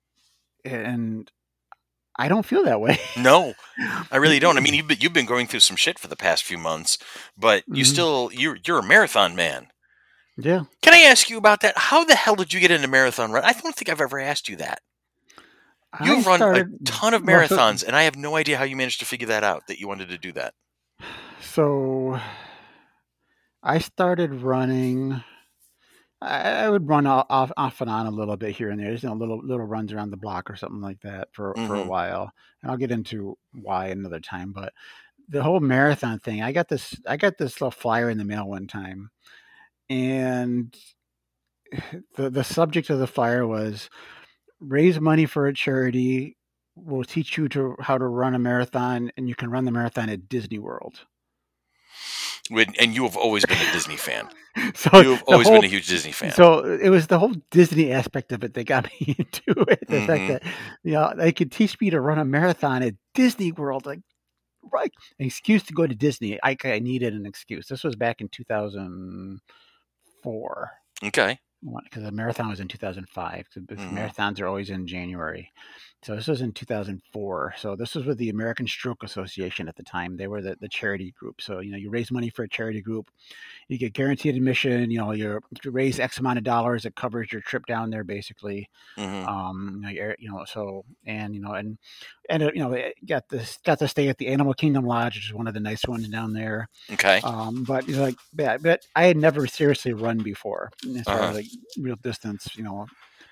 and 0.64 1.30
I 2.18 2.28
don't 2.28 2.46
feel 2.46 2.64
that 2.64 2.80
way. 2.80 2.98
No, 3.16 3.52
I 4.10 4.16
really 4.18 4.38
don't. 4.38 4.56
I 4.56 4.60
mean, 4.60 4.72
you've 4.74 4.88
been, 4.88 4.98
you've 5.00 5.12
been 5.12 5.26
going 5.26 5.46
through 5.46 5.60
some 5.60 5.76
shit 5.76 5.98
for 5.98 6.08
the 6.08 6.16
past 6.16 6.44
few 6.44 6.56
months, 6.58 6.96
but 7.36 7.62
you 7.66 7.84
Mhm. 7.84 7.86
still 7.88 8.30
you're 8.32 8.56
you're 8.66 8.78
a 8.78 8.82
marathon 8.82 9.36
man. 9.36 9.68
yeah. 10.38 10.64
Can 10.82 10.94
I 10.94 11.00
ask 11.00 11.28
you 11.30 11.36
about 11.38 11.60
that? 11.60 11.76
How 11.76 12.04
the 12.04 12.14
hell 12.14 12.34
did 12.36 12.52
you 12.54 12.60
get 12.60 12.70
into 12.70 12.88
marathon 12.88 13.32
run? 13.32 13.44
I 13.44 13.52
don't 13.52 13.74
think 13.74 13.88
I've 13.90 14.00
ever 14.00 14.18
asked 14.18 14.48
you 14.48 14.56
that. 14.56 14.80
You've 16.04 16.26
run 16.26 16.42
a 16.42 16.64
ton 16.84 17.14
of 17.14 17.22
marathons, 17.22 17.82
and 17.82 17.96
I 17.96 18.02
have 18.02 18.16
no 18.16 18.36
idea 18.36 18.58
how 18.58 18.64
you 18.64 18.76
managed 18.76 19.00
to 19.00 19.06
figure 19.06 19.28
that 19.28 19.44
out. 19.44 19.66
That 19.68 19.78
you 19.80 19.88
wanted 19.88 20.08
to 20.10 20.18
do 20.18 20.32
that. 20.32 20.52
So 21.40 22.20
I 23.62 23.78
started 23.78 24.42
running. 24.42 25.22
I, 26.22 26.68
would 26.70 26.88
run 26.88 27.06
off 27.06 27.52
off 27.56 27.80
and 27.80 27.90
on 27.90 28.06
a 28.06 28.10
little 28.10 28.36
bit 28.36 28.56
here 28.56 28.70
and 28.70 28.80
there, 28.80 28.92
just 28.92 29.02
you 29.04 29.10
know, 29.10 29.14
little 29.16 29.38
little 29.44 29.66
runs 29.66 29.92
around 29.92 30.10
the 30.10 30.16
block 30.16 30.50
or 30.50 30.56
something 30.56 30.80
like 30.80 31.00
that 31.02 31.28
for 31.32 31.56
for 31.62 31.76
a 31.76 31.82
Mhm. 31.82 31.84
while. 31.84 32.30
And 32.62 32.70
I'll 32.70 32.78
get 32.78 32.90
into 32.90 33.36
why 33.52 33.88
another 33.88 34.20
time. 34.20 34.52
But 34.52 34.72
the 35.28 35.42
whole 35.42 35.60
marathon 35.60 36.20
thing, 36.20 36.42
I 36.42 36.52
got 36.52 36.68
this 36.68 36.96
I 37.06 37.16
got 37.18 37.38
this 37.38 37.60
little 37.60 37.70
flyer 37.72 38.10
in 38.10 38.18
the 38.18 38.24
mail 38.24 38.48
one 38.48 38.66
time, 38.68 39.10
and 39.90 40.76
the 42.16 42.30
the 42.30 42.44
subject 42.44 42.90
of 42.90 42.98
the 42.98 43.06
flyer 43.06 43.46
was 43.46 43.90
raise 44.60 45.00
money 45.00 45.26
for 45.26 45.46
a 45.46 45.54
charity. 45.54 46.36
We'll 46.76 47.04
teach 47.04 47.38
you 47.38 47.48
to 47.50 47.76
how 47.80 47.98
to 47.98 48.06
run 48.06 48.34
a 48.34 48.38
marathon, 48.38 49.10
and 49.16 49.28
you 49.28 49.34
can 49.36 49.50
run 49.50 49.64
the 49.66 49.72
marathon 49.72 50.10
at 50.10 50.28
Disney 50.28 50.58
World. 50.60 51.06
When- 52.50 52.74
And 52.80 52.94
you 52.94 53.02
have 53.04 53.16
always 53.16 53.44
been 53.44 53.58
a 53.58 53.72
Disney 53.72 53.96
fan. 53.96 54.28
So 54.74 55.00
You 55.02 55.10
have 55.10 55.22
always 55.24 55.46
whole- 55.46 55.56
been 55.56 55.64
a 55.66 55.68
huge 55.68 55.86
Disney 55.86 56.12
fan. 56.12 56.30
So 56.32 56.64
it 56.64 56.88
was 56.88 57.08
the 57.08 57.18
whole 57.18 57.34
Disney 57.50 57.92
aspect 57.92 58.32
of 58.32 58.42
it 58.42 58.54
that 58.54 58.64
got 58.64 58.84
me 59.00 59.14
into 59.18 59.60
it. 59.68 59.80
The 59.86 59.96
Mhm. 60.00 60.06
fact 60.06 60.28
that 60.28 60.42
you 60.82 60.92
know 60.92 61.12
they 61.14 61.32
could 61.32 61.52
teach 61.52 61.78
me 61.80 61.90
to 61.90 62.00
run 62.00 62.18
a 62.18 62.24
marathon 62.24 62.82
at 62.82 62.94
Disney 63.14 63.52
World, 63.52 63.84
like 63.84 64.00
right, 64.72 64.90
an 65.18 65.26
excuse 65.26 65.62
to 65.64 65.74
go 65.74 65.86
to 65.86 65.94
Disney. 65.94 66.38
I, 66.42 66.56
I 66.64 66.78
needed 66.78 67.12
an 67.14 67.26
excuse. 67.26 67.66
This 67.68 67.84
was 67.84 67.96
back 67.96 68.20
in 68.22 68.28
two 68.30 68.44
thousand 68.44 69.40
four 70.22 70.70
Okay. 71.04 71.38
because 71.84 72.02
the 72.02 72.10
marathon 72.12 72.48
was 72.48 72.60
in 72.60 72.68
2005 72.68 73.46
because 73.54 73.84
Mhm. 73.84 73.92
marathons 73.92 74.40
are 74.40 74.46
always 74.46 74.70
in 74.70 74.86
January. 74.86 75.52
So 76.06 76.14
this 76.14 76.28
was 76.28 76.40
in 76.40 76.52
2004. 76.52 77.54
So 77.58 77.74
this 77.74 77.96
was 77.96 78.04
with 78.06 78.16
the 78.18 78.28
American 78.28 78.64
Stroke 78.68 79.02
Association 79.02 79.66
at 79.66 79.74
the 79.74 79.82
time. 79.82 80.16
They 80.16 80.28
were 80.28 80.40
the, 80.40 80.56
the 80.60 80.68
charity 80.68 81.10
group. 81.18 81.40
So 81.40 81.58
you 81.58 81.72
know 81.72 81.76
you 81.76 81.90
raise 81.90 82.12
money 82.12 82.30
for 82.30 82.44
a 82.44 82.48
charity 82.48 82.80
group, 82.80 83.10
you 83.66 83.76
get 83.76 83.92
guaranteed 83.92 84.36
admission. 84.36 84.88
You 84.88 84.98
know 85.00 85.10
you 85.10 85.40
you 85.64 85.70
raise 85.72 85.98
X 85.98 86.18
amount 86.18 86.38
of 86.38 86.44
dollars, 86.44 86.84
it 86.84 86.94
covers 86.94 87.32
your 87.32 87.40
trip 87.40 87.66
down 87.66 87.90
there 87.90 88.04
basically. 88.04 88.70
hmm 88.96 89.24
Um, 89.26 89.80
you 89.80 89.82
know, 89.82 89.88
you're- 89.88 90.16
know 90.20 90.44
so 90.44 90.84
and 91.06 91.34
you 91.34 91.40
know 91.40 91.54
and 91.54 91.76
and 92.30 92.44
uh, 92.44 92.52
you 92.54 92.60
know 92.60 92.80
got 93.04 93.28
this 93.28 93.58
got 93.64 93.80
to 93.80 93.88
stay 93.88 94.06
at 94.08 94.16
the 94.18 94.28
Animal 94.28 94.54
Kingdom 94.54 94.86
Lodge, 94.86 95.16
which 95.16 95.26
is 95.26 95.34
one 95.34 95.48
of 95.48 95.54
the 95.54 95.60
nice 95.60 95.84
ones 95.88 96.06
down 96.06 96.32
there. 96.32 96.68
Okay. 96.92 97.18
Um, 97.24 97.64
but 97.64 97.88
you 97.88 97.96
know, 97.96 98.02
like 98.02 98.16
yeah, 98.38 98.58
but 98.58 98.86
I 98.94 99.06
had 99.06 99.16
never 99.16 99.48
seriously 99.48 99.92
run 99.92 100.18
before 100.18 100.70
as 100.96 101.02
far 101.02 101.14
Uh-huh. 101.16 101.30
as 101.30 101.34
like 101.38 101.46
real 101.80 101.96
distance, 101.96 102.46
you 102.56 102.62
know, 102.62 102.86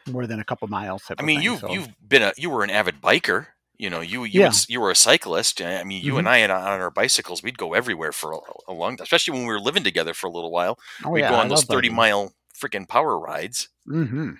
more 0.06 0.26
than 0.26 0.40
a 0.40 0.44
couple 0.44 0.68
miles. 0.68 1.02
I 1.18 1.22
mean, 1.22 1.40
you 1.42 1.56
so- 1.58 1.70
you've 1.72 1.88
been 2.06 2.22
a 2.22 2.32
you 2.36 2.50
were 2.50 2.62
an 2.64 2.70
avid 2.70 3.00
biker. 3.00 3.46
You 3.76 3.90
know, 3.90 4.00
you 4.00 4.24
you 4.24 4.40
Yeah. 4.40 4.48
was- 4.48 4.68
you 4.70 4.80
were 4.80 4.90
a 4.90 4.96
cyclist. 4.96 5.60
I 5.60 5.82
mean, 5.84 6.02
you 6.04 6.16
and 6.18 6.28
I 6.28 6.42
on 6.44 6.50
our 6.50 6.90
bicycles, 6.90 7.42
we'd 7.42 7.58
go 7.58 7.74
everywhere 7.74 8.12
for 8.12 8.32
a, 8.32 8.38
a 8.68 8.72
long, 8.72 8.98
especially 9.00 9.32
when 9.32 9.42
we 9.42 9.48
were 9.52 9.60
living 9.60 9.82
together 9.84 10.14
for 10.14 10.28
a 10.28 10.30
little 10.30 10.52
while. 10.52 10.78
oh 11.04 11.10
we'd 11.10 11.20
yeah, 11.22 11.30
go 11.30 11.36
I 11.36 11.40
on 11.40 11.48
those 11.48 11.64
thirty 11.64 11.88
biking. 11.88 11.96
mile 11.96 12.32
freaking 12.58 12.88
power 12.88 13.18
rides. 13.18 13.68
Mm-hmm. 13.88 14.32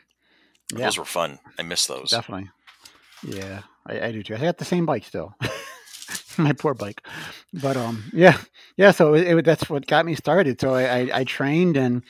Yeah, 0.76 0.84
Those 0.86 0.98
were 0.98 1.04
fun. 1.04 1.38
I 1.58 1.62
miss 1.62 1.86
those. 1.86 2.10
definitely. 2.10 2.48
Yeah, 3.26 3.62
I, 3.86 4.00
I 4.06 4.12
do 4.12 4.22
too. 4.22 4.34
I 4.34 4.38
got 4.38 4.58
the 4.58 4.64
same 4.64 4.86
bike 4.86 5.04
still. 5.04 5.34
My 6.38 6.52
poor 6.52 6.74
bike, 6.74 7.00
but 7.52 7.76
um, 7.76 8.04
yeah, 8.12 8.38
yeah. 8.76 8.90
So 8.90 9.14
it, 9.14 9.26
it, 9.26 9.44
that's 9.44 9.70
what 9.70 9.86
got 9.86 10.04
me 10.04 10.14
started. 10.14 10.60
So 10.60 10.74
I, 10.74 10.82
I, 11.00 11.10
I 11.20 11.24
trained, 11.24 11.76
and 11.76 12.02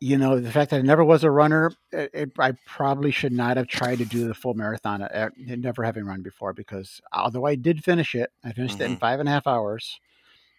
you 0.00 0.16
know, 0.18 0.38
the 0.38 0.52
fact 0.52 0.70
that 0.70 0.78
I 0.78 0.82
never 0.82 1.04
was 1.04 1.24
a 1.24 1.30
runner, 1.30 1.72
it, 1.92 2.10
it, 2.14 2.32
I 2.38 2.52
probably 2.66 3.10
should 3.10 3.32
not 3.32 3.56
have 3.56 3.66
tried 3.66 3.98
to 3.98 4.04
do 4.04 4.28
the 4.28 4.34
full 4.34 4.54
marathon, 4.54 5.02
uh, 5.02 5.30
never 5.36 5.82
having 5.82 6.04
run 6.04 6.22
before. 6.22 6.52
Because 6.52 7.00
although 7.12 7.46
I 7.46 7.56
did 7.56 7.82
finish 7.84 8.14
it, 8.14 8.30
I 8.44 8.52
finished 8.52 8.80
it 8.80 8.84
in 8.84 8.96
Mhm. 8.96 8.98
five 8.98 9.20
and 9.20 9.28
a 9.28 9.32
half 9.32 9.46
hours, 9.46 10.00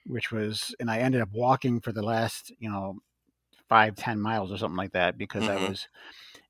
which 0.06 0.32
was, 0.32 0.76
and 0.80 0.92
I 0.92 1.00
ended 1.00 1.22
up 1.22 1.32
walking 1.34 1.82
for 1.82 1.92
the 1.92 2.04
last, 2.04 2.52
you 2.60 2.70
know, 2.70 3.00
five 3.70 3.96
ten 3.96 4.20
miles 4.22 4.52
or 4.52 4.58
something 4.58 4.78
like 4.78 4.94
that 4.94 5.18
because 5.18 5.44
Mhm. 5.44 5.50
I 5.50 5.58
was, 5.58 5.88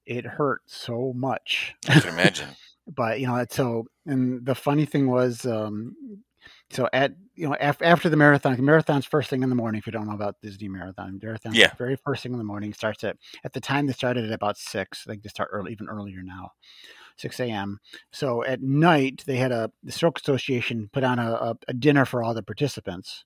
it 0.05 0.25
hurt 0.25 0.61
so 0.67 1.13
much 1.15 1.75
I 1.87 1.95
can 1.99 2.09
imagine. 2.09 2.55
but 2.95 3.19
you 3.19 3.27
know 3.27 3.45
so 3.49 3.85
and 4.05 4.45
the 4.45 4.55
funny 4.55 4.85
thing 4.85 5.07
was 5.09 5.45
um 5.45 5.95
so 6.69 6.87
at 6.93 7.13
you 7.35 7.47
know 7.47 7.55
af- 7.59 7.81
after 7.81 8.09
the 8.09 8.15
marathon 8.17 8.55
the 8.55 8.61
marathon's 8.61 9.05
first 9.05 9.29
thing 9.29 9.43
in 9.43 9.49
the 9.49 9.55
morning 9.55 9.79
if 9.79 9.85
you 9.85 9.91
don't 9.91 10.07
know 10.07 10.13
about 10.13 10.35
disney 10.41 10.67
marathon 10.67 11.19
marathon 11.21 11.53
Yeah. 11.53 11.73
very 11.77 11.95
first 11.95 12.23
thing 12.23 12.31
in 12.31 12.37
the 12.37 12.43
morning 12.43 12.73
starts 12.73 13.03
at 13.03 13.17
at 13.43 13.53
the 13.53 13.59
time 13.61 13.87
they 13.87 13.93
started 13.93 14.25
at 14.25 14.31
about 14.31 14.57
six 14.57 15.05
like 15.07 15.21
they 15.21 15.29
start 15.29 15.49
early 15.51 15.71
even 15.71 15.87
earlier 15.89 16.21
now 16.23 16.51
6 17.17 17.39
a.m 17.41 17.79
so 18.11 18.43
at 18.45 18.61
night 18.61 19.23
they 19.25 19.35
had 19.37 19.51
a 19.51 19.71
the 19.83 19.91
stroke 19.91 20.19
association 20.19 20.89
put 20.93 21.03
on 21.03 21.19
a, 21.19 21.31
a, 21.31 21.55
a 21.67 21.73
dinner 21.73 22.05
for 22.05 22.23
all 22.23 22.33
the 22.33 22.43
participants 22.43 23.25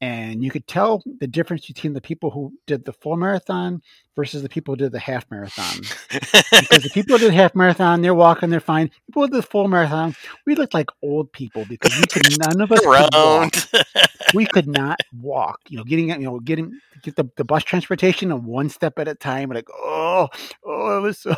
and 0.00 0.44
you 0.44 0.50
could 0.50 0.66
tell 0.68 1.02
the 1.18 1.26
difference 1.26 1.66
between 1.66 1.92
the 1.92 2.00
people 2.00 2.30
who 2.30 2.52
did 2.68 2.84
the 2.84 2.92
full 2.92 3.16
marathon 3.16 3.82
versus 4.18 4.42
the 4.42 4.48
people 4.48 4.72
who 4.74 4.78
did 4.78 4.90
the 4.90 4.98
half 4.98 5.24
marathon 5.30 5.78
because 6.10 6.82
the 6.82 6.90
people 6.92 7.16
who 7.16 7.20
did 7.20 7.30
the 7.30 7.36
half 7.36 7.54
marathon, 7.54 8.02
they're 8.02 8.12
walking, 8.12 8.50
they're 8.50 8.58
fine. 8.58 8.90
People 9.06 9.22
who 9.22 9.28
did 9.28 9.36
the 9.36 9.46
full 9.46 9.68
marathon, 9.68 10.12
we 10.44 10.56
looked 10.56 10.74
like 10.74 10.88
old 11.04 11.30
people 11.30 11.64
because 11.68 11.96
we 11.96 12.04
could 12.06 12.36
none 12.40 12.60
of 12.60 12.72
us 12.72 12.80
could 12.80 13.14
walk. 13.14 13.54
We 14.34 14.44
could 14.44 14.66
not 14.66 14.98
walk. 15.18 15.60
You 15.68 15.78
know, 15.78 15.84
getting 15.84 16.10
you 16.10 16.18
know 16.18 16.40
getting 16.40 16.78
get 17.02 17.16
the, 17.16 17.30
the 17.36 17.44
bus 17.44 17.62
transportation 17.62 18.44
one 18.44 18.68
step 18.68 18.98
at 18.98 19.08
a 19.08 19.14
time. 19.14 19.50
Like 19.50 19.68
oh 19.72 20.28
oh, 20.64 20.98
it 20.98 21.00
was 21.00 21.18
so. 21.18 21.34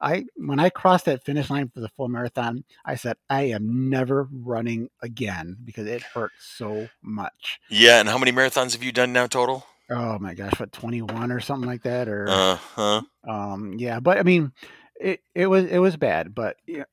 I 0.00 0.24
when 0.36 0.58
I 0.58 0.68
crossed 0.68 1.06
that 1.06 1.24
finish 1.24 1.48
line 1.48 1.70
for 1.72 1.80
the 1.80 1.88
full 1.88 2.08
marathon, 2.08 2.64
I 2.84 2.96
said 2.96 3.16
I 3.30 3.44
am 3.44 3.88
never 3.88 4.28
running 4.30 4.90
again 5.02 5.56
because 5.64 5.86
it 5.86 6.02
hurt 6.02 6.32
so 6.38 6.88
much. 7.00 7.60
yeah. 7.70 8.00
And 8.00 8.08
how 8.08 8.18
many 8.18 8.32
marathons 8.32 8.72
have 8.72 8.82
you 8.82 8.92
done 8.92 9.12
now 9.12 9.26
total? 9.28 9.64
Oh 9.90 10.18
my 10.18 10.34
gosh, 10.34 10.58
what 10.60 10.72
twenty 10.72 11.02
one 11.02 11.32
or 11.32 11.40
something 11.40 11.68
like 11.68 11.82
that 11.82 12.08
or. 12.08 12.28
Uh 12.28 12.56
huh. 12.56 13.02
um 13.28 13.74
yeah 13.78 13.98
but 14.00 14.18
i 14.18 14.22
mean 14.22 14.52
it 15.00 15.20
it 15.34 15.46
was 15.46 15.64
it 15.64 15.78
was 15.78 15.96
bad 15.96 16.34
but 16.34 16.56
yeah 16.66 16.84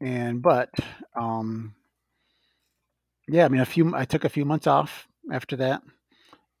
and 0.00 0.42
but 0.42 0.68
um 1.14 1.74
yeah 3.28 3.44
i 3.44 3.48
mean 3.48 3.60
a 3.62 3.66
few 3.66 3.94
i 3.96 4.04
took 4.04 4.24
a 4.24 4.28
few 4.28 4.44
months 4.44 4.66
off 4.66 5.08
after 5.32 5.56
that 5.56 5.82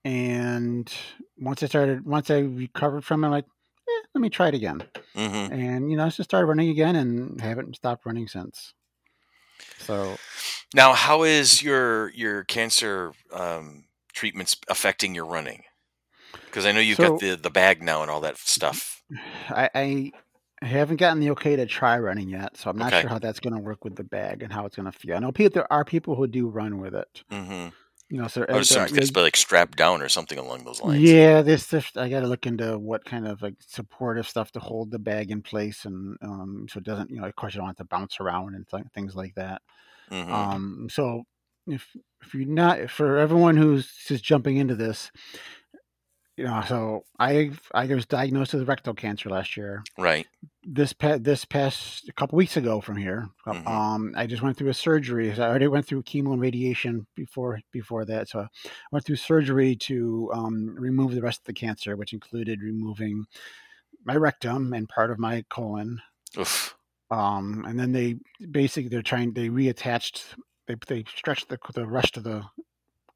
and 0.04 0.92
once 1.38 1.62
i 1.62 1.66
started 1.66 2.04
once 2.06 2.30
i 2.30 2.38
recovered 2.38 3.04
from 3.04 3.22
it 3.22 3.26
I'm 3.26 3.32
like 3.32 3.44
eh, 3.88 4.02
let 4.14 4.20
me 4.22 4.30
try 4.30 4.48
it 4.48 4.54
again 4.54 4.82
hmm 5.14 5.52
and 5.52 5.90
you 5.90 5.96
know 5.96 6.04
i 6.06 6.08
just 6.08 6.30
started 6.30 6.46
running 6.46 6.70
again 6.70 6.96
and 6.96 7.40
haven't 7.40 7.76
stopped 7.76 8.06
running 8.06 8.28
since 8.28 8.72
so 9.78 10.16
Now, 10.74 10.92
how 10.94 11.22
is 11.22 11.62
your 11.62 12.10
your 12.10 12.44
cancer 12.44 13.12
um, 13.32 13.84
treatments 14.16 14.56
affecting 14.68 15.14
your 15.14 15.26
running? 15.26 15.62
Because 16.32 16.66
I 16.66 16.72
know 16.72 16.80
you've 16.80 16.98
got 17.00 17.18
the 17.20 17.36
the 17.36 17.50
bag 17.50 17.82
now 17.82 18.02
and 18.02 18.10
all 18.10 18.20
that 18.22 18.38
stuff. 18.38 19.02
i 19.50 19.70
i 19.74 20.12
haven't 20.66 20.96
gotten 20.96 21.20
the 21.20 21.30
okay 21.30 21.54
to 21.56 21.66
try 21.66 21.98
running 21.98 22.28
yet 22.28 22.56
so 22.56 22.70
i'm 22.70 22.78
not 22.78 22.88
Okay. 22.88 23.00
sure 23.02 23.10
how 23.10 23.18
that's 23.18 23.40
going 23.40 23.52
to 23.54 23.60
work 23.60 23.84
with 23.84 23.94
the 23.94 24.04
bag 24.04 24.42
and 24.42 24.52
how 24.52 24.64
it's 24.66 24.76
going 24.76 24.90
to 24.90 24.98
feel 24.98 25.14
i 25.16 25.18
know 25.18 25.30
people 25.32 25.52
there 25.52 25.72
are 25.72 25.84
people 25.84 26.14
who 26.14 26.26
do 26.26 26.48
run 26.48 26.78
with 26.78 26.94
it 26.94 27.22
hmm 27.30 27.68
you 28.08 28.18
know, 28.20 28.28
so 28.28 28.46
I 28.48 28.58
assume 28.58 28.84
uh, 28.84 28.88
it's 28.94 29.16
like 29.16 29.36
strapped 29.36 29.76
down 29.76 30.00
or 30.00 30.08
something 30.08 30.38
along 30.38 30.62
those 30.64 30.80
lines. 30.80 31.02
yeah, 31.02 31.42
this, 31.42 31.66
this 31.66 31.90
I 31.96 32.08
got 32.08 32.20
to 32.20 32.28
look 32.28 32.46
into 32.46 32.78
what 32.78 33.04
kind 33.04 33.26
of 33.26 33.42
like 33.42 33.56
supportive 33.58 34.28
stuff 34.28 34.52
to 34.52 34.60
hold 34.60 34.92
the 34.92 35.00
bag 35.00 35.32
in 35.32 35.42
place, 35.42 35.84
and 35.86 36.16
um, 36.22 36.66
so 36.70 36.78
it 36.78 36.84
doesn't, 36.84 37.10
you 37.10 37.20
know, 37.20 37.26
of 37.26 37.34
course, 37.34 37.54
you 37.54 37.58
don't 37.58 37.66
have 37.66 37.76
to 37.78 37.84
bounce 37.84 38.20
around 38.20 38.54
and 38.54 38.64
th- 38.68 38.84
things 38.94 39.16
like 39.16 39.34
that. 39.34 39.60
Mhm. 40.10 40.32
Um, 40.32 40.88
so 40.88 41.24
if 41.66 41.96
if 42.22 42.34
you're 42.34 42.46
not 42.46 42.90
for 42.90 43.18
everyone 43.18 43.56
who's 43.56 43.92
just 44.06 44.24
jumping 44.24 44.56
into 44.56 44.74
this, 44.74 45.10
you 46.36 46.44
know, 46.44 46.62
so 46.68 47.04
I 47.18 47.50
I 47.74 47.86
was 47.86 48.04
diagnosed 48.06 48.52
with 48.54 48.68
rectal 48.68 48.94
cancer 48.94 49.30
last 49.30 49.56
year. 49.56 49.82
right. 49.96 50.26
This 50.68 50.92
pa- 50.92 51.18
this 51.18 51.44
past 51.44 52.08
a 52.08 52.12
couple 52.12 52.36
weeks 52.36 52.56
ago 52.56 52.80
from 52.80 52.96
here, 52.96 53.28
uh, 53.46 53.52
Mhm. 53.52 53.66
um, 53.66 54.12
I 54.16 54.26
just 54.26 54.42
went 54.42 54.56
through 54.56 54.68
a 54.70 54.74
surgery. 54.74 55.32
I 55.32 55.38
already 55.48 55.68
went 55.68 55.86
through 55.86 56.02
chemo 56.02 56.32
and 56.32 56.40
radiation 56.40 57.06
before 57.14 57.60
before 57.72 58.04
that, 58.06 58.28
so 58.28 58.40
I 58.40 58.48
went 58.92 59.04
through 59.06 59.16
surgery 59.16 59.76
to 59.76 60.30
um, 60.34 60.74
remove 60.76 61.12
the 61.14 61.22
rest 61.22 61.40
of 61.40 61.44
the 61.44 61.52
cancer, 61.52 61.96
which 61.96 62.12
included 62.12 62.60
removing 62.62 63.24
my 64.04 64.16
rectum 64.16 64.72
and 64.72 64.88
part 64.88 65.10
of 65.10 65.18
my 65.18 65.42
colon. 65.50 66.00
Oof. 66.38 66.76
Um, 67.10 67.64
and 67.66 67.78
then 67.78 67.92
they 67.92 68.16
basically 68.50 68.88
they're 68.88 69.02
trying 69.02 69.32
they 69.32 69.48
reattached 69.48 70.34
they 70.66 70.76
they 70.86 71.04
stretched 71.14 71.48
the 71.48 71.58
the 71.74 71.86
rest 71.86 72.16
of 72.16 72.24
the 72.24 72.44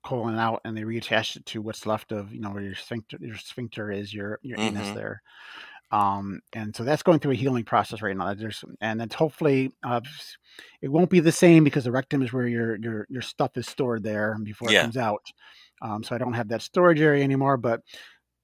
colon 0.04 0.38
out 0.38 0.62
and 0.64 0.76
they 0.76 0.82
reattach 0.82 1.36
it 1.36 1.46
to 1.46 1.62
what's 1.62 1.86
left 1.86 2.12
of 2.12 2.32
you 2.32 2.40
know 2.40 2.50
where 2.50 2.62
your 2.62 2.74
sphincter 2.74 3.18
your 3.20 3.36
sphincter 3.36 3.90
is 3.90 4.14
your 4.14 4.38
your 4.42 4.58
anus 4.58 4.90
Mhm. 4.90 4.92
there. 4.92 5.22
Um, 5.92 6.40
and 6.54 6.74
so 6.76 6.84
that's 6.84 7.02
going 7.02 7.20
through 7.20 7.32
a 7.32 7.36
healing 7.36 7.64
process 7.64 8.02
right 8.02 8.16
now. 8.16 8.34
There's 8.34 8.64
and 8.80 9.02
it's 9.02 9.14
hopefully 9.14 9.72
uh, 9.84 10.00
it 10.82 10.88
won't 10.88 11.10
be 11.10 11.20
the 11.20 11.32
same 11.32 11.64
because 11.64 11.84
the 11.84 11.92
rectum 11.92 12.22
is 12.22 12.32
where 12.32 12.46
your 12.46 12.76
your 12.76 13.06
your 13.10 13.22
stuff 13.22 13.56
is 13.56 13.68
stored 13.68 14.02
there 14.04 14.38
before 14.44 14.72
it 14.72 14.76
Yeah. 14.76 14.80
comes 14.80 14.96
out. 14.96 15.24
Um, 15.82 16.02
so 16.04 16.14
I 16.14 16.18
don't 16.18 16.34
have 16.34 16.48
that 16.48 16.62
storage 16.62 17.00
area 17.00 17.24
anymore, 17.24 17.56
but 17.56 17.82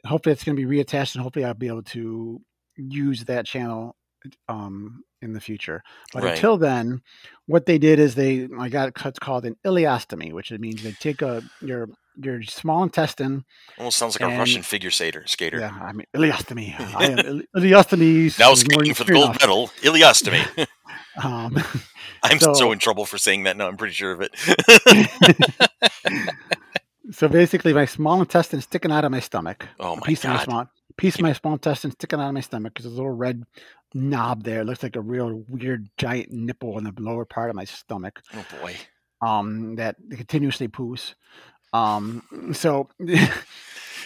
hopefully 0.07 0.33
it's 0.33 0.45
going 0.45 0.57
to 0.57 0.67
be 0.67 0.77
reattached 0.77 1.15
and 1.15 1.23
hopefully 1.23 1.45
I'll 1.45 1.55
be 1.55 1.69
able 1.69 1.83
to 1.85 2.41
use 2.77 3.25
that 3.25 3.47
channel 3.47 3.97
um, 4.49 5.03
in 5.23 5.33
the 5.33 5.41
future. 5.41 5.83
But 6.13 6.23
Right. 6.23 6.35
until 6.35 6.57
then, 6.59 7.01
what 7.47 7.67
they 7.67 7.79
did 7.79 7.99
is 7.99 8.15
they 8.15 8.49
I 8.59 8.69
got 8.69 8.93
what's 9.05 9.19
called 9.19 9.45
an 9.45 9.57
ileostomy, 9.65 10.33
which 10.33 10.53
it 10.53 10.61
means 10.61 10.83
they 10.83 10.93
take 10.93 11.23
a 11.23 11.43
your 11.61 11.89
your 12.19 12.43
small 12.45 12.83
intestine. 12.83 13.45
Almost 13.79 13.99
sounds 13.99 14.19
like 14.19 14.31
a 14.33 14.39
Russian 14.39 14.63
figure 14.63 14.91
skater. 14.91 15.25
Skater. 15.27 15.59
Yeah, 15.59 15.77
I 15.81 15.93
mean 15.93 16.07
ileostomy. 16.15 16.75
I 16.79 17.05
am 17.07 17.19
ile- 17.27 17.43
ileostomy. 17.57 18.39
Now 18.39 18.55
skating 18.55 18.95
for 18.95 19.05
the 19.05 19.13
gold 19.13 19.37
medal, 19.41 19.69
ileostomy. 19.83 20.67
Um, 21.23 21.57
I'm 22.23 22.39
so, 22.39 22.53
So- 22.53 22.73
in 22.73 22.79
trouble 22.79 23.07
for 23.07 23.17
saying 23.19 23.45
that 23.45 23.57
now. 23.57 23.67
I'm 23.69 23.77
pretty 23.79 23.95
sure 23.95 24.13
of 24.13 24.21
it. 24.21 24.37
so 27.11 27.29
basically, 27.29 27.73
my 27.73 27.85
small 27.87 28.21
intestine 28.21 28.59
is 28.59 28.65
sticking 28.65 28.93
out 28.93 29.05
of 29.05 29.11
my 29.11 29.21
stomach. 29.21 29.67
oh 29.81 29.95
a 29.95 29.97
my 29.97 30.03
piece 30.07 30.25
of 30.25 30.31
my 30.31 30.37
god. 30.37 30.45
small 30.45 30.69
piece 30.97 31.17
of 31.17 31.23
my 31.23 31.33
small 31.33 31.55
intestine 31.55 31.91
sticking 31.93 32.21
out 32.21 32.29
of 32.29 32.35
my 32.35 32.41
stomach. 32.41 32.75
There's 32.75 32.87
a 32.87 32.97
little 32.97 33.11
red 33.11 33.45
knob 33.95 34.45
there. 34.45 34.61
It 34.61 34.65
looks 34.65 34.83
like 34.83 34.97
a 34.97 35.01
real 35.01 35.45
weird 35.49 35.89
giant 35.97 36.33
nipple 36.33 36.79
in 36.79 36.85
the 36.85 36.93
lower 36.99 37.25
part 37.25 37.51
of 37.51 37.57
my 37.57 37.65
stomach. 37.65 38.23
Oh 38.35 38.45
boy. 38.61 38.77
Um, 39.23 39.77
that 39.77 39.97
continuously 40.11 40.69
poos. 40.69 41.15
Um, 41.73 42.53
so 42.53 42.89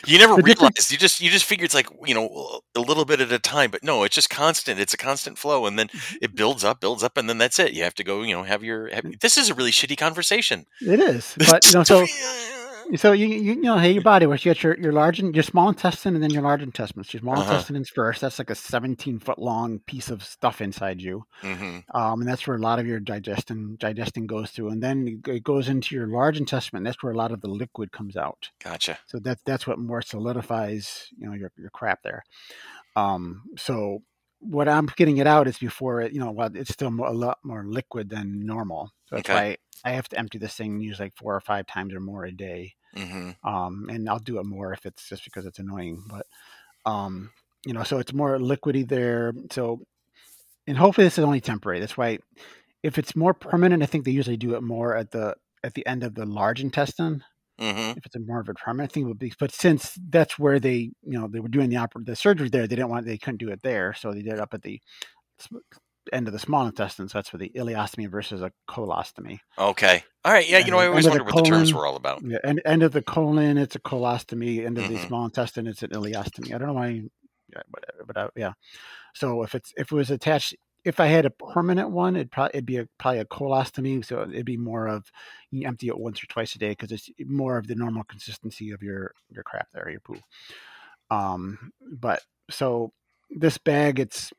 You 0.06 0.18
never 0.18 0.34
realized. 0.42 0.90
You 0.90 0.98
just 0.98 1.20
you 1.20 1.30
just 1.30 1.44
figure 1.44 1.64
it's 1.64 1.74
like 1.74 1.88
you 2.06 2.14
know 2.14 2.60
a 2.74 2.80
little 2.80 3.04
bit 3.04 3.20
at 3.20 3.32
a 3.32 3.38
time, 3.38 3.70
but 3.70 3.82
no, 3.82 4.02
it's 4.02 4.14
just 4.14 4.30
constant. 4.30 4.80
It's 4.80 4.94
a 4.94 4.96
constant 4.96 5.38
flow, 5.38 5.66
and 5.66 5.78
then 5.78 5.88
it 6.22 6.34
builds 6.34 6.64
up, 6.64 6.80
builds 6.80 7.02
up, 7.02 7.16
and 7.16 7.28
then 7.28 7.38
that's 7.38 7.58
it. 7.58 7.72
You 7.72 7.84
have 7.84 7.94
to 7.94 8.04
go. 8.04 8.22
You 8.22 8.34
know, 8.34 8.42
have 8.42 8.64
your. 8.64 8.88
Have, 8.88 9.20
this 9.20 9.36
is 9.36 9.50
a 9.50 9.54
really 9.54 9.72
shitty 9.72 9.96
conversation. 9.98 10.66
it 10.80 11.00
is, 11.00 11.34
but 11.48 11.66
you 11.66 11.72
know, 11.72 11.84
so 11.84 12.06
so 12.96 13.12
you 13.12 13.26
you, 13.28 13.56
know, 13.60 13.78
hey, 13.78 13.92
your 13.92 14.02
body 14.02 14.26
works. 14.26 14.44
You 14.44 14.50
got 14.52 14.62
your 14.62 14.78
your 14.78 14.92
large 14.92 15.18
and 15.20 15.34
your 15.34 15.42
small 15.42 15.68
intestine, 15.68 16.14
and 16.14 16.22
then 16.22 16.32
your 16.32 16.42
large 16.42 16.62
intestine. 16.62 17.02
Your 17.10 17.20
small 17.20 17.36
Uh-huh. 17.36 17.64
intestine 17.64 17.76
is 17.76 17.90
first. 17.90 18.20
That's 18.20 18.38
like 18.38 18.50
a 18.50 18.54
17 18.54 19.18
foot 19.20 19.38
long 19.38 19.80
piece 19.80 20.10
of 20.10 20.22
stuff 20.24 20.60
inside 20.60 21.00
you. 21.02 21.24
hmm 21.42 21.80
um, 21.94 22.20
and 22.20 22.28
that's 22.28 22.46
where 22.46 22.56
a 22.56 22.60
lot 22.60 22.78
of 22.80 22.86
your 22.86 23.00
digesting 23.00 23.76
digesting 23.78 24.26
goes 24.26 24.50
through, 24.52 24.70
and 24.70 24.82
then 24.82 25.22
it 25.28 25.44
goes 25.44 25.68
into 25.68 25.94
your 25.96 26.08
large 26.08 26.38
intestine. 26.38 26.82
That's 26.84 27.02
where 27.02 27.12
a 27.12 27.16
lot 27.18 27.32
of 27.32 27.40
the 27.42 27.48
liquid 27.48 27.92
comes 27.92 28.16
out. 28.16 28.50
Gotcha. 28.60 29.00
So 29.06 29.18
that's 29.20 29.42
that's 29.44 29.66
what 29.66 29.78
more 29.80 30.02
solidifies, 30.02 31.08
you 31.18 31.26
know, 31.28 31.34
your 31.34 31.52
your 31.58 31.70
crap 31.70 32.02
there. 32.04 32.24
Um, 32.96 33.44
so 33.56 34.02
what 34.40 34.68
I'm 34.68 34.86
getting 34.96 35.18
it 35.18 35.26
out 35.26 35.46
is 35.48 35.58
before 35.58 36.00
it, 36.00 36.12
you 36.12 36.20
know, 36.20 36.30
well, 36.30 36.50
it's 36.54 36.72
still 36.72 36.90
more, 36.90 37.08
a 37.08 37.12
lot 37.12 37.38
more 37.44 37.64
liquid 37.66 38.08
than 38.08 38.40
normal. 38.44 38.90
So 39.06 39.16
that's 39.16 39.30
Okay. 39.30 39.32
why 39.32 39.56
I 39.84 39.90
have 39.92 40.08
to 40.10 40.18
empty 40.18 40.38
this 40.38 40.54
thing 40.54 40.80
use 40.80 41.00
like 41.00 41.14
four 41.16 41.34
or 41.34 41.40
five 41.40 41.66
times 41.66 41.94
or 41.94 42.00
more 42.00 42.24
a 42.24 42.32
day. 42.32 42.74
Hmm 42.94 43.30
Um, 43.42 43.88
and 43.90 44.08
I'll 44.08 44.18
do 44.18 44.38
it 44.38 44.44
more 44.46 44.72
if 44.72 44.84
it's 44.86 45.08
just 45.08 45.24
because 45.24 45.46
it's 45.46 45.58
annoying, 45.58 46.04
but 46.08 46.26
um, 46.86 47.30
you 47.66 47.74
know, 47.74 47.84
so 47.84 47.98
it's 47.98 48.12
more 48.12 48.38
liquidy 48.38 48.88
there. 48.88 49.32
So, 49.52 49.82
and 50.66 50.78
hopefully 50.78 51.06
this 51.06 51.18
is 51.18 51.24
only 51.24 51.40
temporary. 51.40 51.80
That's 51.80 51.96
why 51.96 52.18
if 52.82 52.98
it's 52.98 53.16
more 53.16 53.34
permanent, 53.34 53.82
I 53.82 53.86
think 53.86 54.04
they 54.04 54.10
usually 54.12 54.36
do 54.38 54.54
it 54.56 54.62
more 54.62 54.96
at 54.96 55.10
the 55.12 55.36
at 55.64 55.74
the 55.74 55.86
end 55.86 56.04
of 56.04 56.14
the 56.14 56.26
large 56.26 56.60
intestine. 56.62 57.24
hmm 57.58 57.92
If 57.96 58.06
it's 58.06 58.16
a 58.16 58.20
more 58.20 58.40
of 58.40 58.48
a 58.48 58.54
permanent 58.54 58.92
thing, 58.92 59.04
it 59.04 59.08
would 59.08 59.18
be. 59.18 59.32
But 59.38 59.52
since 59.52 59.98
that's 60.10 60.38
where 60.38 60.60
they, 60.60 60.92
you 61.02 61.18
know, 61.18 61.28
they 61.28 61.40
were 61.40 61.48
doing 61.48 61.70
the 61.70 61.76
oper- 61.76 62.06
the 62.06 62.16
surgery 62.16 62.48
there, 62.48 62.62
they 62.68 62.76
didn't 62.76 62.90
want 62.90 63.06
they 63.06 63.18
couldn't 63.18 63.38
do 63.40 63.50
it 63.50 63.62
there, 63.62 63.94
so 63.94 64.12
they 64.12 64.22
did 64.22 64.34
it 64.34 64.40
up 64.40 64.54
at 64.54 64.62
the 64.62 64.80
end 66.12 66.26
of 66.26 66.32
the 66.32 66.38
small 66.38 66.66
intestine. 66.66 67.08
So 67.08 67.18
that's 67.18 67.28
for 67.28 67.38
the 67.38 67.50
ileostomy 67.54 68.10
versus 68.10 68.42
a 68.42 68.52
colostomy. 68.68 69.38
Okay. 69.58 70.02
All 70.24 70.32
right. 70.32 70.48
Yeah. 70.48 70.58
You 70.58 70.64
And 70.64 70.72
know, 70.72 70.78
I 70.78 70.86
always 70.86 71.04
the 71.04 71.10
wondered 71.10 71.26
what 71.26 71.44
the 71.44 71.50
terms 71.50 71.74
were 71.74 71.86
all 71.86 71.96
about. 71.96 72.22
Yeah, 72.22 72.38
end, 72.44 72.60
end 72.64 72.82
of 72.82 72.92
the 72.92 73.02
colon, 73.02 73.58
it's 73.58 73.76
a 73.76 73.80
colostomy. 73.80 74.64
End 74.64 74.78
of 74.78 74.88
the 74.88 74.94
Mhm. 74.94 75.06
small 75.06 75.24
intestine, 75.24 75.66
it's 75.66 75.82
an 75.82 75.90
ileostomy. 75.90 76.54
I 76.54 76.58
don't 76.58 76.68
know 76.68 76.74
why, 76.74 76.88
yeah, 77.52 77.62
whatever, 77.70 78.04
but 78.06 78.16
uh, 78.16 78.28
yeah. 78.36 78.52
So 79.14 79.42
if 79.42 79.54
it's 79.54 79.72
if 79.76 79.90
it 79.90 79.94
was 79.94 80.10
attached, 80.10 80.54
if 80.84 81.00
I 81.00 81.06
had 81.06 81.26
a 81.26 81.30
permanent 81.30 81.90
one, 81.90 82.16
it'd 82.16 82.30
probably 82.30 82.50
it'd 82.54 82.66
be 82.66 82.78
a, 82.78 82.88
probably 82.98 83.20
a 83.20 83.24
colostomy. 83.24 84.04
So 84.04 84.22
it'd 84.22 84.46
be 84.46 84.56
more 84.56 84.86
of 84.86 85.10
you 85.50 85.66
empty 85.66 85.88
it 85.88 85.98
once 85.98 86.22
or 86.22 86.26
twice 86.26 86.54
a 86.54 86.58
day 86.58 86.70
because 86.70 86.92
it's 86.92 87.10
more 87.26 87.56
of 87.58 87.66
the 87.66 87.74
normal 87.74 88.04
consistency 88.04 88.70
of 88.70 88.82
your 88.82 89.12
your 89.30 89.42
crap 89.42 89.68
there, 89.72 89.88
your 89.90 90.00
poo. 90.00 90.20
Um, 91.10 91.72
but 91.80 92.22
so 92.50 92.92
this 93.30 93.58
bag, 93.58 93.98
it's 93.98 94.32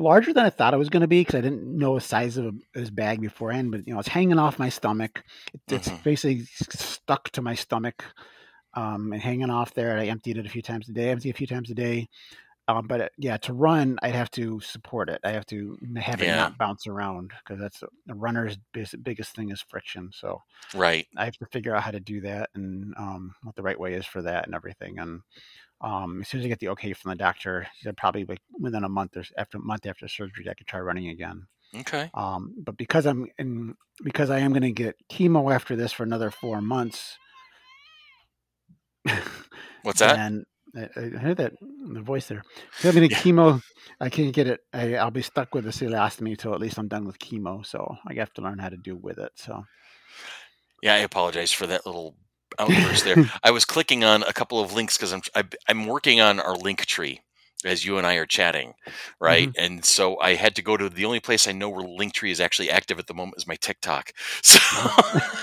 larger 0.00 0.32
than 0.32 0.44
I 0.44 0.50
thought 0.50 0.74
it 0.74 0.78
was 0.78 0.88
going 0.90 1.02
to 1.02 1.08
be 1.08 1.20
because 1.20 1.36
I 1.36 1.40
didn't 1.42 1.64
know 1.78 1.94
the 1.94 2.00
size 2.00 2.36
of 2.36 2.54
this 2.74 2.90
bag 2.90 3.20
beforehand. 3.20 3.70
But 3.70 3.86
you 3.86 3.94
know, 3.94 4.00
it's 4.00 4.08
hanging 4.08 4.38
off 4.38 4.58
my 4.58 4.68
stomach. 4.68 5.22
It, 5.54 5.60
It's 5.70 5.88
Mhm. 5.88 6.02
basically 6.02 6.44
stuck 6.46 7.30
to 7.30 7.42
my 7.42 7.54
stomach 7.54 8.04
um, 8.74 9.12
and 9.12 9.22
hanging 9.22 9.50
off 9.50 9.74
there. 9.74 9.90
And 9.92 10.00
I 10.00 10.06
emptied 10.06 10.38
it 10.38 10.46
a 10.46 10.50
few 10.50 10.62
times 10.62 10.88
a 10.88 10.92
day. 10.92 11.08
I 11.08 11.12
empty 11.12 11.28
it 11.30 11.34
a 11.34 11.38
few 11.38 11.46
times 11.46 11.70
a 11.70 11.74
day. 11.74 12.08
Um, 12.68 12.86
but 12.86 13.00
it, 13.00 13.12
yeah, 13.18 13.36
to 13.38 13.52
run, 13.52 13.98
I'd 14.02 14.14
have 14.14 14.30
to 14.32 14.60
support 14.60 15.10
it. 15.10 15.20
I 15.24 15.30
have 15.32 15.46
to 15.46 15.76
have 15.96 16.22
it 16.22 16.28
not 16.28 16.56
bounce 16.56 16.86
around 16.86 17.32
because 17.42 17.60
that's 17.60 17.82
a 17.82 18.14
runner's 18.14 18.58
biggest 18.72 19.34
thing 19.34 19.50
is 19.50 19.60
friction. 19.62 20.10
So 20.12 20.40
Right. 20.74 21.06
I 21.16 21.24
have 21.24 21.36
to 21.38 21.46
figure 21.46 21.74
out 21.74 21.82
how 21.82 21.90
to 21.90 22.00
do 22.00 22.20
that 22.22 22.50
and 22.54 22.94
um, 22.96 23.34
what 23.42 23.56
the 23.56 23.62
right 23.62 23.78
way 23.78 23.94
is 23.94 24.06
for 24.06 24.22
that 24.22 24.46
and 24.46 24.54
everything. 24.54 24.98
And 25.00 25.22
um, 25.80 26.20
as 26.22 26.28
soon 26.28 26.40
as 26.40 26.46
I 26.46 26.48
get 26.48 26.58
the 26.60 26.68
okay 26.70 26.92
from 26.92 27.10
the 27.10 27.16
doctor, 27.16 27.62
he 27.78 27.84
said 27.84 27.96
probably 27.96 28.24
like 28.24 28.40
within 28.58 28.84
a 28.84 28.88
month 28.88 29.16
or 29.16 29.24
after 29.38 29.58
a 29.58 29.62
month 29.62 29.86
after 29.86 30.08
surgery, 30.08 30.48
I 30.48 30.54
could 30.54 30.66
try 30.66 30.80
running 30.80 31.08
again. 31.08 31.46
Okay. 31.76 32.10
Um, 32.14 32.54
but 32.64 32.76
because 32.76 33.06
I'm 33.06 33.26
in, 33.38 33.74
because 34.02 34.30
I 34.30 34.40
am 34.40 34.52
going 34.52 34.62
to 34.62 34.72
get 34.72 34.96
chemo 35.10 35.54
after 35.54 35.76
this 35.76 35.92
for 35.92 36.02
another 36.02 36.30
four 36.30 36.60
months. 36.60 37.16
What's 39.82 40.00
that? 40.00 40.18
And 40.18 40.44
I, 40.76 40.88
I 40.96 41.00
heard 41.18 41.38
that 41.38 41.52
the 41.60 42.00
voice 42.00 42.26
there. 42.26 42.42
If 42.78 42.84
I'm 42.84 42.94
going 42.94 43.08
to 43.08 43.14
Yeah. 43.14 43.20
chemo, 43.20 43.62
I 44.00 44.08
can't 44.08 44.32
get 44.34 44.48
it. 44.48 44.60
I, 44.72 44.96
I'll 44.96 45.10
be 45.10 45.22
stuck 45.22 45.54
with 45.54 45.64
the 45.64 45.70
colostomy 45.70 46.30
until 46.30 46.54
at 46.54 46.60
least 46.60 46.78
I'm 46.78 46.88
done 46.88 47.06
with 47.06 47.18
chemo. 47.18 47.64
So 47.64 47.96
I 48.06 48.14
have 48.14 48.32
to 48.34 48.42
learn 48.42 48.58
how 48.58 48.68
to 48.68 48.76
do 48.76 48.96
with 48.96 49.18
it. 49.18 49.32
So 49.36 49.64
Yeah, 50.82 50.94
I 50.94 50.98
apologize 50.98 51.52
for 51.52 51.66
that 51.66 51.86
little 51.86 52.16
outburst 52.58 53.04
there. 53.04 53.16
I 53.42 53.50
was 53.50 53.64
clicking 53.64 54.04
on 54.04 54.22
a 54.22 54.32
couple 54.32 54.60
of 54.60 54.72
links 54.72 54.96
because 54.96 55.12
I'm 55.12 55.22
I, 55.34 55.44
I'm 55.68 55.86
working 55.86 56.20
on 56.20 56.40
our 56.40 56.54
link 56.56 56.84
tree 56.86 57.20
as 57.64 57.84
you 57.84 57.98
and 57.98 58.06
I 58.06 58.14
are 58.14 58.24
chatting, 58.26 58.72
right? 59.20 59.50
And 59.58 59.84
so 59.84 60.18
I 60.18 60.34
had 60.34 60.56
to 60.56 60.62
go 60.62 60.78
to 60.78 60.88
the 60.88 61.04
only 61.04 61.20
place 61.20 61.46
I 61.46 61.52
know 61.52 61.68
where 61.68 61.84
Linktree 61.84 62.30
is 62.30 62.40
actually 62.40 62.70
active 62.70 62.98
at 62.98 63.06
the 63.06 63.12
moment 63.12 63.36
is 63.36 63.46
my 63.46 63.56
TikTok. 63.56 64.12
So 64.42 64.58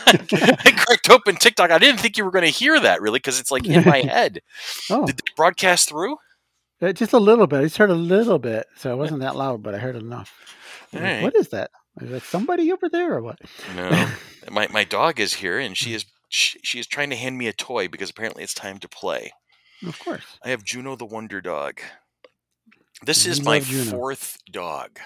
I 0.08 0.74
cracked 0.76 1.10
open 1.12 1.36
TikTok. 1.36 1.70
I 1.70 1.78
didn't 1.78 2.00
think 2.00 2.18
you 2.18 2.26
were 2.26 2.32
going 2.32 2.46
to 2.46 2.50
hear 2.52 2.80
that 2.80 3.02
really 3.02 3.20
because 3.20 3.40
it's 3.40 3.52
like 3.52 3.68
in 3.68 3.86
my 3.86 4.00
head. 4.00 4.42
oh, 4.90 5.06
Did 5.06 5.18
they 5.18 5.32
broadcast 5.36 5.90
through? 5.90 6.18
Uh, 6.82 6.92
just 6.92 7.14
a 7.14 7.20
little 7.20 7.46
bit. 7.48 7.60
I 7.60 7.64
just 7.64 7.78
heard 7.78 7.90
a 7.90 7.96
little 7.96 8.40
bit, 8.40 8.66
so 8.78 8.92
it 8.92 8.98
wasn't 8.98 9.20
that 9.22 9.36
loud, 9.36 9.62
but 9.64 9.76
I 9.76 9.78
heard 9.80 9.96
enough. 9.96 10.34
Like, 10.94 11.22
What 11.24 11.36
is 11.36 11.50
that? 11.50 11.72
Is 12.02 12.10
that 12.10 12.24
somebody 12.24 12.72
over 12.72 12.90
there 12.90 13.16
or 13.16 13.22
what? 13.22 13.40
No. 13.76 14.10
my 14.52 14.68
my 14.72 14.84
dog 14.84 15.20
is 15.20 15.34
here 15.36 15.60
and 15.60 15.76
she 15.76 15.94
is 15.94 16.06
she, 16.30 16.60
she 16.64 16.80
is 16.80 16.88
trying 16.88 17.10
to 17.12 17.16
hand 17.16 17.38
me 17.38 17.48
a 17.48 17.54
toy 17.54 17.88
because 17.88 18.10
apparently 18.10 18.44
it's 18.44 18.54
time 18.54 18.78
to 18.80 18.88
play. 18.90 19.32
of 19.86 19.98
course. 20.00 20.24
I 20.44 20.50
have 20.50 20.64
Juno 20.64 20.96
the 20.96 21.06
Wonder 21.06 21.42
Dog. 21.42 21.80
This 23.06 23.26
is 23.26 23.44
my 23.44 23.60
Juno. 23.60 23.92
fourth 23.92 24.38
dog. 24.52 25.00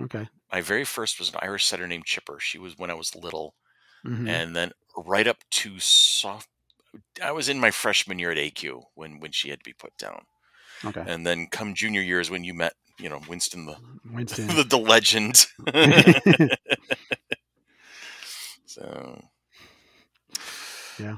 Okay. 0.00 0.28
My 0.52 0.60
very 0.60 0.84
first 0.84 1.18
was 1.18 1.30
an 1.30 1.36
Irish 1.42 1.64
setter 1.66 1.86
named 1.86 2.04
Chipper. 2.06 2.38
She 2.40 2.58
was 2.58 2.78
when 2.78 2.90
I 2.90 2.94
was 2.94 3.14
little. 3.14 3.54
Mhm. 4.06 4.28
and 4.28 4.56
then 4.56 4.72
right 4.96 5.28
up 5.28 5.38
to 5.50 5.78
soft. 5.78 6.48
I 7.22 7.30
was 7.30 7.48
in 7.48 7.60
my 7.60 7.70
freshman 7.70 8.18
year 8.18 8.32
at 8.32 8.36
AQ 8.36 8.82
when 8.94 9.20
when 9.20 9.30
she 9.30 9.48
had 9.48 9.60
to 9.60 9.64
be 9.64 9.72
put 9.72 9.96
down, 9.96 10.24
Okay. 10.84 11.04
and 11.06 11.24
then 11.24 11.46
come 11.46 11.72
junior 11.74 12.00
year 12.00 12.18
is 12.20 12.28
when 12.28 12.42
you 12.42 12.52
met, 12.52 12.72
you 12.98 13.08
know, 13.08 13.20
Winston 13.28 13.64
the 13.66 13.76
Winston. 14.12 14.48
the, 14.48 14.64
the 14.64 14.76
legend. 14.76 15.46
so 18.66 19.20
Yeah. 20.98 21.16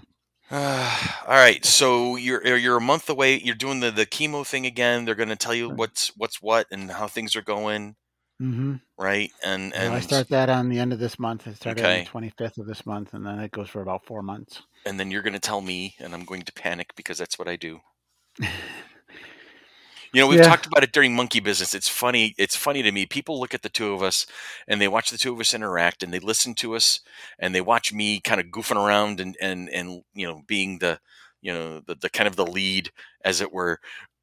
all 0.50 1.34
right, 1.34 1.64
so 1.64 2.16
you're 2.16 2.44
you're 2.56 2.76
a 2.76 2.80
month 2.80 3.08
away. 3.08 3.40
You're 3.40 3.54
doing 3.54 3.80
the 3.80 3.90
the 3.90 4.06
chemo 4.06 4.46
thing 4.46 4.66
again. 4.66 5.04
They're 5.04 5.14
going 5.14 5.30
to 5.30 5.37
tell 5.37 5.54
you 5.54 5.70
what's 5.70 6.08
what's 6.16 6.42
what 6.42 6.66
and 6.70 6.90
how 6.90 7.08
things 7.08 7.34
are 7.34 7.42
going, 7.42 7.96
hmm 8.38 8.74
right? 8.98 9.32
And 9.42 9.74
And 9.74 9.94
I 9.94 10.00
start 10.00 10.28
that 10.28 10.50
on 10.50 10.68
the 10.68 10.78
end 10.78 10.92
of 10.92 10.98
this 10.98 11.18
month. 11.18 11.48
I 11.48 11.54
start 11.54 11.78
on 11.78 11.84
the 11.98 12.04
twenty 12.04 12.30
fifth 12.30 12.58
of 12.58 12.66
this 12.66 12.84
month, 12.84 13.14
and 13.14 13.24
then 13.24 13.40
it 13.40 13.52
goes 13.52 13.70
for 13.70 13.80
about 13.80 14.04
four 14.04 14.22
months. 14.22 14.62
and 14.84 15.00
then 15.00 15.10
you're 15.10 15.22
going 15.22 15.32
to 15.32 15.40
tell 15.40 15.62
me, 15.62 15.94
and 15.98 16.14
I'm 16.14 16.24
going 16.24 16.42
to 16.42 16.52
panic 16.52 16.90
because 16.94 17.18
that's 17.18 17.38
what 17.38 17.48
I 17.48 17.56
do. 17.56 17.80
You 20.14 20.22
know, 20.22 20.29
we've 20.29 20.40
Yeah. 20.40 20.42
talked 20.42 20.66
about 20.66 20.85
it 20.85 20.92
during 20.92 21.14
Monkey 21.16 21.40
Business. 21.40 21.74
It's 21.74 21.88
funny. 21.88 22.35
It's 22.38 22.57
funny 22.57 22.83
to 22.83 22.92
me. 22.92 23.07
People 23.07 23.40
look 23.40 23.55
at 23.55 23.62
the 23.62 23.70
two 23.70 23.92
of 23.94 24.03
us 24.03 24.27
and 24.68 24.81
they 24.81 24.88
watch 24.88 25.11
the 25.11 25.18
two 25.18 25.35
of 25.35 25.40
us 25.40 25.55
interact 25.55 26.03
and 26.05 26.14
they 26.14 26.20
listen 26.20 26.55
to 26.57 26.77
us 26.77 27.00
and 27.38 27.55
they 27.55 27.62
watch 27.62 27.92
me 27.92 28.20
kind 28.20 28.40
of 28.40 28.48
goofing 28.48 28.77
around 28.83 29.20
and 29.20 29.37
and 29.42 29.68
and 29.70 30.03
you 30.14 30.27
know 30.27 30.42
being 30.48 30.79
the 30.79 31.00
you 31.42 31.53
know 31.53 31.81
the, 31.87 31.96
the 31.96 32.11
kind 32.11 32.29
of 32.29 32.37
the 32.37 32.46
lead 32.46 32.90
as 33.24 33.42
it 33.42 33.53
were. 33.53 33.81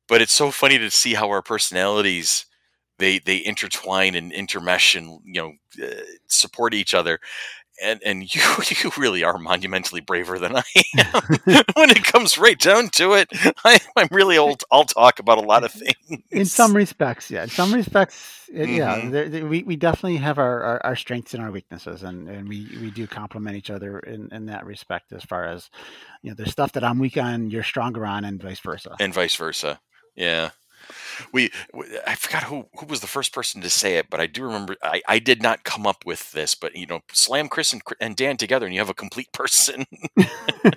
But 0.07 0.21
it's 0.21 0.33
so 0.33 0.51
funny 0.51 0.79
to 0.79 0.91
see 0.91 1.13
how 1.15 1.29
our 1.29 1.43
personalities 1.43 2.45
they 2.99 3.19
they 3.19 3.43
intertwine 3.45 4.15
and 4.15 4.31
intermesh 4.31 4.95
and 4.97 5.19
you 5.25 5.41
know 5.41 5.85
uh, 5.85 6.01
support 6.27 6.73
each 6.73 6.93
other. 6.95 7.19
And 7.83 7.99
and 8.05 8.35
you 8.35 8.41
you 8.83 8.91
really 8.97 9.23
are 9.23 9.37
monumentally 9.37 10.01
braver 10.01 10.37
than 10.39 10.55
I 10.55 10.63
am 10.97 11.21
when 11.73 11.89
it 11.89 12.03
comes 12.03 12.37
right 12.37 12.59
down 12.59 12.89
to 12.89 13.13
it. 13.13 13.29
I, 13.65 13.79
I'm 13.95 14.07
really 14.11 14.37
old. 14.37 14.63
I'll 14.71 14.83
talk 14.83 15.19
about 15.19 15.37
a 15.37 15.41
lot 15.41 15.63
of 15.63 15.71
things. 15.71 16.21
In 16.31 16.45
some 16.45 16.75
respects, 16.75 17.31
yeah. 17.31 17.43
In 17.43 17.49
some 17.49 17.73
respects, 17.73 18.47
it, 18.53 18.69
yeah. 18.69 18.99
Mhm. 19.01 19.11
there- 19.11 19.29
there- 19.29 19.45
we, 19.47 19.63
we 19.63 19.75
definitely 19.77 20.17
have 20.17 20.37
our, 20.37 20.61
our, 20.63 20.85
our 20.85 20.95
strengths 20.95 21.33
and 21.33 21.41
our 21.41 21.51
weaknesses, 21.51 22.03
and, 22.03 22.27
and 22.29 22.47
we, 22.47 22.67
we 22.81 22.91
do 22.91 23.07
complement 23.07 23.55
each 23.57 23.69
other 23.69 23.99
in, 23.99 24.29
in 24.31 24.45
that 24.47 24.65
respect. 24.65 25.11
As 25.13 25.23
far 25.23 25.45
as 25.45 25.69
you 26.21 26.29
know, 26.31 26.35
there's 26.35 26.51
stuff 26.51 26.73
that 26.73 26.83
I'm 26.83 26.99
weak 26.99 27.17
on, 27.17 27.49
you're 27.49 27.63
stronger 27.63 28.05
on, 28.05 28.25
and 28.25 28.41
vice 28.41 28.59
versa. 28.59 28.95
and 28.99 29.13
vice 29.13 29.35
versa. 29.35 29.79
Yeah. 30.15 30.49
We, 31.31 31.51
I 32.07 32.15
forgot 32.15 32.43
who, 32.43 32.65
who 32.77 32.85
was 32.85 32.99
the 33.01 33.07
first 33.07 33.33
person 33.33 33.61
to 33.61 33.69
say 33.69 33.97
it, 33.97 34.09
but 34.09 34.19
I 34.19 34.27
do 34.27 34.43
remember 34.43 34.75
I, 34.83 35.01
I 35.07 35.19
did 35.19 35.41
not 35.41 35.63
come 35.63 35.87
up 35.87 36.05
with 36.05 36.31
this, 36.31 36.55
but 36.55 36.75
you 36.75 36.85
know, 36.87 37.01
slam 37.11 37.49
Chris 37.49 37.73
and, 37.73 37.81
and 37.99 38.15
Dan 38.15 38.37
together 38.37 38.65
and 38.65 38.73
you 38.75 38.81
have 38.81 38.89
a 38.89 38.93
complete 38.93 39.31
person. 39.33 39.85
that 40.63 40.75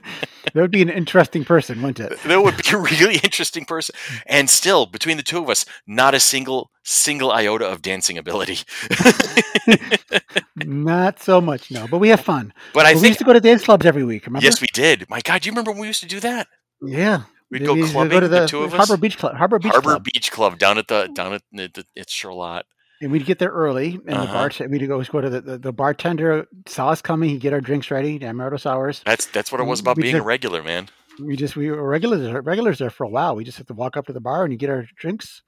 would 0.54 0.70
be 0.70 0.82
an 0.82 0.90
interesting 0.90 1.44
person, 1.44 1.82
wouldn't 1.82 2.12
it? 2.12 2.18
that 2.22 2.42
would 2.42 2.56
be 2.56 2.70
a 2.72 2.78
really 2.78 3.16
interesting 3.24 3.64
person. 3.64 3.94
And 4.26 4.48
still, 4.50 4.86
between 4.86 5.16
the 5.16 5.22
two 5.22 5.38
of 5.38 5.48
us, 5.50 5.64
not 5.86 6.14
a 6.14 6.20
single, 6.20 6.70
single 6.84 7.30
iota 7.32 7.66
of 7.66 7.82
dancing 7.82 8.18
ability. 8.18 8.58
Not 10.64 11.20
so 11.20 11.40
much, 11.40 11.70
no. 11.70 11.86
But 11.88 11.98
we 11.98 12.08
have 12.08 12.20
fun. 12.20 12.52
but 12.72 12.86
I 12.86 12.92
But 12.92 12.96
we 12.96 13.00
think, 13.02 13.10
used 13.10 13.18
to 13.20 13.24
go 13.24 13.32
to 13.32 13.40
dance 13.40 13.64
clubs 13.64 13.86
every 13.86 14.04
week. 14.04 14.26
Remember? 14.26 14.44
yes, 14.44 14.60
we 14.60 14.68
did. 14.72 15.08
My 15.10 15.20
God, 15.20 15.42
do 15.42 15.46
you 15.48 15.52
remember 15.52 15.72
when 15.72 15.80
we 15.80 15.86
used 15.88 16.02
to 16.02 16.08
do 16.08 16.20
that? 16.20 16.46
Yeah. 16.82 17.22
We'd 17.50 17.62
We 17.62 17.66
go 17.66 17.74
used 17.74 17.88
to 17.88 17.94
clubbing, 17.94 18.20
to 18.20 18.28
the 18.28 18.46
two 18.46 18.62
of 18.62 18.72
us? 18.74 18.88
Harbor 18.88 19.00
Beach 19.00 19.18
Club. 19.18 19.36
Harbor 19.36 19.58
Beach 19.58 19.72
Harbor 19.72 19.90
Club. 19.90 20.04
Beach 20.04 20.32
Club 20.32 20.58
down 20.58 20.78
at 20.78 20.88
the, 20.88 21.08
down 21.14 21.34
at, 21.34 21.42
the, 21.52 21.68
the, 21.72 22.00
at 22.00 22.10
Charlotte. 22.10 22.66
and 23.02 23.12
we'd 23.12 23.26
get 23.26 23.38
there 23.38 23.50
early, 23.50 23.94
and 23.94 24.02
the 24.06 24.12
Uh-huh. 24.16 24.48
bar 24.48 24.68
we'd 24.68 24.86
go 24.88 25.02
go 25.02 25.20
to 25.20 25.30
the, 25.30 25.40
the, 25.40 25.58
the 25.58 25.72
bartender 25.72 26.46
saw 26.66 26.90
us 26.90 27.02
coming. 27.02 27.30
He'd 27.30 27.40
get 27.40 27.52
our 27.52 27.60
drinks 27.60 27.90
ready, 27.90 28.18
amaretto 28.18 28.58
sours. 28.60 29.02
That's, 29.04 29.26
that's 29.26 29.52
what 29.52 29.60
it 29.60 29.64
was 29.64 29.80
about 29.80 29.96
We 29.96 30.04
being 30.04 30.16
a 30.16 30.22
regular, 30.22 30.62
man. 30.62 30.88
We 31.20 31.36
just 31.36 31.54
we 31.54 31.70
were 31.70 31.86
regulars 31.88 32.28
regulars 32.44 32.78
there 32.78 32.90
for 32.90 33.04
a 33.04 33.08
while. 33.08 33.36
We 33.36 33.44
just 33.44 33.58
had 33.58 33.68
to 33.68 33.74
walk 33.74 33.96
up 33.96 34.06
to 34.06 34.12
the 34.12 34.20
bar 34.20 34.42
and 34.42 34.52
you 34.52 34.58
get 34.58 34.68
our 34.70 34.84
drinks, 34.96 35.42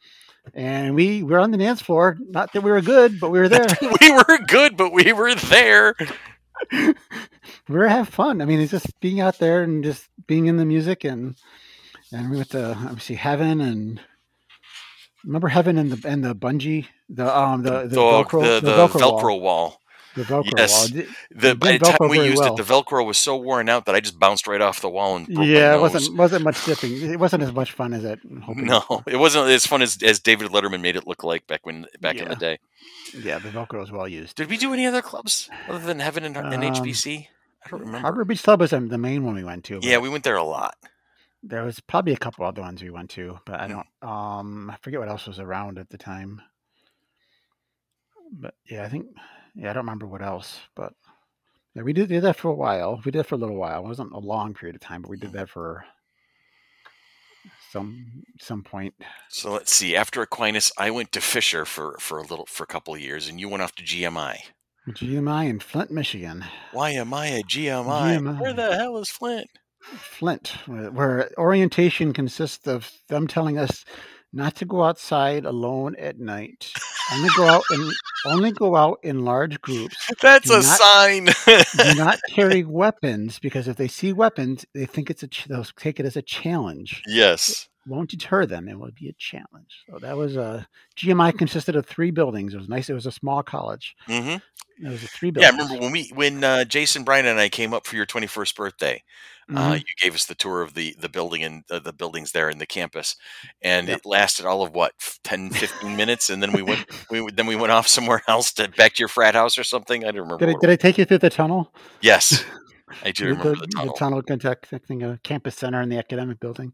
and 0.55 0.95
we 0.95 1.25
were 1.25 1.41
on 1.41 1.51
the 1.51 1.59
dance 1.59 1.83
floor. 1.83 2.17
Not 2.21 2.53
that 2.53 2.61
we 2.63 2.71
were 2.71 2.81
good, 2.83 3.19
but 3.19 3.31
we 3.31 3.41
were 3.41 3.49
there. 3.49 3.67
we 4.01 4.13
were 4.13 4.39
good, 4.47 4.77
but 4.77 4.93
we 4.93 5.13
were 5.13 5.35
there. 5.35 5.97
we 6.73 6.95
were 7.69 7.89
having 7.89 8.05
fun. 8.11 8.41
I 8.41 8.45
mean, 8.45 8.61
it's 8.61 8.71
just 8.71 8.99
being 9.01 9.21
out 9.21 9.39
there 9.39 9.63
and 9.63 9.83
just 9.83 10.09
being 10.29 10.47
in 10.47 10.57
the 10.57 10.65
music 10.65 11.03
and 11.05 11.35
and 12.17 12.31
we 12.31 12.37
went 12.39 12.51
to 12.51 12.71
obviously 12.75 13.17
heaven 13.17 13.61
and 13.61 14.01
remember 15.25 15.49
heaven 15.49 15.77
and 15.79 15.91
the 15.93 16.09
and 16.09 16.25
the 16.25 16.35
bungee 16.35 16.87
the 17.09 17.27
um 17.37 17.63
the 17.63 17.83
the, 17.83 17.89
The, 17.89 17.97
velcro 17.97 18.43
the, 18.43 18.61
the 18.61 18.77
velcro, 18.77 19.01
wall. 19.01 19.21
Velcro 19.21 19.41
wall. 19.41 19.81
the 20.15 20.23
velcro 20.23 20.59
Yes. 20.59 20.73
wall. 20.93 21.05
The, 21.31 21.55
by 21.55 21.73
the 21.79 21.79
time 21.85 22.09
we 22.09 22.25
used 22.25 22.39
well. 22.43 22.55
it, 22.55 22.57
the 22.57 22.63
Velcro 22.63 23.05
was 23.05 23.19
so 23.19 23.37
worn 23.37 23.69
out 23.69 23.85
that 23.87 23.95
I 23.95 24.01
just 24.01 24.19
bounced 24.19 24.47
right 24.47 24.61
off 24.61 24.81
the 24.81 24.89
wall 24.89 25.17
and 25.17 25.29
Yeah, 25.29 25.77
it 25.77 25.81
wasn't 25.81 26.17
wasn't 26.17 26.45
much 26.45 26.65
dipping. 26.65 26.93
It 27.13 27.19
wasn't 27.21 27.43
as 27.43 27.53
much 27.53 27.73
fun 27.73 27.93
as 27.93 28.03
that. 28.05 28.19
Hoping 28.45 28.67
No, 28.67 29.03
it 29.07 29.17
wasn't 29.17 29.49
as 29.51 29.67
fun 29.67 29.83
as, 29.83 29.99
as 30.03 30.19
David 30.21 30.51
Letterman 30.51 30.81
made 30.81 30.97
it 30.97 31.07
look 31.07 31.23
like 31.25 31.47
back 31.47 31.67
when 31.67 31.87
back 32.01 32.17
in 32.17 32.29
the 32.29 32.37
day. 32.37 32.59
Yeah, 33.23 33.39
the 33.39 33.51
Velcro 33.51 33.81
was 33.81 33.93
well 33.93 34.09
used. 34.09 34.37
Did 34.37 34.49
we 34.51 34.57
do 34.57 34.73
any 34.73 34.87
other 34.87 35.03
clubs 35.03 35.49
other 35.69 35.79
than 35.85 35.99
Heaven 36.01 36.25
and, 36.25 36.37
and 36.37 36.55
Um, 36.65 36.73
HBC? 36.75 37.29
I 37.65 37.69
don't 37.71 37.81
remember. 37.81 37.99
Harbor 37.99 38.25
Beach 38.25 38.43
Club 38.43 38.61
was 38.61 38.71
the 38.71 38.81
main 38.99 39.25
one 39.25 39.35
we 39.35 39.45
went 39.45 39.65
to. 39.65 39.81
yeah, 39.83 39.99
we 39.99 40.09
went 40.09 40.25
there 40.25 40.37
a 40.37 40.45
lot. 40.45 40.77
There 41.49 41.63
was 41.65 41.81
probably 41.81 42.13
a 42.13 42.17
couple 42.19 42.45
other 42.45 42.63
ones 42.63 42.83
we 42.83 42.91
went 42.91 43.11
to, 43.11 43.39
but 43.47 43.61
I 43.61 43.67
Mm. 43.67 43.71
don't. 44.03 44.11
Um, 44.11 44.71
I 44.71 44.77
forget 44.83 45.01
what 45.01 45.09
else 45.09 45.27
was 45.27 45.39
around 45.39 45.79
at 45.79 45.89
the 45.91 45.99
time. 45.99 46.43
But 48.33 48.55
yeah, 48.69 48.85
I 48.85 48.89
think 48.89 49.07
yeah, 49.55 49.71
I 49.71 49.73
don't 49.73 49.85
remember 49.85 50.07
what 50.07 50.23
else. 50.23 50.61
But 50.75 50.93
yeah, 51.75 51.83
we 51.83 51.93
did, 51.93 52.09
did 52.09 52.23
that 52.25 52.37
for 52.37 52.49
a 52.49 52.55
while. 52.55 53.01
We 53.05 53.13
did 53.13 53.21
it 53.21 53.27
for 53.27 53.37
a 53.37 53.39
little 53.39 53.57
while. 53.57 53.85
It 53.85 53.89
wasn't 53.89 54.13
a 54.13 54.19
long 54.19 54.55
period 54.55 54.75
of 54.77 54.81
time, 54.83 55.03
but 55.03 55.11
we 55.11 55.17
did 55.19 55.33
that 55.33 55.49
for 55.49 55.85
some 57.71 58.23
some 58.41 58.63
point. 58.63 58.95
So 59.29 59.53
let's 59.53 59.73
see. 59.73 59.95
After 59.97 60.23
Aquinas, 60.23 60.73
I 60.79 60.91
went 60.91 61.13
to 61.13 61.21
Fisher 61.21 61.65
for, 61.65 61.97
for 62.01 62.19
a 62.19 62.23
little 62.27 62.47
for 62.47 62.65
a 62.65 62.67
couple 62.67 62.95
of 62.95 63.01
years, 63.01 63.29
and 63.29 63.39
you 63.39 63.49
went 63.49 63.63
off 63.63 63.75
to 63.77 63.85
GMI. 63.85 64.39
GMI 64.89 65.49
in 65.49 65.61
Flint, 65.61 65.91
Michigan. 65.91 66.45
Why 66.73 66.91
am 66.91 67.13
I 67.13 67.27
a 67.27 67.43
GMI? 67.43 68.41
Where 68.41 68.53
the 68.53 68.77
hell 68.77 68.99
is 68.99 69.09
Flint? 69.11 69.49
Flint, 69.99 70.49
where 70.67 71.31
orientation 71.39 72.13
consists 72.13 72.67
of 72.67 72.91
them 73.09 73.27
telling 73.27 73.59
us 73.59 73.85
not 74.33 74.55
to 74.57 74.65
go 74.65 74.83
outside 74.83 75.45
alone 75.45 75.95
at 75.97 76.19
night. 76.19 76.71
Only 77.13 77.29
go 77.37 77.47
out 77.47 77.63
and 77.71 77.93
only 78.27 78.51
go 78.51 78.75
out 78.77 78.99
in 79.03 79.25
large 79.25 79.61
groups. 79.61 79.97
That's 80.21 80.49
Do 80.49 80.55
a 80.55 80.57
not- 80.57 80.65
sign. 80.65 81.25
Do 81.47 81.95
not 81.95 82.19
carry 82.31 82.65
weapons 82.65 83.39
because 83.39 83.69
if 83.69 83.77
they 83.77 83.89
see 83.89 84.13
weapons, 84.13 84.67
they 84.75 84.85
think 84.87 85.09
it's 85.11 85.23
a 85.23 85.29
ch- 85.29 85.47
they'll 85.47 85.65
take 85.65 86.01
it 86.01 86.07
as 86.07 86.17
a 86.17 86.23
challenge. 86.23 87.03
yes. 87.07 87.69
Won't 87.87 88.11
deter 88.11 88.47
them. 88.47 88.69
It 88.69 88.79
will 88.79 88.91
be 88.99 89.09
a 89.09 89.13
challenge. 89.15 89.85
So 89.89 89.99
that 90.01 90.17
was 90.17 90.37
a 90.37 90.67
GMI 90.97 91.37
consisted 91.37 91.77
of 91.77 91.87
three 91.87 92.11
buildings. 92.11 92.55
It 92.55 92.59
was 92.59 92.69
nice. 92.69 92.91
It 92.91 92.95
was 92.95 93.07
a 93.07 93.13
small 93.13 93.43
college. 93.43 93.95
hmm 94.07 94.37
It 94.83 94.91
was 94.91 95.05
a 95.05 95.09
three 95.09 95.31
Yeah, 95.35 95.47
I 95.49 95.51
remember 95.51 95.75
when 95.81 95.93
we 95.93 96.11
when 96.15 96.43
uh, 96.43 96.65
Jason 96.65 97.05
Bryan 97.05 97.27
and 97.27 97.39
I 97.39 97.49
came 97.49 97.73
up 97.73 97.87
for 97.87 97.97
your 97.97 98.07
21st 98.07 98.57
birthday. 98.57 99.03
Uh, 99.55 99.75
Mhm. 99.75 99.79
you 99.79 99.85
gave 100.03 100.15
us 100.17 100.25
the 100.25 100.35
tour 100.35 100.61
of 100.63 100.75
the 100.75 100.97
the 100.99 101.09
building 101.09 101.45
and 101.45 101.63
uh, 101.71 101.79
the 101.79 101.93
buildings 101.93 102.33
there 102.33 102.51
in 102.51 102.59
the 102.59 102.67
campus, 102.67 103.15
and 103.63 103.89
Yep. 103.89 103.99
it 103.99 104.07
lasted 104.07 104.45
all 104.45 104.63
of 104.63 104.75
what 104.75 104.93
10, 105.23 105.51
15 105.51 105.95
minutes, 105.95 106.31
and 106.31 106.43
then 106.43 106.53
we 106.53 106.63
went 106.63 106.81
we 107.11 107.25
then 107.33 107.47
we 107.47 107.55
went 107.55 107.71
off 107.71 107.87
somewhere 107.87 108.23
else 108.29 108.53
to 108.55 108.69
back 108.71 108.95
to 108.95 108.99
your 109.01 109.09
frat 109.09 109.35
house 109.35 109.57
or 109.57 109.63
something. 109.63 110.05
I 110.05 110.11
don't 110.11 110.23
remember. 110.23 110.45
Did 110.47 110.57
I, 110.57 110.59
did 110.61 110.71
I 110.71 110.77
take 110.77 110.99
you 110.99 111.05
through 111.05 111.19
the 111.19 111.31
tunnel? 111.31 111.73
Yes, 112.01 112.45
I 113.05 113.13
do 113.13 113.27
remember 113.27 113.55
the, 113.55 113.61
the 113.61 113.67
tunnel. 113.69 113.93
the 113.93 113.99
tunnel 113.99 114.23
connecting 114.23 115.03
a 115.05 115.19
campus 115.23 115.55
center 115.55 115.81
and 115.81 115.93
the 115.93 115.99
academic 115.99 116.41
building. 116.41 116.73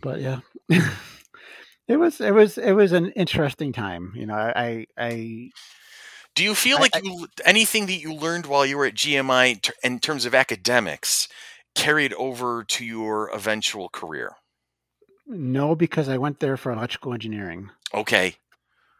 But 0.00 0.20
yeah, 0.20 0.40
it 1.88 1.96
was 1.96 2.20
it 2.20 2.32
was 2.32 2.58
it 2.58 2.72
was 2.72 2.92
an 2.92 3.10
interesting 3.12 3.72
time. 3.72 4.12
You 4.16 4.26
know, 4.26 4.34
I 4.34 4.86
I 4.96 5.50
Do 6.34 6.44
you 6.44 6.54
feel 6.54 6.78
I- 6.78 6.80
like 6.80 6.96
I- 6.96 7.26
anything 7.44 7.86
that 7.86 7.94
you 8.00 8.12
learned 8.14 8.46
while 8.46 8.66
you 8.66 8.76
were 8.76 8.86
at 8.86 8.94
GMI 8.94 9.60
ter- 9.62 9.72
in 9.82 9.98
terms 10.00 10.26
of 10.26 10.34
academics 10.34 11.28
carried 11.74 12.12
over 12.14 12.64
to 12.64 12.84
your 12.84 13.28
eventual 13.34 13.88
career? 13.88 14.32
no 15.28 15.74
because 15.74 16.08
I 16.08 16.18
went 16.18 16.38
there 16.38 16.56
for 16.56 16.70
electrical 16.70 17.12
engineering 17.12 17.70
Okay, 17.92 18.36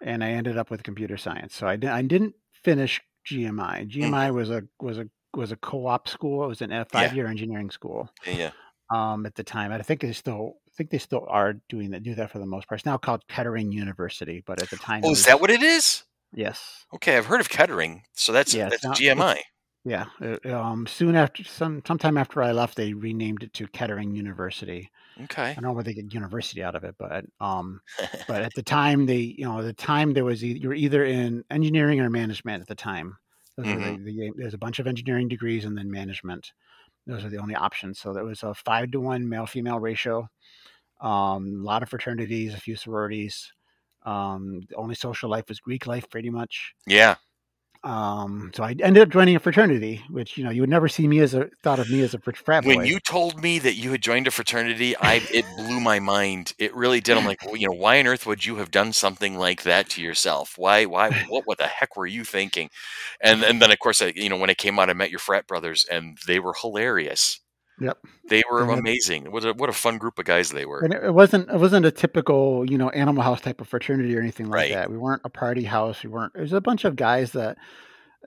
and 0.03 0.25
I 0.25 0.31
ended 0.31 0.57
up 0.59 0.71
with 0.71 0.83
computer 0.83 1.17
science. 1.17 1.55
So 1.55 1.69
I, 1.69 1.77
di- 1.77 1.87
I 1.89 2.03
didn't 2.03 2.35
finish 2.65 3.01
GMI. 3.31 3.89
GMI 3.91 4.33
was 4.35 4.51
a 4.51 4.63
was 4.81 4.99
a 4.99 5.09
was 5.35 5.53
a 5.53 5.57
co-op 5.57 6.09
school. 6.09 6.43
It 6.45 6.49
was 6.49 6.63
an- 6.63 6.73
a 6.73 6.85
five-year 6.87 7.27
engineering 7.29 7.71
school 7.71 8.11
yeah, 8.27 8.51
um, 8.93 9.25
at 9.27 9.35
the 9.37 9.45
time. 9.45 9.71
I 9.71 9.81
think 9.83 10.01
they 10.01 10.13
still 10.13 10.55
think 10.77 10.91
they 10.91 10.99
still 10.99 11.27
are 11.29 11.55
doing 11.69 11.91
that 11.91 12.03
do 12.03 12.15
that 12.15 12.31
for 12.31 12.39
the 12.39 12.47
most 12.47 12.69
part. 12.69 12.81
It's 12.81 12.87
now 12.87 12.97
called 12.99 13.27
Kettering 13.29 13.73
University, 13.73 14.43
but 14.47 14.61
at 14.63 14.71
the 14.71 14.77
time, 14.77 15.03
Oh, 15.05 15.13
is 15.13 15.25
that 15.27 15.41
what 15.41 15.51
it 15.51 15.63
is? 15.63 16.05
yes. 16.35 16.85
Okay, 16.95 17.17
I've 17.17 17.27
heard 17.27 17.41
of 17.41 17.49
Kettering, 17.49 18.03
so 18.15 18.33
that's 18.33 18.53
Yeah, 18.55 18.69
that's 18.69 18.85
not- 18.85 18.97
GMI. 18.97 19.41
Yeah. 19.85 20.07
Um, 20.45 20.85
soon 20.89 21.15
after, 21.15 21.45
some 21.45 21.81
sometime 21.87 22.19
after 22.19 22.43
I 22.43 22.51
left, 22.51 22.75
they 22.77 22.93
renamed 22.93 23.45
it 23.45 23.53
to 23.55 23.69
Kettering 23.69 24.17
University. 24.17 24.91
Okay, 25.23 25.45
I 25.51 25.55
don't 25.55 25.63
know 25.63 25.73
where 25.73 25.85
they 25.85 25.95
get 25.95 26.13
university 26.13 26.61
out 26.63 26.75
of 26.75 26.83
it, 26.83 26.97
but 26.99 27.25
um, 27.41 27.81
but 28.29 28.43
at 28.43 28.53
the 28.55 28.65
time, 28.65 29.07
they 29.07 29.19
you 29.39 29.45
know 29.45 29.61
at 29.61 29.65
the 29.65 29.73
time 29.73 30.13
there 30.13 30.25
was 30.25 30.43
e- 30.45 30.59
you 30.59 30.69
were 30.71 30.75
either 30.75 31.05
in 31.05 31.45
engineering 31.51 32.01
or 32.01 32.11
management 32.11 32.61
at 32.63 32.67
the 32.69 32.75
time. 32.75 33.17
Are 33.59 33.63
the, 33.65 33.97
the, 34.05 34.33
there's 34.37 34.53
a 34.55 34.59
bunch 34.59 34.81
of 34.81 34.87
engineering 34.89 35.29
degrees 35.29 35.65
and 35.65 35.79
then 35.79 35.91
management. 35.91 36.53
Those 37.07 37.25
are 37.25 37.31
the 37.31 37.39
only 37.39 37.55
options. 37.55 38.01
So 38.01 38.13
there 38.13 38.25
was 38.25 38.43
a 38.43 38.53
five 38.55 38.91
to 38.91 39.01
one 39.01 39.27
male 39.29 39.47
female 39.47 39.79
ratio. 39.79 40.29
Um, 41.01 41.61
a 41.61 41.65
lot 41.65 41.83
of 41.83 41.91
fraternities, 41.91 42.55
a 42.55 42.59
few 42.59 42.77
sororities. 42.77 43.53
Um, 44.05 44.61
the 44.69 44.77
only 44.77 44.95
social 44.95 45.29
life 45.29 45.45
was 45.49 45.61
Greek 45.61 45.87
life, 45.87 46.09
pretty 46.09 46.31
much. 46.31 46.75
Yeah. 46.87 47.17
Um, 47.87 48.51
so 48.53 48.65
I 48.65 48.75
ended 48.83 49.03
up 49.03 49.11
joining 49.11 49.37
a 49.37 49.39
fraternity, 49.39 50.03
which 50.11 50.37
you 50.37 50.43
know 50.43 50.51
you 50.51 50.61
would 50.61 50.71
never 50.71 50.89
see 50.89 51.07
me 51.07 51.21
as 51.21 51.35
a 51.35 51.49
thought 51.63 51.79
of 51.79 51.89
me 51.89 52.03
as 52.03 52.15
a 52.15 52.19
frat 52.19 52.65
boy. 52.65 52.77
When 52.77 52.87
you 52.87 52.99
told 52.99 53.41
me 53.41 53.61
that 53.61 53.75
you 53.75 53.93
had 53.93 54.03
joined 54.03 54.27
a 54.27 54.33
fraternity, 54.33 54.97
I 54.97 55.23
it 55.33 55.45
blew 55.57 55.79
my 55.79 56.01
mind. 56.01 56.53
It 56.59 56.75
really 56.75 57.01
did. 57.01 57.17
I'm 57.17 57.25
like, 57.27 57.45
well, 57.45 57.57
you 57.57 57.69
know, 57.69 57.77
why 57.77 58.01
on 58.01 58.09
earth 58.09 58.27
would 58.27 58.45
you 58.45 58.57
have 58.57 58.73
done 58.73 58.93
something 58.93 59.39
like 59.39 59.63
that 59.63 59.89
to 59.91 60.03
yourself? 60.03 60.55
Why? 60.57 60.87
Why? 60.87 61.11
What? 61.29 61.47
What 61.47 61.59
the 61.59 61.67
heck 61.67 61.97
were 61.97 62.07
you 62.07 62.25
thinking? 62.25 62.71
And 63.21 63.45
and 63.45 63.63
then 63.63 63.71
of 63.71 63.79
course, 63.79 64.03
I, 64.03 64.13
you 64.17 64.29
know, 64.29 64.37
when 64.37 64.51
I 64.51 64.55
came 64.55 64.81
out, 64.81 64.91
I 64.91 64.95
met 64.95 65.11
your 65.11 65.21
frat 65.21 65.47
brothers, 65.47 65.85
and 65.89 66.19
they 66.27 66.41
were 66.41 66.55
hilarious. 66.61 67.41
Yep. 67.81 67.99
They 68.29 68.43
were 68.51 68.63
And 68.63 68.79
amazing. 68.79 69.31
What 69.31 69.45
a 69.45 69.53
what 69.53 69.69
a 69.69 69.73
fun 69.73 69.99
group 69.99 70.19
of 70.19 70.25
guys 70.25 70.51
they 70.51 70.65
were. 70.65 70.81
And 70.81 70.95
it 70.95 71.13
wasn't 71.13 71.51
it 71.51 71.59
wasn't 71.59 71.85
a 71.87 71.91
typical 71.91 72.69
you 72.71 72.79
know 72.79 72.89
animal 72.91 73.23
house 73.23 73.41
type 73.41 73.61
of 73.61 73.69
fraternity 73.69 74.17
or 74.17 74.21
anything 74.21 74.47
like 74.47 74.55
Right. 74.55 74.73
that. 74.73 74.91
We 74.91 74.97
weren't 74.97 75.23
a 75.25 75.29
party 75.29 75.65
house. 75.65 76.03
We 76.03 76.09
weren't. 76.11 76.33
It 76.35 76.41
was 76.41 76.53
a 76.55 76.61
bunch 76.61 76.85
of 76.85 76.97
guys 76.97 77.33
that 77.33 77.59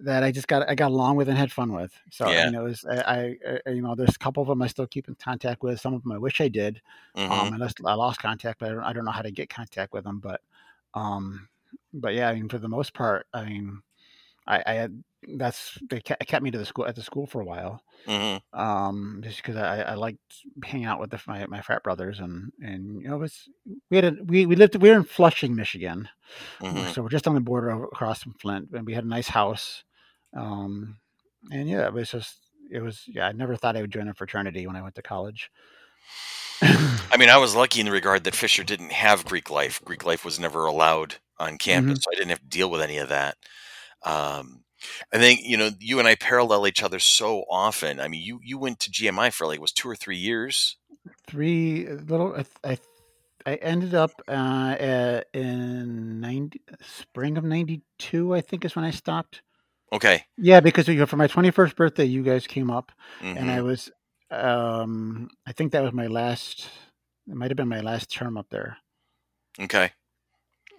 that 0.02 0.24
I 0.24 0.32
just 0.32 0.48
got 0.48 0.70
I 0.70 0.76
got 0.76 0.92
along 0.92 1.16
with 1.16 1.30
and 1.30 1.38
had 1.38 1.52
fun 1.52 1.74
with. 1.74 1.92
So 2.12 2.30
Yeah. 2.30 2.46
you 2.46 2.52
know, 2.52 2.62
it 2.66 2.70
was, 2.70 2.86
I, 2.86 3.36
I 3.66 3.70
you 3.72 3.82
know 3.82 3.96
there's 3.96 4.16
a 4.16 4.20
couple 4.20 4.42
of 4.44 4.48
them 4.50 4.62
I 4.62 4.68
still 4.68 4.88
keep 4.88 5.08
in 5.08 5.16
contact 5.16 5.64
with. 5.64 5.82
Some 5.82 5.94
of 5.96 6.04
them 6.04 6.12
I 6.12 6.18
wish 6.20 6.40
I 6.42 6.48
did. 6.48 6.80
Mhm. 7.18 7.32
Um, 7.32 7.54
unless 7.54 7.74
I 7.84 7.96
lost 7.96 8.22
contact, 8.22 8.60
but 8.60 8.70
I 8.70 8.74
don't, 8.74 8.84
I 8.84 8.94
don't 8.94 9.06
know 9.06 9.12
how 9.12 9.24
to 9.24 9.32
get 9.32 9.50
contact 9.50 9.94
with 9.94 10.04
them. 10.04 10.20
But 10.20 10.42
um, 10.94 11.50
but 11.94 12.14
yeah, 12.14 12.30
I 12.30 12.36
mean 12.36 12.50
for 12.50 12.60
the 12.60 12.70
most 12.70 12.94
part, 12.94 13.26
I 13.34 13.46
mean, 13.46 13.82
I, 14.50 14.64
I 14.66 14.74
had 14.74 15.04
that's 15.38 15.78
they 15.90 16.02
kept, 16.02 16.42
me 16.42 16.50
to 16.52 16.58
the 16.58 16.66
school 16.66 16.86
at 16.88 16.96
the 16.96 17.04
school 17.04 17.28
for 17.28 17.40
a 17.42 17.46
while 17.46 17.84
Mhm. 18.08 18.42
um, 18.54 19.20
just 19.24 19.38
because 19.38 19.58
I, 19.58 19.82
I 19.82 19.94
liked 19.94 20.20
hanging 20.64 20.86
out 20.86 21.00
with 21.00 21.12
the, 21.12 21.20
my 21.28 21.46
my 21.48 21.62
frat 21.62 21.84
brothers 21.84 22.20
and 22.20 22.52
and 22.62 23.02
you 23.02 23.08
know 23.10 23.16
it 23.16 23.20
was 23.20 23.48
we 23.90 23.98
had 23.98 24.06
a, 24.06 24.16
we 24.24 24.46
we 24.46 24.56
lived 24.56 24.76
we 24.82 24.90
were 24.90 24.96
in 24.96 25.04
Flushing, 25.04 25.56
Michigan, 25.56 26.10
Mhm. 26.62 26.94
so 26.94 27.02
we're 27.02 27.10
just 27.10 27.28
on 27.28 27.36
the 27.36 27.42
border 27.42 27.70
of- 27.70 27.84
across 27.84 28.24
from 28.24 28.34
Flint, 28.34 28.70
and 28.74 28.86
we 28.86 28.94
had 28.94 29.04
a 29.04 29.08
nice 29.08 29.28
house, 29.28 29.84
um, 30.36 30.98
and 31.52 31.70
yeah, 31.70 31.86
it 31.86 31.94
was 31.94 32.10
just 32.12 32.38
it 32.72 32.82
was 32.82 33.04
yeah 33.08 33.28
I 33.28 33.34
never 33.34 33.56
thought 33.56 33.76
I 33.78 33.82
would 33.82 33.92
join 33.92 34.08
a 34.08 34.14
fraternity 34.14 34.66
when 34.66 34.76
I 34.78 34.82
went 34.82 34.96
to 34.96 35.02
college. 35.02 35.52
I 36.62 37.18
mean, 37.18 37.30
I 37.36 37.38
was 37.38 37.56
lucky 37.56 37.80
in 37.82 37.86
the 37.86 37.92
regard 37.92 38.24
that 38.24 38.36
Fisher 38.36 38.64
didn't 38.64 38.92
have 38.92 39.26
Greek 39.26 39.50
life. 39.50 39.82
Greek 39.84 40.06
life 40.06 40.26
was 40.26 40.40
never 40.40 40.66
allowed 40.66 41.16
on 41.38 41.58
campus, 41.58 42.00
so 42.02 42.12
I 42.12 42.16
didn't 42.16 42.30
have 42.30 42.42
to 42.42 42.48
deal 42.48 42.70
with 42.70 42.82
any 42.82 42.98
of 42.98 43.10
that. 43.10 43.38
Um, 44.04 44.64
I 45.14 45.18
think 45.18 45.42
you 45.44 45.58
know 45.58 45.72
you 45.80 46.00
and 46.00 46.08
I 46.08 46.16
parallel 46.16 46.68
each 46.68 46.84
other 46.84 47.00
so 47.00 47.44
often. 47.50 48.00
I 48.00 48.08
mean, 48.08 48.22
you 48.22 48.40
you 48.44 48.58
went 48.58 48.80
to 48.82 48.92
GMI 48.92 49.32
for 49.32 49.48
like 49.48 49.60
was 49.60 49.72
two 49.72 49.90
or 49.90 49.96
three 49.96 50.18
years. 50.18 50.78
Three 51.28 51.88
little 51.88 52.36
I 52.64 52.78
I, 53.46 53.56
ended 53.56 53.96
up 53.96 54.12
uh, 54.28 54.32
uh, 54.32 55.22
in 55.34 56.20
ninety 56.20 56.62
spring 56.82 57.38
of 57.38 57.44
ninety 57.44 57.82
two 57.98 58.34
I 58.36 58.42
think 58.42 58.66
is 58.66 58.76
when 58.76 58.86
I 58.86 58.92
stopped. 58.92 59.42
Okay, 59.92 60.26
Yeah, 60.38 60.60
because 60.62 60.88
you 60.88 60.96
know, 60.96 61.06
for 61.06 61.18
my 61.18 61.28
21st 61.28 61.76
birthday, 61.76 62.06
you 62.06 62.24
guys 62.24 62.48
came 62.48 62.70
up, 62.72 62.92
and 63.36 63.50
I 63.52 63.62
Mhm. 63.62 63.64
was, 63.64 63.92
um, 64.32 65.30
I 65.48 65.52
think 65.54 65.72
that 65.74 65.84
was 65.84 65.94
my 65.94 66.08
last. 66.08 66.70
It 67.28 67.36
might 67.36 67.50
have 67.52 67.58
been 67.58 67.68
my 67.68 67.82
last 67.82 68.12
term 68.12 68.38
up 68.38 68.48
there. 68.50 68.78
okay, 69.60 69.92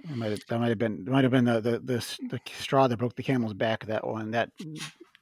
It 0.05 0.17
might 0.17 0.31
have, 0.31 0.41
that 0.49 0.59
might 0.59 0.69
have 0.69 0.79
been 0.79 1.05
might 1.05 1.25
have 1.25 1.31
been 1.33 1.45
the, 1.45 1.61
the 1.61 1.79
the 1.81 2.19
the 2.31 2.41
straw 2.59 2.87
that 2.89 2.97
broke 2.97 3.15
the 3.17 3.23
camel's 3.23 3.55
back. 3.55 3.85
That 3.87 4.07
one 4.07 4.31
that, 4.33 4.51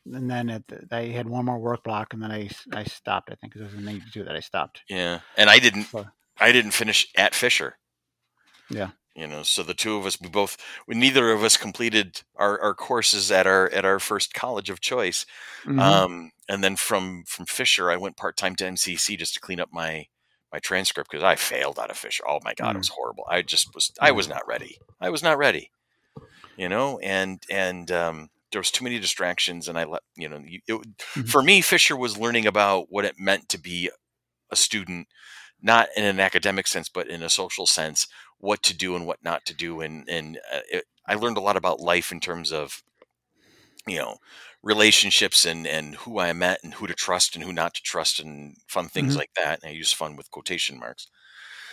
and 0.06 0.30
then 0.30 0.48
it, 0.48 0.64
I 0.90 1.06
had 1.06 1.28
one 1.28 1.44
more 1.44 1.58
work 1.58 1.82
block, 1.84 2.12
and 2.14 2.22
then 2.22 2.30
I 2.30 2.48
I 2.72 2.84
stopped. 2.84 3.30
I 3.30 3.34
think 3.36 3.52
'cause 3.52 3.62
it 3.62 3.66
was 3.66 3.74
in 3.74 3.84
'92 3.84 4.24
that 4.24 4.36
I 4.36 4.40
stopped. 4.40 4.82
yeah. 4.88 5.20
And 5.36 5.50
I 5.50 5.58
didn't 5.58 5.84
So, 5.84 6.06
I 6.38 6.52
didn't 6.52 6.70
finish 6.72 7.08
at 7.16 7.34
Fisher. 7.34 7.76
Yeah. 8.70 8.90
You 9.16 9.26
know, 9.26 9.42
so 9.42 9.64
the 9.64 9.74
two 9.74 9.96
of 9.96 10.06
us, 10.06 10.20
we 10.20 10.28
both, 10.28 10.56
we, 10.86 10.94
neither 10.94 11.32
of 11.32 11.42
us 11.42 11.56
completed 11.56 12.22
our, 12.36 12.60
our 12.60 12.74
courses 12.74 13.32
at 13.32 13.48
our 13.48 13.68
at 13.70 13.84
our 13.84 13.98
first 13.98 14.32
college 14.32 14.70
of 14.70 14.80
choice. 14.80 15.26
mhm. 15.64 15.80
Um, 15.80 16.30
and 16.48 16.62
then 16.62 16.76
from 16.76 17.24
from 17.26 17.46
Fisher, 17.46 17.90
I 17.90 17.96
went 17.96 18.16
part 18.16 18.36
time 18.36 18.54
to 18.56 18.64
MCC 18.64 19.18
just 19.18 19.34
to 19.34 19.40
clean 19.40 19.58
up 19.58 19.70
my 19.72 20.06
my 20.52 20.58
transcript 20.58 21.10
because 21.10 21.24
I 21.24 21.36
failed 21.36 21.78
out 21.78 21.90
of 21.90 21.96
Fisher. 21.98 22.24
Oh 22.28 22.40
my 22.44 22.54
god, 22.54 22.70
it 22.70 22.78
Mm. 22.78 22.80
was 22.80 22.88
horrible. 22.88 23.24
I 23.28 23.42
just 23.42 23.74
was 23.74 23.92
I 24.00 24.10
was 24.12 24.28
not 24.28 24.46
ready. 24.46 24.78
I 25.00 25.10
was 25.10 25.22
not 25.22 25.38
ready. 25.38 25.70
You 26.56 26.68
know, 26.68 26.98
and 27.00 27.42
and 27.50 27.90
um, 27.90 28.30
there 28.50 28.60
was 28.60 28.70
too 28.70 28.82
many 28.84 28.98
distractions, 28.98 29.68
and 29.68 29.78
I 29.78 29.84
let 29.84 30.02
you 30.16 30.28
know. 30.28 30.40
It, 30.44 30.62
Mhm. 31.14 31.28
For 31.28 31.42
me, 31.42 31.60
Fisher 31.60 31.96
was 31.96 32.16
learning 32.18 32.46
about 32.46 32.86
what 32.90 33.04
it 33.04 33.18
meant 33.18 33.48
to 33.50 33.58
be 33.58 33.90
a 34.50 34.56
student, 34.56 35.08
not 35.60 35.88
in 35.96 36.04
an 36.04 36.18
academic 36.18 36.66
sense, 36.66 36.88
but 36.88 37.08
in 37.08 37.22
a 37.22 37.28
social 37.28 37.66
sense, 37.66 38.06
what 38.38 38.62
to 38.64 38.74
do 38.74 38.96
and 38.96 39.06
what 39.06 39.22
not 39.22 39.44
to 39.46 39.54
do, 39.54 39.80
and 39.82 40.08
and 40.08 40.38
uh, 40.52 40.60
it, 40.70 40.84
I 41.06 41.14
learned 41.14 41.36
a 41.36 41.40
lot 41.42 41.56
about 41.56 41.80
life 41.80 42.10
in 42.10 42.20
terms 42.20 42.50
of 42.52 42.82
you 43.86 43.98
know 43.98 44.16
relationships 44.68 45.44
and 45.46 45.66
and 45.66 45.96
who 45.96 46.18
I 46.20 46.32
met 46.34 46.60
and 46.62 46.74
who 46.74 46.86
to 46.86 46.94
trust 46.94 47.34
and 47.34 47.44
who 47.44 47.52
not 47.52 47.74
to 47.74 47.82
trust 47.82 48.20
and 48.20 48.56
fun 48.68 48.88
things 48.88 49.14
Mhm. 49.14 49.18
like 49.18 49.30
that. 49.36 49.60
And 49.62 49.70
I 49.70 49.74
use 49.74 49.92
fun 49.92 50.16
with 50.16 50.30
quotation 50.30 50.78
marks. 50.78 51.08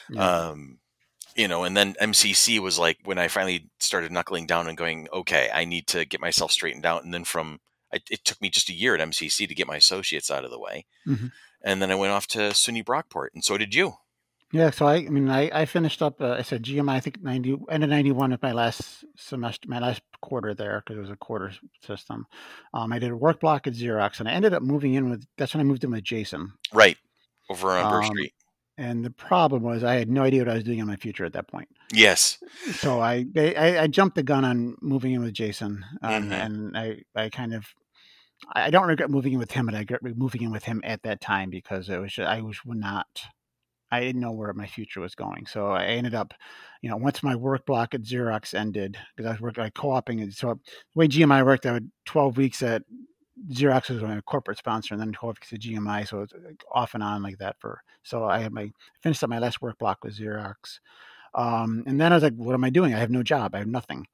Yeah. 0.10 0.30
Um, 0.50 0.80
you 1.36 1.48
know, 1.50 1.64
and 1.66 1.76
then 1.78 1.96
MCC 2.00 2.60
was 2.60 2.80
like 2.80 2.98
when 3.06 3.20
I 3.20 3.28
finally 3.28 3.70
started 3.80 4.12
knuckling 4.12 4.48
down 4.48 4.68
and 4.70 4.78
going, 4.78 5.08
okay, 5.14 5.50
I 5.54 5.66
need 5.66 5.88
to 5.88 6.06
get 6.06 6.22
myself 6.22 6.52
straightened 6.52 6.86
out. 6.86 7.04
And 7.04 7.14
then 7.14 7.26
from 7.26 7.60
it, 7.92 8.04
it 8.12 8.26
took 8.26 8.42
me 8.42 8.50
just 8.50 8.70
a 8.70 8.74
year 8.74 8.96
at 8.96 9.02
MCC 9.02 9.48
to 9.48 9.56
get 9.56 9.68
my 9.68 9.78
associates 9.78 10.32
out 10.32 10.46
of 10.46 10.52
the 10.52 10.60
way, 10.60 10.86
Mhm. 11.08 11.32
and 11.64 11.82
then 11.82 11.92
I 11.92 11.96
went 11.96 12.14
off 12.14 12.28
to 12.30 12.40
SUNY 12.54 12.84
Brockport, 12.84 13.30
and 13.34 13.44
so 13.44 13.58
did 13.58 13.74
you. 13.76 13.98
Yeah, 14.56 14.70
so 14.70 14.86
I, 14.88 14.96
I 14.96 15.10
mean, 15.10 15.30
I, 15.30 15.50
I 15.54 15.66
finished 15.66 16.02
up. 16.02 16.22
Uh, 16.22 16.32
I 16.32 16.42
said 16.42 16.64
GMI. 16.64 16.90
I 16.94 17.00
think 17.02 17.22
ninety 17.22 17.58
end 17.70 17.84
of 17.84 17.90
ninety 17.90 18.14
one 18.14 18.32
of 18.32 18.42
my 18.42 18.54
last 18.54 19.04
semester, 19.18 19.68
my 19.68 19.80
last 19.80 20.02
quarter 20.22 20.54
there 20.54 20.82
because 20.82 20.98
it 20.98 21.02
was 21.02 21.10
a 21.10 21.18
quarter 21.18 21.52
system. 21.86 22.26
Um, 22.74 22.94
I 22.94 23.00
did 23.00 23.12
a 23.12 23.18
work 23.18 23.42
block 23.42 23.68
at 23.68 23.74
Xerox, 23.74 24.22
and 24.22 24.30
I 24.30 24.32
ended 24.32 24.54
up 24.54 24.64
moving 24.64 24.94
in 24.94 25.10
with. 25.10 25.26
That's 25.38 25.54
when 25.54 25.60
I 25.60 25.66
moved 25.66 25.84
in 25.84 25.92
with 25.92 26.06
Jason. 26.06 26.54
Right 26.74 26.96
over 27.50 27.72
on 27.72 27.92
Burr 27.92 28.04
Um, 28.04 28.06
Street. 28.06 28.34
And 28.78 29.04
the 29.04 29.10
problem 29.12 29.62
was 29.64 29.84
I 29.84 29.96
had 29.96 30.10
no 30.10 30.24
idea 30.24 30.42
what 30.42 30.50
I 30.52 30.56
was 30.56 30.64
doing 30.64 30.80
in 30.80 30.88
my 30.88 30.96
future 30.96 31.26
at 31.26 31.34
that 31.34 31.48
point. 31.50 31.68
Yes. 31.92 32.38
So 32.76 33.02
I 33.02 33.26
I, 33.36 33.80
I 33.80 33.88
jumped 33.88 34.16
the 34.16 34.24
gun 34.24 34.46
on 34.46 34.78
moving 34.82 35.12
in 35.12 35.22
with 35.22 35.34
Jason, 35.34 35.84
um, 36.02 36.30
Mhm. 36.30 36.32
and 36.32 36.78
I 36.78 37.02
I 37.14 37.28
kind 37.30 37.54
of. 37.54 37.66
I 38.54 38.70
don't 38.70 38.88
regret 38.88 39.10
moving 39.10 39.34
in 39.34 39.40
with 39.40 39.52
him, 39.52 39.66
but 39.66 39.76
I 39.76 39.80
regret 39.80 40.02
moving 40.18 40.44
in 40.44 40.52
with 40.52 40.64
him 40.66 40.82
at 40.84 41.04
that 41.04 41.20
time 41.20 41.50
because 41.50 41.90
it 41.90 41.98
was 42.00 42.14
just, 42.14 42.28
I 42.30 42.42
was 42.42 42.58
not 42.66 43.08
I 43.96 44.02
didn't 44.02 44.22
know 44.22 44.32
where 44.32 44.54
my 44.54 44.68
future 44.68 45.02
was 45.02 45.16
going. 45.16 45.46
So 45.46 45.70
I 45.70 45.86
ended 45.86 46.16
up, 46.16 46.34
you 46.82 46.90
know, 46.90 46.98
once 46.98 47.24
my 47.24 47.36
work 47.36 47.66
block 47.66 47.94
at 47.94 48.04
Xerox 48.04 48.54
ended, 48.54 48.98
because 49.16 49.28
I 49.28 49.34
was 49.34 49.42
working 49.42 49.64
like 49.64 49.74
co-oping 49.74 50.20
it. 50.20 50.34
So 50.34 50.56
the 50.56 50.60
way 50.96 51.08
GMI 51.08 51.46
worked, 51.46 51.66
I 51.66 51.74
would 51.74 51.92
12 52.06 52.38
weeks 52.38 52.62
at 52.62 52.84
Xerox 53.52 53.90
was 53.90 54.02
my 54.02 54.22
corporate 54.22 54.58
sponsor, 54.58 54.94
and 54.94 55.02
then 55.02 55.12
12 55.12 55.38
weeks 55.38 55.54
at 55.54 55.60
GMI. 55.60 56.08
So 56.08 56.22
it's 56.22 56.34
off 56.72 56.94
and 56.94 57.04
on 57.04 57.22
like 57.22 57.38
that 57.40 57.58
for. 57.60 57.82
So 58.04 58.24
I 58.26 58.40
had 58.40 58.54
my 58.54 58.72
finished 59.02 59.24
up 59.24 59.30
my 59.30 59.40
last 59.40 59.62
work 59.62 59.78
block 59.78 60.04
with 60.04 60.18
Xerox, 60.18 60.80
um, 61.34 61.84
and 61.86 62.00
then 62.00 62.12
I 62.12 62.16
was 62.16 62.24
like, 62.24 62.36
what 62.36 62.54
am 62.54 62.64
I 62.64 62.70
doing? 62.70 62.94
I 62.94 63.00
have 63.00 63.12
no 63.12 63.24
job. 63.24 63.54
I 63.54 63.60
have 63.60 63.68
nothing. 63.68 64.08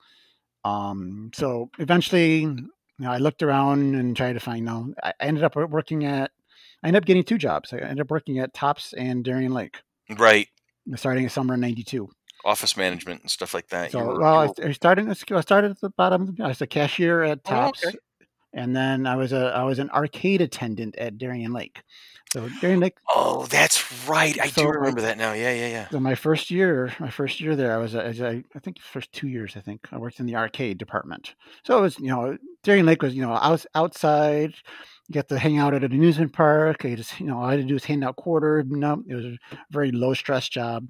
Um, 0.63 1.31
so 1.33 1.69
eventually, 1.79 2.39
you 2.39 2.69
know, 2.99 3.11
I 3.11 3.17
looked 3.17 3.43
around 3.43 3.95
and 3.95 4.15
tried 4.15 4.33
to 4.33 4.39
find. 4.39 4.59
You 4.59 4.65
know, 4.65 4.93
I 5.03 5.13
ended 5.19 5.43
up 5.43 5.55
working 5.55 6.05
at. 6.05 6.31
I 6.83 6.87
ended 6.87 7.03
up 7.03 7.05
getting 7.05 7.23
two 7.23 7.37
jobs. 7.37 7.73
I 7.73 7.77
ended 7.77 8.01
up 8.01 8.09
working 8.11 8.39
at 8.39 8.53
Tops 8.53 8.93
and 8.93 9.23
Darien 9.23 9.53
Lake 9.53 9.81
Right. 10.17 10.47
starting 10.95 11.23
in 11.23 11.29
summer 11.29 11.53
in 11.53 11.59
'92. 11.61 12.09
Office 12.43 12.75
management 12.75 13.21
and 13.21 13.29
stuff 13.29 13.53
like 13.53 13.67
that. 13.67 13.91
So, 13.91 13.99
you 13.99 14.05
were, 14.05 14.19
well, 14.19 14.45
you 14.57 14.63
I, 14.65 14.67
I 14.69 14.71
started. 14.71 15.07
I 15.09 15.41
started 15.41 15.71
at 15.71 15.79
the 15.79 15.91
bottom. 15.91 16.35
I 16.41 16.47
was 16.47 16.61
a 16.61 16.67
cashier 16.67 17.21
at 17.23 17.39
Oh, 17.45 17.49
Tops, 17.51 17.85
okay. 17.85 17.95
and 18.53 18.75
then 18.75 19.05
I 19.05 19.15
was 19.15 19.31
a 19.31 19.53
I 19.55 19.63
was 19.63 19.77
an 19.77 19.91
arcade 19.91 20.41
attendant 20.41 20.95
at 20.97 21.17
Darien 21.19 21.53
Lake. 21.53 21.83
So 22.33 22.49
Darien 22.61 22.79
Lake. 22.79 22.95
oh, 23.13 23.45
that's 23.47 24.07
right. 24.07 24.39
I 24.39 24.47
So, 24.47 24.61
do 24.63 24.69
remember 24.69 25.01
that 25.01 25.17
now. 25.17 25.33
Yeah, 25.33 25.53
yeah, 25.53 25.67
yeah. 25.67 25.89
So 25.89 25.99
my 25.99 26.15
first 26.15 26.49
year, 26.49 26.91
my 26.97 27.09
first 27.11 27.41
year 27.41 27.57
there, 27.57 27.73
I 27.73 27.77
was, 27.77 27.93
a- 27.93 28.05
as 28.05 28.21
I, 28.21 28.41
I 28.55 28.59
think 28.59 28.79
first 28.81 29.11
two 29.11 29.27
years, 29.27 29.57
I 29.57 29.59
think 29.59 29.81
I 29.91 29.97
worked 29.97 30.19
in 30.21 30.25
the 30.27 30.37
arcade 30.37 30.77
department. 30.77 31.35
So 31.65 31.77
it 31.77 31.81
was, 31.81 31.99
you 31.99 32.07
know, 32.07 32.37
Darien 32.63 32.85
Lake 32.85 33.01
was, 33.01 33.13
you 33.13 33.21
know, 33.21 33.33
I 33.33 33.49
was 33.51 33.67
outside. 33.75 34.53
You 35.11 35.13
get 35.13 35.27
to 35.27 35.37
hang 35.37 35.57
out 35.57 35.73
at 35.73 35.83
an 35.83 35.91
amusement 35.91 36.31
park. 36.31 36.85
I 36.85 36.95
just, 36.95 37.19
you 37.19 37.25
know, 37.25 37.37
all 37.37 37.43
I 37.43 37.51
had 37.51 37.57
to 37.59 37.63
do 37.67 37.73
was 37.73 37.83
hand 37.83 38.01
out 38.01 38.15
quarters. 38.15 38.63
No, 38.69 39.03
it 39.05 39.13
was 39.13 39.25
a 39.25 39.37
very 39.69 39.91
low 39.91 40.13
stress 40.13 40.47
job. 40.47 40.87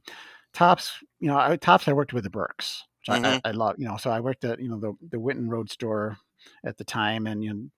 Tops, 0.53 0.91
you 1.19 1.28
know, 1.28 1.36
I, 1.39 1.55
tops. 1.55 1.88
I 1.88 1.93
worked 1.93 2.13
with 2.13 2.24
the 2.26 2.30
Burks. 2.30 2.84
which 2.99 3.09
I, 3.09 3.19
Mhm. 3.19 3.41
I, 3.43 3.49
I 3.49 3.51
love, 3.51 3.78
you 3.80 3.86
know, 3.88 3.97
so 3.97 4.11
I 4.11 4.19
worked 4.19 4.43
at, 4.43 4.59
you 4.59 4.69
know, 4.69 4.80
the 4.80 4.93
the 5.09 5.19
Winton 5.19 5.49
Road 5.49 5.72
store 5.72 6.17
at 6.63 6.78
the 6.78 6.84
time, 6.84 7.26
and 7.26 7.43
you 7.43 7.72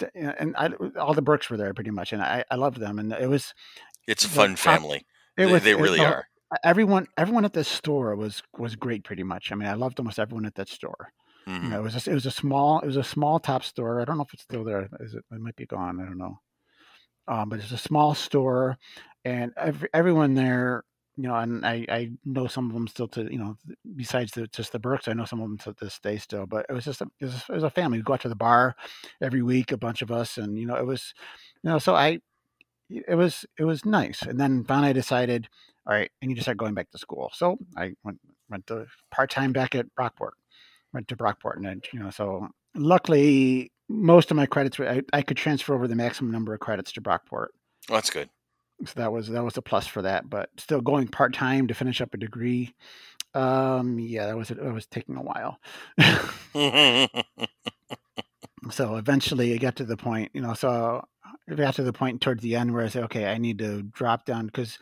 know, 0.00 0.08
and 0.14 0.56
I, 0.56 0.70
all 0.98 1.12
the 1.12 1.20
Burks 1.20 1.50
were 1.50 1.58
there 1.58 1.74
pretty 1.74 1.90
much, 1.90 2.14
and 2.14 2.22
I, 2.22 2.42
I 2.50 2.54
loved 2.54 2.80
them, 2.80 2.98
and 2.98 3.12
it 3.12 3.28
was, 3.28 3.52
It's 4.08 4.24
a 4.24 4.28
fun 4.30 4.50
top- 4.50 4.58
family. 4.58 5.04
it 5.36 5.44
They, 5.44 5.52
was, 5.52 5.62
they 5.64 5.72
it- 5.72 5.78
really 5.78 5.98
the- 5.98 6.06
are. 6.06 6.28
everyone 6.64 7.08
everyone 7.18 7.44
at 7.44 7.52
this 7.52 7.68
store 7.68 8.16
was 8.16 8.42
was 8.56 8.74
great 8.76 9.02
pretty 9.04 9.24
much 9.24 9.50
i 9.50 9.54
mean 9.56 9.68
i 9.68 9.74
loved 9.74 9.98
almost 9.98 10.18
everyone 10.20 10.46
at 10.46 10.54
that 10.54 10.68
store 10.68 11.12
Mhm. 11.48 11.72
it 11.76 11.80
was 11.82 12.06
it 12.08 12.12
was 12.14 12.26
a 12.26 12.30
small 12.30 12.80
it 12.80 12.86
was 12.86 12.96
a 12.96 13.04
small 13.04 13.38
top 13.38 13.62
store. 13.64 14.00
I 14.00 14.04
don't 14.04 14.16
know 14.18 14.24
if 14.24 14.34
it's 14.34 14.42
still 14.42 14.64
there. 14.64 14.88
Is 15.00 15.14
it? 15.14 15.24
It 15.30 15.40
might 15.40 15.56
be 15.56 15.66
gone. 15.66 16.00
I 16.00 16.04
don't 16.04 16.18
know. 16.18 16.40
Um, 17.28 17.48
but 17.48 17.60
it's 17.60 17.72
a 17.72 17.78
small 17.78 18.14
store, 18.14 18.78
and 19.24 19.52
every, 19.56 19.88
everyone 19.94 20.34
there, 20.34 20.84
you 21.16 21.24
know, 21.24 21.34
and 21.36 21.66
I, 21.66 21.84
I 21.88 22.10
know 22.24 22.46
some 22.46 22.68
of 22.68 22.74
them 22.74 22.88
still 22.88 23.08
to 23.08 23.30
you 23.32 23.38
know, 23.38 23.56
besides 23.96 24.32
the, 24.32 24.46
just 24.48 24.72
the 24.72 24.78
Burks, 24.78 25.08
I 25.08 25.12
know 25.14 25.24
some 25.24 25.40
of 25.40 25.48
them 25.48 25.58
to 25.58 25.74
this 25.80 25.98
day 26.00 26.18
still. 26.18 26.46
But 26.46 26.66
it 26.68 26.72
was 26.72 26.84
just 26.84 27.00
a, 27.02 27.06
it 27.20 27.26
was, 27.26 27.34
it 27.48 27.54
was 27.54 27.64
a 27.64 27.70
family. 27.70 27.98
We 27.98 28.04
go 28.04 28.14
out 28.14 28.20
to 28.22 28.28
the 28.28 28.36
bar 28.36 28.76
every 29.22 29.42
week, 29.42 29.72
a 29.72 29.76
bunch 29.78 30.02
of 30.02 30.12
us, 30.12 30.38
and 30.38 30.58
you 30.58 30.66
know, 30.66 30.76
it 30.76 30.86
was, 30.86 31.14
you 31.64 31.70
know, 31.70 31.78
so 31.80 31.94
I, 31.96 32.20
it 32.90 33.16
was 33.16 33.44
it 33.58 33.64
was 33.64 33.84
nice. 33.84 34.22
And 34.22 34.38
then 34.38 34.64
finally, 34.64 34.90
I 34.90 34.92
decided, 34.92 35.48
all 35.86 35.94
right, 35.94 36.10
I 36.22 36.26
need 36.26 36.36
to 36.36 36.42
start 36.42 36.56
going 36.58 36.74
back 36.74 36.90
to 36.92 36.98
school. 36.98 37.30
So 37.34 37.58
I 37.76 37.92
went 38.04 38.20
went 38.48 38.66
to 38.68 38.86
part 39.10 39.30
time 39.30 39.52
back 39.52 39.74
at 39.74 39.86
Brockport. 39.98 40.32
Went 40.92 41.08
to 41.08 41.16
Brockport, 41.16 41.56
and 41.56 41.84
you 41.92 42.00
know, 42.00 42.10
so 42.10 42.48
luckily 42.74 43.70
most 43.88 44.30
of 44.30 44.36
my 44.36 44.46
credits 44.46 44.78
were 44.78 44.88
I, 44.88 45.02
I 45.12 45.22
could 45.22 45.36
transfer 45.36 45.74
over 45.74 45.88
the 45.88 45.94
maximum 45.94 46.32
number 46.32 46.54
of 46.54 46.60
credits 46.60 46.92
to 46.92 47.00
Brockport. 47.00 47.48
Oh, 47.88 47.94
that's 47.94 48.10
good. 48.10 48.28
So 48.84 48.92
that 48.96 49.12
was 49.12 49.28
that 49.28 49.44
was 49.44 49.56
a 49.56 49.62
plus 49.62 49.86
for 49.86 50.02
that. 50.02 50.28
But 50.28 50.50
still 50.58 50.80
going 50.80 51.08
part 51.08 51.34
time 51.34 51.66
to 51.68 51.74
finish 51.74 52.00
up 52.00 52.14
a 52.14 52.18
degree. 52.18 52.74
Um, 53.34 53.98
yeah, 53.98 54.26
that 54.26 54.36
was 54.36 54.50
it 54.50 54.60
was 54.60 54.86
taking 54.86 55.16
a 55.16 55.22
while. 55.22 55.58
so 58.70 58.96
eventually 58.96 59.52
it 59.52 59.58
got 59.58 59.76
to 59.76 59.84
the 59.84 59.96
point, 59.96 60.30
you 60.34 60.40
know, 60.40 60.54
so 60.54 61.04
it 61.46 61.56
got 61.56 61.74
to 61.74 61.82
the 61.82 61.92
point 61.92 62.20
towards 62.20 62.42
the 62.42 62.56
end 62.56 62.72
where 62.72 62.84
I 62.84 62.88
said, 62.88 63.04
okay, 63.04 63.26
I 63.26 63.38
need 63.38 63.58
to 63.58 63.82
drop 63.82 64.24
down 64.24 64.46
because 64.46 64.78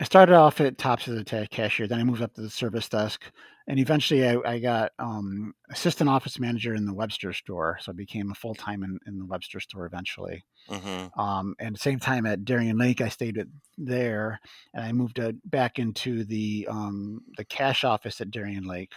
I 0.00 0.04
started 0.04 0.34
off 0.34 0.62
at 0.62 0.78
Tops 0.78 1.08
as 1.08 1.18
a 1.18 1.46
cashier, 1.46 1.86
then 1.86 2.00
I 2.00 2.04
moved 2.04 2.22
up 2.22 2.32
to 2.34 2.40
the 2.40 2.48
service 2.48 2.88
desk, 2.88 3.22
and 3.66 3.78
eventually 3.78 4.26
I, 4.26 4.38
I 4.46 4.58
got 4.58 4.92
um, 4.98 5.52
assistant 5.70 6.08
office 6.08 6.38
manager 6.38 6.74
in 6.74 6.86
the 6.86 6.94
Webster 6.94 7.34
store. 7.34 7.76
So 7.82 7.92
I 7.92 7.94
became 7.94 8.30
a 8.30 8.34
full 8.34 8.54
time 8.54 8.82
in, 8.82 8.98
in 9.06 9.18
the 9.18 9.26
Webster 9.26 9.60
store 9.60 9.84
eventually. 9.84 10.42
Mhm. 10.70 11.18
Um, 11.18 11.54
and 11.58 11.68
at 11.68 11.72
the 11.74 11.80
same 11.80 11.98
time 11.98 12.24
at 12.24 12.46
Darien 12.46 12.78
Lake, 12.78 13.02
I 13.02 13.10
stayed 13.10 13.36
at, 13.36 13.46
there, 13.76 14.40
and 14.72 14.86
I 14.86 14.92
moved 14.92 15.20
uh, 15.20 15.32
back 15.44 15.78
into 15.78 16.24
the 16.24 16.66
um, 16.70 17.20
the 17.36 17.44
cash 17.44 17.84
office 17.84 18.22
at 18.22 18.30
Darien 18.30 18.64
Lake. 18.64 18.92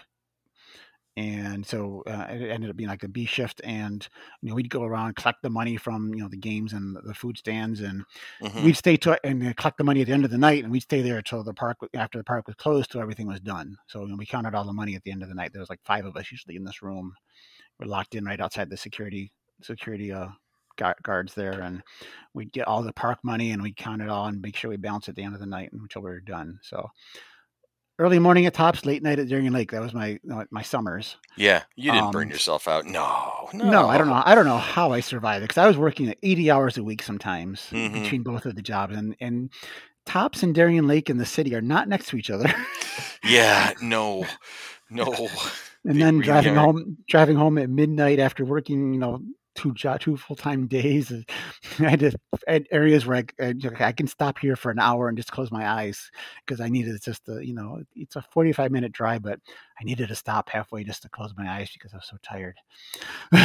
And 1.16 1.66
so 1.66 2.04
uh, 2.08 2.26
it 2.30 2.50
ended 2.50 2.72
up 2.72 2.76
being 2.76 2.90
like 2.90 3.04
a 3.04 3.08
B 3.08 3.26
shift, 3.26 3.62
and 3.64 4.08
you 4.42 4.50
know 4.50 4.56
we'd 4.56 4.70
go 4.70 4.84
around 4.84 5.16
collect 5.16 5.44
the 5.44 5.50
money 5.50 5.78
from 5.78 6.14
you 6.14 6.22
know 6.22 6.28
the 6.30 6.38
games 6.38 6.74
and 6.74 6.98
the 7.04 7.14
food 7.14 7.38
stands, 7.38 7.82
and 7.82 8.04
Mhm. 8.40 8.66
we'd 8.66 8.78
stay 8.78 8.98
to 8.98 9.20
and 9.26 9.56
collect 9.58 9.78
the 9.78 9.84
money 9.84 10.02
at 10.02 10.08
the 10.08 10.14
end 10.14 10.26
of 10.26 10.32
the 10.32 10.38
night, 10.40 10.64
and 10.64 10.72
we'd 10.72 10.82
stay 10.82 11.02
there 11.02 11.18
until 11.18 11.44
the 11.44 11.54
park 11.54 11.78
after 11.94 12.18
the 12.18 12.24
park 12.24 12.48
was 12.48 12.56
closed 12.56 12.92
till 12.92 13.02
everything 13.02 13.28
was 13.28 13.40
done. 13.42 13.78
So 13.88 14.02
you 14.02 14.08
know, 14.10 14.16
we 14.18 14.26
counted 14.26 14.56
all 14.56 14.66
the 14.66 14.74
money 14.74 14.96
at 14.96 15.04
the 15.04 15.12
end 15.12 15.24
of 15.24 15.30
the 15.30 15.36
night. 15.36 15.54
There 15.54 15.62
was 15.62 15.70
like 15.70 15.84
five 15.86 16.06
of 16.06 16.18
us 16.18 16.32
usually 16.32 16.56
in 16.56 16.64
this 16.64 16.82
room. 16.82 17.16
We're 17.80 17.88
locked 17.88 18.16
in 18.16 18.26
right 18.26 18.40
outside 18.42 18.70
the 18.70 18.78
security 18.78 19.34
security 19.62 20.12
uh, 20.12 20.30
guards 21.04 21.34
there, 21.36 21.62
and 21.62 21.84
we'd 22.34 22.52
get 22.52 22.68
all 22.68 22.84
the 22.84 22.94
park 22.94 23.20
money 23.24 23.52
and 23.52 23.62
we'd 23.62 23.78
count 23.78 24.02
it 24.02 24.10
all 24.10 24.26
and 24.28 24.42
make 24.42 24.56
sure 24.56 24.70
we 24.70 24.78
balance 24.78 25.08
at 25.10 25.16
the 25.16 25.24
end 25.24 25.34
of 25.36 25.40
the 25.40 25.46
night 25.46 25.72
until 25.74 26.02
we 26.02 26.10
were 26.12 26.20
done. 26.20 26.60
So 26.64 26.90
early 28.00 28.20
morning 28.20 28.46
at 28.46 28.54
Tops, 28.54 28.86
late 28.86 29.04
night 29.04 29.20
at 29.20 29.28
Darien 29.30 29.54
Lake. 29.54 29.72
That 29.72 29.82
was 29.82 29.94
my 29.94 30.20
my 30.52 30.62
summers. 30.62 31.18
Yeah, 31.38 31.64
you 31.76 31.92
didn't 31.92 32.12
burn 32.12 32.28
Um, 32.28 32.32
yourself 32.32 32.68
out. 32.68 32.86
No, 32.86 33.50
no, 33.54 33.70
No, 33.70 33.88
I 33.90 33.98
don't 33.98 34.08
know. 34.08 34.22
I 34.26 34.36
don't 34.36 34.46
know 34.46 34.58
how 34.58 34.92
I 34.92 35.00
survived 35.00 35.44
it 35.44 35.48
because 35.48 35.58
I 35.64 35.68
was 35.68 35.78
working 35.78 36.14
80 36.24 36.52
hours 36.52 36.78
a 36.78 36.84
week 36.84 37.02
sometimes 37.04 37.68
Mhm. 37.72 37.94
between 37.94 38.24
both 38.24 38.46
of 38.46 38.56
the 38.56 38.62
jobs, 38.62 38.96
and 38.96 39.16
and 39.20 39.50
Tops 40.06 40.44
and 40.44 40.54
Darien 40.54 40.86
Lake 40.88 41.10
in 41.10 41.18
the 41.18 41.26
city 41.26 41.56
are 41.56 41.62
not 41.62 41.88
next 41.88 42.08
to 42.10 42.18
each 42.18 42.30
other. 42.30 42.54
Yeah, 43.24 43.72
no, 43.82 44.26
no. 44.90 45.06
and 45.86 45.96
They 45.96 46.00
then 46.00 46.20
driving 46.20 46.58
aren't. 46.58 46.78
home, 46.78 46.98
driving 47.08 47.36
home 47.38 47.58
at 47.58 47.70
midnight 47.70 48.20
after 48.20 48.44
working, 48.44 48.94
you 48.94 49.00
know, 49.00 49.22
two 49.56 49.74
job, 49.74 50.00
two 50.00 50.18
full 50.18 50.36
time 50.36 50.68
days. 50.68 51.12
I 51.80 51.90
had 51.90 52.00
to 52.00 52.12
areas 52.72 53.06
where 53.06 53.24
I, 53.40 53.54
I, 53.80 53.92
can 53.92 54.08
stop 54.08 54.40
here 54.40 54.56
for 54.56 54.72
an 54.72 54.80
hour 54.80 55.08
and 55.08 55.18
just 55.18 55.32
close 55.32 55.52
my 55.52 55.70
eyes 55.70 56.12
because 56.46 56.60
I 56.60 56.70
needed 56.70 57.02
just 57.02 57.26
to, 57.26 57.46
you 57.46 57.54
know, 57.54 57.84
it's 57.96 58.16
a 58.16 58.22
45 58.22 58.72
minute 58.72 58.92
drive, 58.92 59.24
but 59.24 59.40
I 59.80 59.84
needed 59.84 60.10
to 60.10 60.16
stop 60.16 60.50
halfway 60.50 60.84
just 60.84 61.04
to 61.04 61.10
close 61.10 61.34
my 61.38 61.50
eyes 61.50 61.70
because 61.72 61.94
I 61.94 61.98
was 61.98 62.08
so 62.10 62.18
tired. 62.24 62.56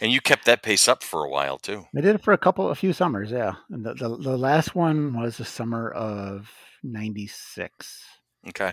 And 0.00 0.12
you 0.12 0.20
kept 0.20 0.46
that 0.46 0.62
pace 0.62 0.88
up 0.88 1.02
for 1.02 1.24
a 1.24 1.30
while 1.30 1.58
too. 1.58 1.86
I 1.96 2.00
did 2.00 2.16
it 2.16 2.22
for 2.22 2.32
a 2.32 2.38
couple, 2.38 2.70
a 2.70 2.74
few 2.74 2.92
summers, 2.92 3.30
yeah. 3.30 3.54
And 3.70 3.84
the, 3.84 3.94
the, 3.94 4.16
the 4.16 4.36
last 4.36 4.74
one 4.74 5.18
was 5.18 5.36
the 5.36 5.44
summer 5.44 5.90
of 5.90 6.50
'96, 6.82 8.04
Okay. 8.48 8.72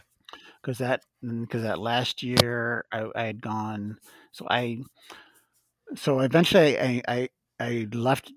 because 0.62 0.78
that 0.80 1.04
mm, 1.24 1.42
because 1.42 1.64
that 1.64 1.80
last 1.80 2.24
year 2.24 2.86
I, 2.92 3.08
I 3.16 3.24
had 3.24 3.42
gone. 3.42 3.98
So 4.32 4.48
I, 4.50 4.82
so 5.96 6.20
eventually 6.20 6.80
I, 6.80 7.02
I 7.08 7.30
I 7.60 7.88
left. 7.94 8.32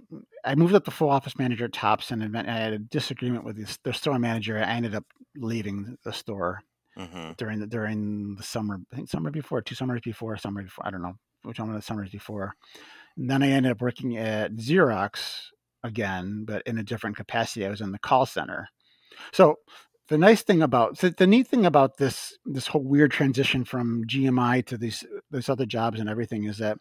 I 0.45 0.55
moved 0.55 0.75
up 0.75 0.85
to 0.85 0.91
full 0.91 1.09
office 1.09 1.39
manager 1.39 1.65
at 1.65 1.73
Tops, 1.73 2.11
and 2.11 2.37
I 2.37 2.43
had 2.45 2.75
a 2.75 2.79
disagreement 2.79 3.45
with 3.45 3.57
the, 3.57 3.79
the 3.83 3.93
store 3.95 4.19
manager. 4.19 4.59
I 4.59 4.71
ended 4.71 4.95
up 4.95 5.05
leaving 5.37 5.97
the 6.05 6.13
store 6.13 6.61
hmm 6.97 7.33
during 7.39 7.59
the 7.59 7.67
during 7.67 8.37
the 8.37 8.43
summer. 8.43 8.81
I 8.93 8.97
think 8.97 9.09
summer 9.09 9.31
before, 9.31 9.63
two 9.63 9.75
summers 9.75 10.01
before, 10.03 10.37
summer 10.37 10.63
before. 10.63 10.87
I 10.87 10.91
don't 10.91 11.03
know 11.03 11.15
which 11.43 11.59
one 11.59 11.71
of 11.71 11.75
the 11.75 11.83
summers 11.83 12.11
before. 12.11 12.55
And 13.17 13.31
then 13.31 13.43
I 13.43 13.51
ended 13.51 13.73
up 13.73 13.81
working 13.81 14.17
at 14.17 14.55
Xerox 14.57 15.47
again, 15.83 16.45
but 16.47 16.63
in 16.67 16.79
a 16.79 16.83
different 16.83 17.17
capacity. 17.17 17.67
I 17.67 17.71
was 17.71 17.81
in 17.81 17.93
the 17.93 17.99
call 17.99 18.27
center. 18.27 18.69
So 19.33 19.57
the 20.09 20.19
nice 20.19 20.43
thing 20.43 20.63
about 20.63 20.99
so 20.99 21.09
the 21.09 21.27
neat 21.27 21.47
thing 21.47 21.65
about 21.65 21.97
this 21.97 22.37
this 22.45 22.67
whole 22.67 22.85
weird 22.85 23.11
transition 23.11 23.65
from 23.65 24.05
GMI 24.05 24.67
to 24.67 24.77
these 24.77 25.05
these 25.31 25.49
other 25.49 25.67
jobs 25.67 25.99
and 26.01 26.09
everything 26.09 26.45
is 26.45 26.59
that 26.59 26.79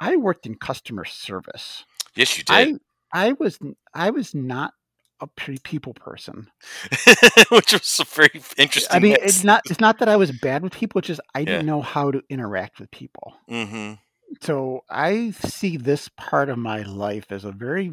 I 0.00 0.16
worked 0.16 0.46
in 0.46 0.56
customer 0.56 1.04
service. 1.04 1.84
Yes, 2.14 2.36
you 2.36 2.44
did. 2.44 2.80
I 3.12 3.28
I 3.28 3.32
was 3.32 3.58
I 3.94 4.10
was 4.10 4.34
not 4.34 4.74
a 5.20 5.28
people 5.62 5.94
person. 5.94 6.50
Which 7.50 7.72
was 7.72 8.00
a 8.00 8.04
very 8.04 8.42
interesting. 8.56 8.94
I 8.94 8.98
mean, 8.98 9.12
mix. 9.12 9.24
it's 9.24 9.44
not 9.44 9.62
it's 9.66 9.80
not 9.80 9.98
that 9.98 10.08
I 10.08 10.16
was 10.16 10.32
bad 10.32 10.62
with 10.62 10.72
people. 10.72 10.98
It's 10.98 11.08
just 11.08 11.20
I 11.34 11.44
didn't 11.44 11.66
know 11.66 11.80
how 11.80 12.10
to 12.10 12.22
interact 12.28 12.80
with 12.80 12.90
people. 12.90 13.34
Mhm. 13.48 13.98
So 14.42 14.80
I 14.90 15.30
see 15.30 15.76
this 15.76 16.10
part 16.16 16.48
of 16.48 16.58
my 16.58 16.82
life 16.82 17.26
as 17.30 17.44
a 17.44 17.52
very 17.52 17.92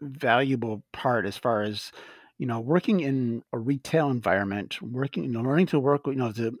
valuable 0.00 0.84
part 0.92 1.26
as 1.26 1.36
far 1.36 1.62
as 1.62 1.90
you 2.38 2.46
know 2.46 2.60
working 2.60 3.00
in 3.00 3.42
a 3.52 3.58
retail 3.58 4.10
environment, 4.10 4.80
working 4.80 5.24
you 5.24 5.30
know 5.30 5.42
learning 5.42 5.66
to 5.66 5.80
work 5.80 6.02
you 6.06 6.14
know 6.14 6.32
to 6.32 6.56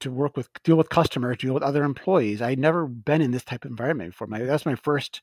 to 0.00 0.10
work 0.10 0.36
with 0.36 0.48
deal 0.64 0.76
with 0.76 0.88
customers, 0.90 1.38
deal 1.38 1.54
with 1.54 1.62
other 1.62 1.84
employees. 1.84 2.42
I'd 2.42 2.58
never 2.58 2.86
been 2.86 3.20
in 3.22 3.30
this 3.32 3.44
type 3.44 3.64
of 3.64 3.70
environment 3.70 4.12
before. 4.12 4.26
My 4.28 4.40
that's 4.42 4.66
my 4.66 4.74
first. 4.76 5.22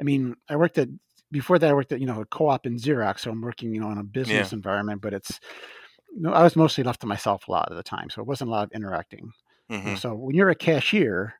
I 0.00 0.04
mean, 0.04 0.36
I 0.48 0.56
worked 0.56 0.78
at 0.78 0.88
before 1.30 1.58
that. 1.58 1.70
I 1.70 1.74
worked 1.74 1.92
at 1.92 2.00
you 2.00 2.06
know 2.06 2.20
a 2.20 2.26
co-op 2.26 2.66
in 2.66 2.76
Xerox, 2.76 3.20
so 3.20 3.30
I'm 3.30 3.40
working 3.40 3.74
you 3.74 3.80
know 3.80 3.90
in 3.90 3.98
a 3.98 4.04
business 4.04 4.52
environment. 4.52 5.00
But 5.02 5.14
it's 5.14 5.40
you 6.14 6.22
know, 6.22 6.32
I 6.32 6.42
was 6.42 6.56
mostly 6.56 6.84
left 6.84 7.00
to 7.02 7.06
myself 7.06 7.48
a 7.48 7.52
lot 7.52 7.70
of 7.70 7.76
the 7.76 7.82
time, 7.82 8.10
so 8.10 8.20
it 8.22 8.26
wasn't 8.26 8.48
a 8.48 8.52
lot 8.52 8.64
of 8.64 8.72
interacting. 8.72 9.32
Mhm. 9.70 9.98
So 9.98 10.14
when 10.14 10.34
you're 10.34 10.50
a 10.50 10.54
cashier, 10.54 11.34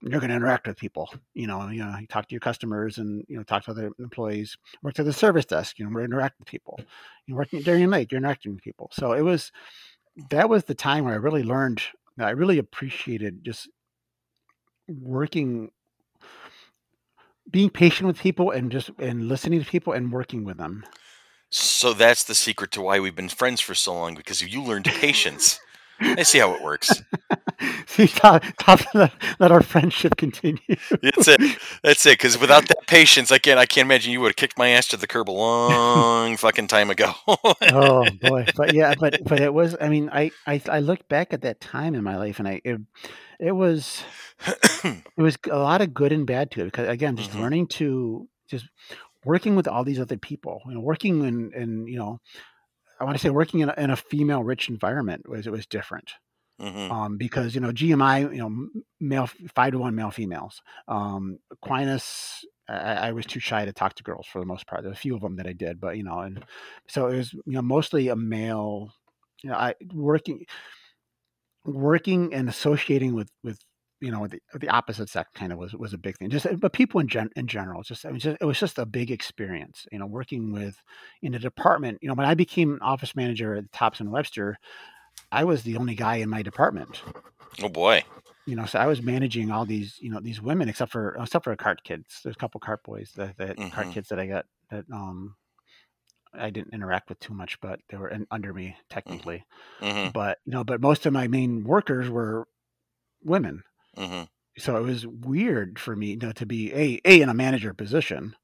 you're 0.00 0.20
going 0.20 0.30
to 0.30 0.36
interact 0.36 0.66
with 0.66 0.76
people. 0.78 1.12
You 1.34 1.46
know, 1.46 1.68
you 1.68 1.84
know, 1.84 1.96
you 1.98 2.06
talk 2.06 2.28
to 2.28 2.34
your 2.34 2.40
customers 2.40 2.98
and 2.98 3.24
you 3.28 3.36
know 3.36 3.42
talk 3.44 3.64
to 3.64 3.70
other 3.72 3.92
employees. 3.98 4.56
Work 4.82 4.98
at 4.98 5.04
the 5.04 5.12
service 5.12 5.44
desk. 5.44 5.78
You 5.78 5.84
know, 5.84 5.96
we 5.96 6.04
interact 6.04 6.38
with 6.38 6.48
people. 6.48 6.80
You're 7.26 7.36
working 7.38 7.60
at 7.60 7.64
Darien 7.64 7.90
Lake. 7.90 8.10
You're 8.12 8.18
interacting 8.18 8.54
with 8.54 8.62
people. 8.62 8.90
So 8.92 9.12
it 9.12 9.22
was 9.22 9.52
that 10.30 10.48
was 10.48 10.64
the 10.64 10.74
time 10.74 11.04
where 11.04 11.14
I 11.14 11.18
really 11.18 11.42
learned. 11.42 11.82
I 12.18 12.30
really 12.30 12.58
appreciated 12.58 13.44
just 13.44 13.68
working, 14.88 15.70
being 17.50 17.70
patient 17.70 18.06
with 18.06 18.18
people, 18.18 18.50
and 18.50 18.70
just 18.70 18.90
and 18.98 19.28
listening 19.28 19.62
to 19.62 19.68
people 19.68 19.92
and 19.92 20.12
working 20.12 20.44
with 20.44 20.58
them. 20.58 20.84
So 21.50 21.92
that's 21.92 22.24
the 22.24 22.34
secret 22.34 22.70
to 22.72 22.82
why 22.82 22.98
we've 22.98 23.14
been 23.14 23.28
friends 23.28 23.60
for 23.60 23.74
so 23.74 23.92
long 23.94 24.14
because 24.14 24.40
you 24.42 24.62
learned 24.62 24.84
patience. 25.00 25.60
I 26.16 26.22
see 26.22 26.38
how 26.38 26.52
it 26.54 26.62
works. 26.62 27.02
See, 27.86 28.08
top, 28.08 28.42
top 28.58 28.80
let, 28.94 29.12
let 29.38 29.52
our 29.52 29.62
friendship 29.62 30.16
continue. 30.16 30.58
That's 31.02 31.28
it. 31.28 31.40
That's 31.82 32.04
it. 32.06 32.14
Because 32.18 32.36
without 32.38 32.66
that 32.68 32.86
patience, 32.86 33.30
I 33.30 33.38
can't. 33.38 33.58
I 33.58 33.66
can't 33.66 33.86
imagine 33.86 34.12
you 34.12 34.20
would 34.20 34.30
have 34.30 34.36
kicked 34.36 34.58
my 34.58 34.68
ass 34.70 34.88
to 34.88 34.96
the 34.96 35.06
curb 35.06 35.30
a 35.30 35.32
long 35.32 36.36
fucking 36.38 36.66
time 36.68 36.90
ago. 36.90 37.12
oh 37.68 38.10
boy 38.10 38.48
but 38.56 38.72
yeah 38.72 38.94
but 38.94 39.14
but 39.24 39.40
it 39.40 39.52
was 39.52 39.76
i 39.80 39.88
mean 39.88 40.10
i 40.12 40.30
i, 40.46 40.60
I 40.68 40.80
look 40.80 41.08
back 41.08 41.32
at 41.32 41.42
that 41.42 41.60
time 41.60 41.94
in 41.94 42.02
my 42.02 42.16
life 42.16 42.38
and 42.40 42.48
i 42.48 42.60
it, 42.64 42.80
it 43.38 43.52
was 43.52 44.02
it 44.84 45.02
was 45.16 45.36
a 45.50 45.58
lot 45.58 45.80
of 45.80 45.94
good 45.94 46.12
and 46.12 46.26
bad 46.26 46.50
to 46.52 46.62
it 46.62 46.64
because 46.66 46.88
again 46.88 47.16
just 47.16 47.32
Mhm. 47.32 47.40
learning 47.40 47.66
to 47.68 48.28
just 48.48 48.66
working 49.24 49.54
with 49.54 49.68
all 49.68 49.84
these 49.84 50.00
other 50.00 50.16
people 50.16 50.60
you 50.66 50.74
know 50.74 50.80
working 50.80 51.24
in 51.24 51.52
in 51.54 51.86
you 51.86 51.98
know 51.98 52.20
i 53.02 53.04
want 53.04 53.16
to 53.16 53.22
say 53.22 53.30
working 53.30 53.60
in 53.60 53.68
a, 53.70 53.74
in 53.78 53.90
a 53.90 53.96
female 53.96 54.44
rich 54.44 54.68
environment 54.70 55.28
was 55.28 55.46
it 55.46 55.52
was 55.52 55.66
different 55.66 56.12
Mhm. 56.60 56.90
um, 56.90 57.16
because 57.16 57.54
you 57.54 57.60
know 57.60 57.72
GMI, 57.72 58.20
you 58.20 58.38
know, 58.38 58.68
male 59.00 59.28
five 59.54 59.72
to 59.72 59.78
one 59.78 59.94
male 59.94 60.10
females. 60.10 60.62
Um, 60.88 61.38
Aquinas, 61.50 62.44
I, 62.68 63.08
I 63.08 63.12
was 63.12 63.26
too 63.26 63.40
shy 63.40 63.64
to 63.64 63.72
talk 63.72 63.94
to 63.94 64.02
girls 64.02 64.26
for 64.26 64.40
the 64.40 64.46
most 64.46 64.66
part. 64.66 64.82
There's 64.82 64.96
a 64.96 65.00
few 65.00 65.14
of 65.14 65.22
them 65.22 65.36
that 65.36 65.46
I 65.46 65.52
did, 65.54 65.80
but 65.80 65.96
you 65.96 66.04
know, 66.04 66.20
and 66.20 66.44
so 66.88 67.08
it 67.08 67.16
was 67.16 67.32
you 67.32 67.42
know 67.46 67.62
mostly 67.62 68.08
a 68.08 68.16
male. 68.16 68.92
You 69.42 69.50
know, 69.50 69.56
I 69.56 69.74
working. 69.94 70.46
working 71.64 72.34
and 72.34 72.48
associating 72.48 73.14
with 73.14 73.30
with 73.44 73.58
you 74.02 74.10
know 74.10 74.26
the 74.26 74.40
the 74.58 74.68
opposite 74.68 75.08
sex 75.08 75.30
kind 75.32 75.52
of 75.52 75.58
was 75.58 75.74
was 75.74 75.94
a 75.94 75.98
big 75.98 76.18
thing. 76.18 76.28
Just 76.28 76.46
but 76.58 76.72
people 76.72 77.00
in 77.00 77.06
gen, 77.06 77.30
in 77.36 77.46
general, 77.46 77.82
just 77.82 78.04
it 78.04 78.12
was 78.12 78.22
just 78.22 78.36
it 78.40 78.44
was 78.44 78.58
just 78.58 78.78
a 78.78 78.84
big 78.84 79.12
experience. 79.12 79.86
You 79.92 80.00
know, 80.00 80.06
working 80.06 80.52
with 80.52 80.76
in 81.22 81.34
a 81.34 81.38
department. 81.38 81.98
You 82.02 82.08
know, 82.08 82.14
when 82.14 82.26
I 82.26 82.34
became 82.34 82.80
office 82.82 83.14
manager 83.14 83.54
at 83.54 83.70
Tops 83.72 84.00
in 84.00 84.10
Webster, 84.10 84.58
I 85.30 85.44
was 85.44 85.62
the 85.62 85.76
only 85.76 85.94
guy 85.94 86.16
in 86.16 86.28
my 86.28 86.42
department. 86.42 87.00
Oh 87.62 87.68
boy. 87.68 88.02
You 88.44 88.56
know, 88.56 88.66
so 88.66 88.80
I 88.80 88.86
was 88.86 89.00
managing 89.00 89.52
all 89.52 89.64
these, 89.64 89.98
you 90.00 90.10
know, 90.10 90.18
these 90.18 90.42
women, 90.42 90.68
except 90.68 90.90
for 90.90 91.16
except 91.20 91.44
for 91.44 91.54
cart 91.54 91.84
kids. 91.84 92.20
There's 92.24 92.34
a 92.34 92.38
couple 92.38 92.58
cart 92.60 92.82
boys 92.82 93.12
that, 93.14 93.38
that 93.38 93.56
mm-hmm. 93.56 93.68
cart 93.68 93.92
kids 93.92 94.08
that 94.08 94.18
I 94.18 94.26
got 94.26 94.46
that 94.70 94.84
um 94.92 95.36
I 96.34 96.50
didn't 96.50 96.74
interact 96.74 97.08
with 97.08 97.20
too 97.20 97.34
much, 97.34 97.60
but 97.60 97.78
they 97.88 97.98
were 97.98 98.08
in, 98.08 98.26
under 98.32 98.52
me 98.52 98.68
mm-hmm. 98.68 98.80
technically. 98.90 99.44
Mm-hmm. 99.80 100.10
But 100.10 100.38
you 100.44 100.52
know, 100.52 100.64
but 100.64 100.80
most 100.80 101.06
of 101.06 101.12
my 101.12 101.28
main 101.28 101.62
workers 101.62 102.10
were 102.10 102.48
women. 103.22 103.62
Mm-hmm. 103.96 104.24
So 104.58 104.76
it 104.76 104.82
was 104.82 105.06
weird 105.06 105.78
for 105.78 105.96
me, 105.96 106.10
you 106.10 106.16
know, 106.16 106.32
to 106.32 106.46
be 106.46 106.72
a 106.72 107.00
a 107.04 107.22
in 107.22 107.28
a 107.28 107.34
manager 107.34 107.72
position, 107.74 108.36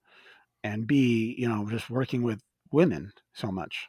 and 0.64 0.86
b 0.86 1.34
you 1.38 1.48
know 1.48 1.68
just 1.68 1.90
working 1.90 2.22
with 2.22 2.40
women 2.72 3.12
so 3.34 3.50
much. 3.50 3.86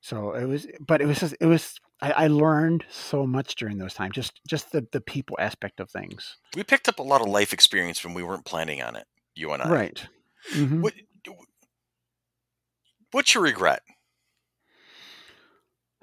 So 0.00 0.32
it 0.32 0.46
was, 0.46 0.66
but 0.80 1.00
it 1.00 1.06
was 1.06 1.20
just 1.20 1.34
it 1.40 1.46
was. 1.46 1.78
I, 2.00 2.10
I 2.10 2.26
learned 2.26 2.84
so 2.90 3.24
much 3.24 3.54
during 3.54 3.78
those 3.78 3.94
times, 3.94 4.14
just 4.14 4.40
just 4.48 4.72
the 4.72 4.86
the 4.92 5.00
people 5.00 5.36
aspect 5.38 5.80
of 5.80 5.90
things. 5.90 6.36
We 6.56 6.64
picked 6.64 6.88
up 6.88 6.98
a 6.98 7.02
lot 7.02 7.20
of 7.20 7.28
life 7.28 7.52
experience 7.52 8.04
when 8.04 8.14
we 8.14 8.22
weren't 8.22 8.44
planning 8.44 8.82
on 8.82 8.96
it. 8.96 9.06
You 9.34 9.52
and 9.52 9.62
I, 9.62 9.68
right? 9.68 10.06
Mm-hmm. 10.54 10.80
What 10.82 10.94
What's 13.12 13.34
your 13.34 13.44
regret? 13.44 13.82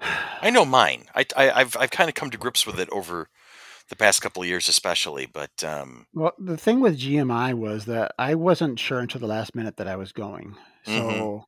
I 0.00 0.50
know 0.50 0.64
mine. 0.64 1.06
I, 1.14 1.26
I 1.36 1.58
have 1.58 1.76
I've 1.76 1.90
kind 1.90 2.08
of 2.08 2.14
come 2.14 2.30
to 2.30 2.38
grips 2.38 2.66
with 2.66 2.80
it 2.80 2.88
over 2.90 3.28
the 3.90 3.96
past 3.96 4.22
couple 4.22 4.42
of 4.42 4.48
years, 4.48 4.68
especially. 4.68 5.26
But 5.26 5.62
um, 5.62 6.06
well, 6.14 6.32
the 6.38 6.56
thing 6.56 6.80
with 6.80 6.98
GMI 6.98 7.54
was 7.54 7.84
that 7.84 8.12
I 8.18 8.34
wasn't 8.34 8.78
sure 8.78 9.00
until 9.00 9.20
the 9.20 9.26
last 9.26 9.54
minute 9.54 9.76
that 9.76 9.86
I 9.86 9.96
was 9.96 10.12
going. 10.12 10.56
So 10.84 10.92
mm-hmm. 10.92 11.38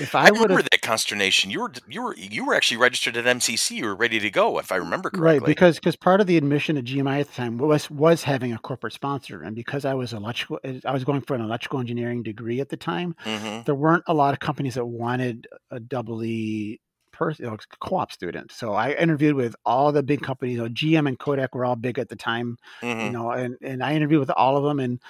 If 0.00 0.14
I, 0.14 0.26
I 0.26 0.28
remember 0.28 0.62
that 0.62 0.82
consternation, 0.82 1.50
you 1.50 1.60
were 1.60 1.72
you 1.88 2.02
were 2.02 2.14
you 2.16 2.44
were 2.44 2.54
actually 2.54 2.76
registered 2.76 3.16
at 3.16 3.24
MCC. 3.24 3.76
You 3.76 3.86
were 3.86 3.94
ready 3.94 4.18
to 4.18 4.30
go, 4.30 4.58
if 4.58 4.72
I 4.72 4.76
remember 4.76 5.10
correctly. 5.10 5.38
Right, 5.38 5.46
because 5.46 5.76
because 5.76 5.96
part 5.96 6.20
of 6.20 6.26
the 6.26 6.36
admission 6.36 6.76
at 6.76 6.84
GMI 6.84 7.20
at 7.20 7.28
the 7.28 7.32
time 7.32 7.56
was 7.56 7.88
was 7.88 8.24
having 8.24 8.52
a 8.52 8.58
corporate 8.58 8.92
sponsor, 8.92 9.42
and 9.42 9.54
because 9.54 9.84
I 9.84 9.94
was 9.94 10.12
electrical, 10.12 10.58
I 10.84 10.92
was 10.92 11.04
going 11.04 11.22
for 11.22 11.34
an 11.34 11.40
electrical 11.40 11.78
engineering 11.78 12.22
degree 12.22 12.60
at 12.60 12.68
the 12.68 12.76
time. 12.76 13.14
Mm-hmm. 13.24 13.62
There 13.62 13.74
weren't 13.74 14.04
a 14.06 14.12
lot 14.12 14.34
of 14.34 14.40
companies 14.40 14.74
that 14.74 14.84
wanted 14.84 15.46
a 15.70 15.80
double 15.80 16.22
E 16.24 16.80
person, 17.16 17.44
you 17.44 17.50
know, 17.50 17.56
co-op 17.80 18.12
student. 18.12 18.52
So 18.52 18.74
I 18.74 18.92
interviewed 18.92 19.34
with 19.34 19.56
all 19.64 19.90
the 19.92 20.02
big 20.02 20.22
companies. 20.22 20.56
You 20.56 20.64
know, 20.64 20.68
GM 20.68 21.08
and 21.08 21.18
Kodak 21.18 21.54
were 21.54 21.64
all 21.64 21.76
big 21.76 21.98
at 21.98 22.08
the 22.08 22.16
time. 22.16 22.58
Mm-hmm. 22.82 23.00
You 23.00 23.10
know, 23.10 23.30
and 23.30 23.56
and 23.62 23.82
I 23.82 23.94
interviewed 23.94 24.20
with 24.20 24.30
all 24.30 24.56
of 24.56 24.64
them, 24.64 24.80
and 24.80 25.00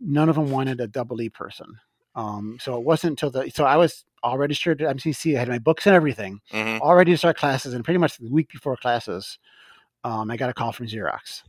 none 0.00 0.28
of 0.28 0.34
them 0.34 0.50
wanted 0.50 0.80
a 0.80 0.86
double 0.86 1.20
E 1.20 1.28
person. 1.28 1.78
Um, 2.14 2.58
so 2.60 2.76
it 2.76 2.84
wasn't 2.84 3.12
until 3.12 3.30
the 3.30 3.50
so 3.50 3.64
I 3.64 3.76
was 3.76 4.04
all 4.22 4.38
registered 4.38 4.82
at 4.82 4.96
MCC. 4.96 5.36
I 5.36 5.40
had 5.40 5.48
my 5.48 5.58
books 5.58 5.86
and 5.86 5.96
everything, 5.96 6.40
mm-hmm. 6.52 6.82
all 6.82 6.94
ready 6.94 7.12
to 7.12 7.18
start 7.18 7.36
classes. 7.36 7.74
And 7.74 7.84
pretty 7.84 7.98
much 7.98 8.18
the 8.18 8.30
week 8.30 8.50
before 8.50 8.76
classes, 8.76 9.38
um, 10.04 10.30
I 10.30 10.36
got 10.36 10.50
a 10.50 10.54
call 10.54 10.72
from 10.72 10.86
Xerox, 10.86 11.42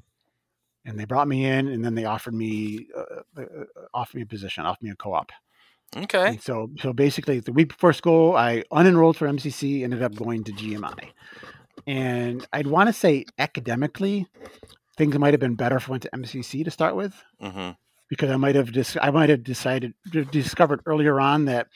and 0.85 0.97
they 0.97 1.05
brought 1.05 1.27
me 1.27 1.45
in, 1.45 1.67
and 1.67 1.83
then 1.83 1.95
they 1.95 2.05
offered 2.05 2.33
me 2.33 2.87
uh, 2.95 3.21
uh, 3.37 3.41
uh 3.41 3.65
offered 3.93 4.17
me 4.17 4.23
a 4.23 4.27
position, 4.27 4.65
offered 4.65 4.83
me 4.83 4.91
a 4.91 4.95
co-op. 4.95 5.31
Okay. 5.95 6.27
And 6.29 6.41
so 6.41 6.69
so 6.79 6.93
basically, 6.93 7.39
the 7.39 7.53
week 7.53 7.69
before 7.69 7.93
school, 7.93 8.35
I 8.35 8.63
unenrolled 8.71 9.15
for 9.15 9.27
MCC, 9.27 9.83
ended 9.83 10.01
up 10.01 10.15
going 10.15 10.43
to 10.45 10.51
GMI, 10.51 11.09
and 11.87 12.45
I'd 12.53 12.67
want 12.67 12.87
to 12.87 12.93
say 12.93 13.25
academically, 13.37 14.27
things 14.97 15.17
might 15.17 15.33
have 15.33 15.41
been 15.41 15.55
better 15.55 15.77
if 15.77 15.89
I 15.89 15.91
went 15.91 16.03
to 16.03 16.09
MCC 16.11 16.63
to 16.63 16.71
start 16.71 16.95
with. 16.95 17.13
Mm-hmm 17.41 17.71
because 18.09 18.29
I 18.29 18.37
might 18.37 18.53
have 18.53 18.71
dis- 18.71 18.97
I 19.01 19.09
might 19.09 19.29
have 19.29 19.43
decided 19.43 19.93
discovered 20.31 20.81
earlier 20.85 21.19
on 21.19 21.45
that 21.45 21.67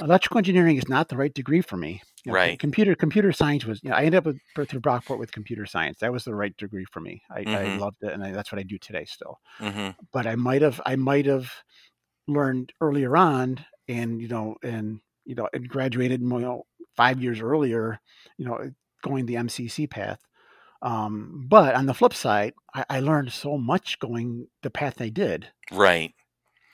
electrical 0.00 0.38
engineering 0.38 0.76
is 0.76 0.88
not 0.88 1.08
the 1.08 1.16
right 1.16 1.32
degree 1.32 1.60
for 1.60 1.76
me. 1.76 2.02
You 2.24 2.32
know, 2.32 2.36
right. 2.36 2.58
Computer 2.58 2.94
computer 2.94 3.32
science 3.32 3.66
was. 3.66 3.82
You 3.82 3.90
know, 3.90 3.96
I 3.96 4.04
ended 4.04 4.14
up 4.14 4.24
with, 4.24 4.68
through 4.68 4.80
Brockport 4.80 5.18
with 5.18 5.32
computer 5.32 5.66
science. 5.66 5.98
That 5.98 6.10
was 6.10 6.24
the 6.24 6.34
right 6.34 6.56
degree 6.56 6.86
for 6.90 7.00
me. 7.00 7.22
I, 7.30 7.44
mm-hmm. 7.44 7.54
I 7.54 7.76
loved 7.76 7.98
it, 8.02 8.12
and 8.12 8.24
I, 8.24 8.32
that's 8.32 8.50
what 8.50 8.58
I 8.58 8.62
do 8.62 8.78
today 8.78 9.04
still. 9.04 9.40
Mm-hmm. 9.60 9.90
But 10.12 10.26
I 10.26 10.36
might 10.36 10.62
have 10.62 10.80
I 10.86 10.96
might 10.96 11.26
have 11.26 11.52
learned 12.26 12.72
earlier 12.80 13.16
on, 13.16 13.64
and 13.88 14.20
you 14.20 14.28
know, 14.28 14.56
and 14.62 15.00
you 15.24 15.34
know, 15.34 15.48
and 15.52 15.68
graduated 15.68 16.20
you 16.20 16.28
know, 16.28 16.66
five 16.96 17.22
years 17.22 17.40
earlier. 17.40 18.00
You 18.38 18.46
know, 18.46 18.70
going 19.02 19.26
the 19.26 19.34
MCC 19.34 19.88
path. 19.88 20.18
Um, 20.82 21.46
but 21.48 21.74
on 21.74 21.86
the 21.86 21.94
flip 21.94 22.12
side, 22.12 22.52
I, 22.74 22.84
I, 22.90 23.00
learned 23.00 23.32
so 23.32 23.56
much 23.56 23.98
going 24.00 24.48
the 24.62 24.68
path 24.68 24.96
they 24.96 25.08
did. 25.08 25.48
Right. 25.72 26.12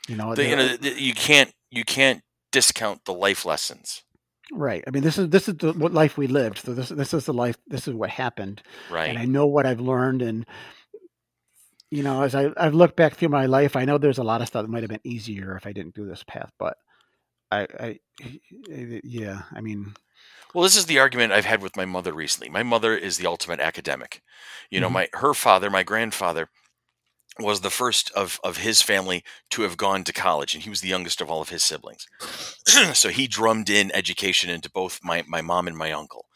You 0.08 0.16
know, 0.16 0.34
the, 0.34 0.48
you 0.48 0.56
know, 0.56 0.76
you 0.82 1.14
can't 1.14 1.52
you 1.70 1.84
can't 1.84 2.20
discount 2.50 3.04
the 3.04 3.14
life 3.14 3.44
lessons. 3.44 4.02
Right. 4.52 4.82
I 4.86 4.90
mean, 4.90 5.04
this 5.04 5.16
is 5.16 5.28
this 5.28 5.48
is 5.48 5.54
the, 5.56 5.72
what 5.74 5.92
life 5.92 6.16
we 6.16 6.26
lived. 6.26 6.58
So 6.58 6.74
this 6.74 6.88
this 6.88 7.14
is 7.14 7.26
the 7.26 7.32
life. 7.32 7.56
This 7.68 7.86
is 7.86 7.94
what 7.94 8.10
happened. 8.10 8.62
Right. 8.90 9.10
And 9.10 9.18
I 9.18 9.26
know 9.26 9.46
what 9.46 9.64
I've 9.64 9.80
learned, 9.80 10.22
and 10.22 10.44
you 11.90 12.02
know, 12.02 12.22
as 12.22 12.34
I 12.34 12.50
I've 12.56 12.74
looked 12.74 12.96
back 12.96 13.14
through 13.14 13.28
my 13.30 13.46
life, 13.46 13.76
I 13.76 13.84
know 13.84 13.98
there's 13.98 14.18
a 14.18 14.24
lot 14.24 14.40
of 14.40 14.48
stuff 14.48 14.62
that 14.62 14.70
might 14.70 14.82
have 14.82 14.90
been 14.90 15.00
easier 15.04 15.56
if 15.56 15.66
I 15.66 15.72
didn't 15.72 15.94
do 15.94 16.06
this 16.06 16.22
path. 16.22 16.52
But 16.58 16.76
I, 17.50 17.66
I 17.78 17.98
yeah, 18.68 19.42
I 19.52 19.60
mean, 19.60 19.94
well, 20.54 20.64
this 20.64 20.76
is 20.76 20.86
the 20.86 20.98
argument 20.98 21.32
I've 21.32 21.44
had 21.44 21.62
with 21.62 21.76
my 21.76 21.84
mother 21.84 22.12
recently. 22.12 22.48
My 22.48 22.62
mother 22.62 22.96
is 22.96 23.18
the 23.18 23.26
ultimate 23.26 23.60
academic. 23.60 24.22
You 24.70 24.80
know, 24.80 24.86
mm-hmm. 24.86 24.94
my 24.94 25.08
her 25.14 25.34
father, 25.34 25.70
my 25.70 25.82
grandfather, 25.82 26.48
was 27.38 27.60
the 27.60 27.70
first 27.70 28.10
of, 28.12 28.40
of 28.42 28.58
his 28.58 28.82
family 28.82 29.24
to 29.50 29.62
have 29.62 29.76
gone 29.76 30.04
to 30.04 30.12
college, 30.12 30.54
and 30.54 30.62
he 30.62 30.70
was 30.70 30.80
the 30.80 30.88
youngest 30.88 31.20
of 31.20 31.30
all 31.30 31.40
of 31.40 31.48
his 31.48 31.64
siblings. 31.64 32.06
so 32.92 33.08
he 33.08 33.26
drummed 33.26 33.70
in 33.70 33.90
education 33.94 34.50
into 34.50 34.70
both 34.70 35.00
my, 35.02 35.22
my 35.26 35.40
mom 35.40 35.66
and 35.66 35.76
my 35.76 35.92
uncle. 35.92 36.26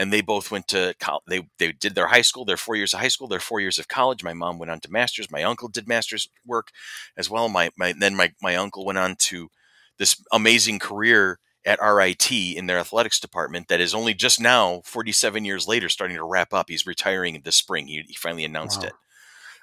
And 0.00 0.10
they 0.10 0.22
both 0.22 0.50
went 0.50 0.66
to 0.68 0.94
college. 0.98 1.24
They, 1.28 1.46
they 1.58 1.72
did 1.72 1.94
their 1.94 2.06
high 2.06 2.22
school, 2.22 2.46
their 2.46 2.56
four 2.56 2.74
years 2.74 2.94
of 2.94 3.00
high 3.00 3.08
school, 3.08 3.28
their 3.28 3.38
four 3.38 3.60
years 3.60 3.78
of 3.78 3.88
college. 3.88 4.24
My 4.24 4.32
mom 4.32 4.58
went 4.58 4.70
on 4.70 4.80
to 4.80 4.90
master's. 4.90 5.30
My 5.30 5.42
uncle 5.42 5.68
did 5.68 5.86
master's 5.86 6.28
work 6.46 6.68
as 7.18 7.28
well. 7.28 7.50
My, 7.50 7.70
my 7.76 7.92
then 7.92 8.16
my, 8.16 8.32
my 8.40 8.56
uncle 8.56 8.86
went 8.86 8.98
on 8.98 9.16
to 9.16 9.50
this 9.98 10.16
amazing 10.32 10.78
career 10.78 11.38
at 11.66 11.82
RIT 11.82 12.32
in 12.32 12.66
their 12.66 12.78
athletics 12.78 13.20
department 13.20 13.68
that 13.68 13.82
is 13.82 13.94
only 13.94 14.14
just 14.14 14.40
now, 14.40 14.80
47 14.86 15.44
years 15.44 15.68
later, 15.68 15.90
starting 15.90 16.16
to 16.16 16.24
wrap 16.24 16.54
up. 16.54 16.70
He's 16.70 16.86
retiring 16.86 17.38
this 17.44 17.56
spring. 17.56 17.86
He, 17.86 18.02
he 18.08 18.14
finally 18.14 18.46
announced 18.46 18.80
wow. 18.80 18.86
it 18.86 18.92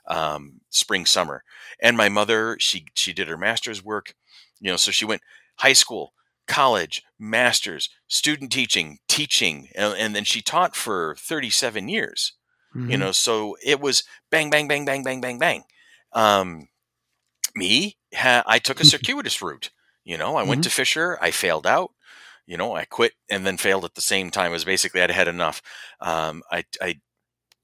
um, 0.07 0.61
spring 0.69 1.05
summer. 1.05 1.43
And 1.81 1.97
my 1.97 2.09
mother, 2.09 2.57
she 2.59 2.85
she 2.93 3.13
did 3.13 3.27
her 3.27 3.37
master's 3.37 3.83
work, 3.83 4.13
you 4.59 4.71
know, 4.71 4.77
so 4.77 4.91
she 4.91 5.05
went 5.05 5.21
high 5.57 5.73
school, 5.73 6.13
college, 6.47 7.03
master's, 7.19 7.89
student 8.07 8.51
teaching, 8.51 8.99
teaching, 9.07 9.69
and, 9.75 9.93
and 9.97 10.15
then 10.15 10.23
she 10.23 10.41
taught 10.41 10.75
for 10.75 11.15
37 11.19 11.89
years. 11.89 12.33
Mm-hmm. 12.75 12.91
You 12.91 12.97
know, 12.97 13.11
so 13.11 13.57
it 13.63 13.79
was 13.79 14.03
bang, 14.31 14.49
bang, 14.49 14.67
bang, 14.67 14.85
bang, 14.85 15.03
bang, 15.03 15.21
bang, 15.21 15.39
bang. 15.39 15.63
Um, 16.13 16.67
me, 17.55 17.97
ha- 18.13 18.43
I 18.45 18.59
took 18.59 18.79
a 18.79 18.85
circuitous 18.85 19.41
route. 19.41 19.71
You 20.03 20.17
know, 20.17 20.35
I 20.35 20.41
mm-hmm. 20.41 20.49
went 20.49 20.63
to 20.63 20.69
Fisher, 20.69 21.17
I 21.21 21.31
failed 21.31 21.67
out. 21.67 21.91
You 22.45 22.55
know, 22.55 22.75
I 22.75 22.85
quit 22.85 23.11
and 23.29 23.45
then 23.45 23.57
failed 23.57 23.83
at 23.83 23.95
the 23.95 24.01
same 24.01 24.31
time. 24.31 24.51
It 24.51 24.55
was 24.55 24.63
basically 24.63 25.01
I'd 25.01 25.11
had 25.11 25.27
enough. 25.27 25.61
Um, 25.99 26.43
I, 26.49 26.63
I 26.81 27.01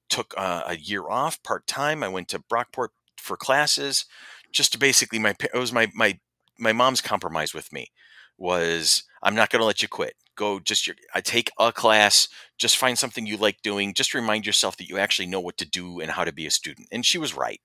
took 0.10 0.34
uh, 0.36 0.64
a 0.68 0.76
year 0.76 1.10
off 1.10 1.42
part 1.42 1.68
time. 1.68 2.04
I 2.04 2.10
went 2.10 2.28
to 2.30 2.40
Brockport 2.40 2.90
for 3.18 3.38
classes, 3.38 4.06
just 4.52 4.74
to 4.74 4.78
basically 4.78 5.20
my 5.20 5.36
it 5.40 5.58
was 5.58 5.72
my 5.72 5.90
my 5.96 6.20
my 6.60 6.74
mom's 6.74 7.00
compromise 7.00 7.54
with 7.54 7.72
me 7.72 7.92
was 8.38 9.04
I'm 9.22 9.36
not 9.36 9.50
going 9.50 9.62
to 9.62 9.66
let 9.66 9.82
you 9.82 9.88
quit. 9.88 10.16
Go 10.36 10.60
just 10.60 10.88
your 10.88 10.96
I 11.14 11.22
take 11.22 11.52
a 11.60 11.72
class, 11.72 12.28
just 12.58 12.78
find 12.78 12.98
something 12.98 13.26
you 13.26 13.38
like 13.38 13.62
doing, 13.62 13.94
just 13.94 14.14
remind 14.14 14.46
yourself 14.46 14.78
that 14.78 14.90
you 14.90 14.98
actually 14.98 15.28
know 15.28 15.40
what 15.40 15.58
to 15.58 15.70
do 15.70 16.00
and 16.00 16.12
how 16.12 16.24
to 16.24 16.34
be 16.34 16.48
a 16.48 16.52
student. 16.52 16.88
And 16.92 17.06
she 17.06 17.18
was 17.18 17.36
right. 17.36 17.62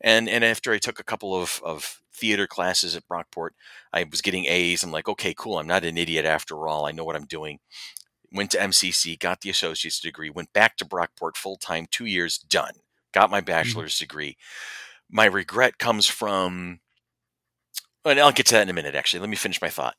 And 0.00 0.28
and 0.28 0.44
after 0.44 0.72
I 0.72 0.78
took 0.78 1.00
a 1.00 1.04
couple 1.04 1.34
of 1.34 1.60
of 1.64 2.00
theater 2.14 2.46
classes 2.46 2.96
at 2.96 3.08
Brockport, 3.08 3.50
I 3.92 4.04
was 4.10 4.22
getting 4.22 4.46
A's. 4.46 4.82
I'm 4.82 4.92
like, 4.92 5.08
okay, 5.08 5.34
cool. 5.36 5.58
I'm 5.58 5.66
not 5.66 5.84
an 5.84 5.98
idiot 5.98 6.24
after 6.24 6.68
all. 6.68 6.86
I 6.86 6.92
know 6.92 7.04
what 7.04 7.16
I'm 7.16 7.26
doing 7.26 7.58
went 8.32 8.50
to 8.52 8.58
MCC, 8.58 9.18
got 9.18 9.40
the 9.40 9.50
associate's 9.50 10.00
degree, 10.00 10.30
went 10.30 10.52
back 10.52 10.76
to 10.76 10.84
Brockport 10.84 11.36
full 11.36 11.56
time, 11.56 11.86
two 11.90 12.06
years, 12.06 12.38
done. 12.38 12.74
Got 13.12 13.30
my 13.30 13.38
mm-hmm. 13.38 13.46
bachelor's 13.46 13.94
mm-hmm. 13.94 14.04
degree. 14.04 14.36
My 15.10 15.24
regret 15.24 15.78
comes 15.78 16.06
from, 16.06 16.80
and 18.08 18.20
I'll 18.20 18.32
get 18.32 18.46
to 18.46 18.54
that 18.54 18.62
in 18.62 18.68
a 18.68 18.74
minute. 18.74 18.94
Actually, 18.94 19.20
let 19.20 19.30
me 19.30 19.36
finish 19.36 19.60
my 19.60 19.68
thought. 19.68 19.94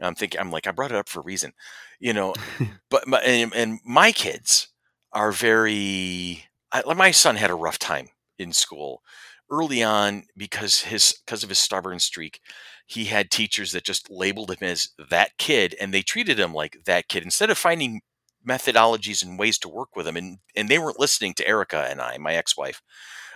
I'm 0.00 0.14
thinking, 0.14 0.40
I'm 0.40 0.52
like, 0.52 0.66
I 0.66 0.70
brought 0.70 0.92
it 0.92 0.96
up 0.96 1.08
for 1.08 1.20
a 1.20 1.24
reason, 1.24 1.52
you 1.98 2.12
know. 2.12 2.34
but 2.90 3.06
my, 3.08 3.18
and, 3.20 3.52
and, 3.54 3.80
my 3.84 4.12
kids 4.12 4.68
are 5.12 5.32
very. 5.32 6.44
I, 6.70 6.82
my 6.94 7.10
son 7.10 7.36
had 7.36 7.50
a 7.50 7.54
rough 7.54 7.78
time 7.78 8.08
in 8.38 8.52
school 8.52 9.02
early 9.50 9.82
on 9.82 10.24
because 10.36 10.82
his 10.82 11.14
because 11.24 11.42
of 11.42 11.48
his 11.48 11.58
stubborn 11.58 11.98
streak 11.98 12.40
he 12.86 13.06
had 13.06 13.30
teachers 13.30 13.72
that 13.72 13.82
just 13.82 14.10
labeled 14.10 14.50
him 14.50 14.58
as 14.60 14.90
that 15.10 15.30
kid 15.38 15.74
and 15.80 15.92
they 15.92 16.02
treated 16.02 16.38
him 16.38 16.52
like 16.52 16.76
that 16.84 17.08
kid 17.08 17.22
instead 17.22 17.48
of 17.48 17.56
finding 17.56 18.02
methodologies 18.46 19.24
and 19.24 19.38
ways 19.38 19.58
to 19.58 19.68
work 19.68 19.94
with 19.94 20.06
them, 20.06 20.16
and 20.16 20.38
and 20.56 20.68
they 20.68 20.78
weren't 20.78 21.00
listening 21.00 21.34
to 21.34 21.46
Erica 21.46 21.86
and 21.88 22.00
I, 22.00 22.18
my 22.18 22.34
ex-wife. 22.34 22.82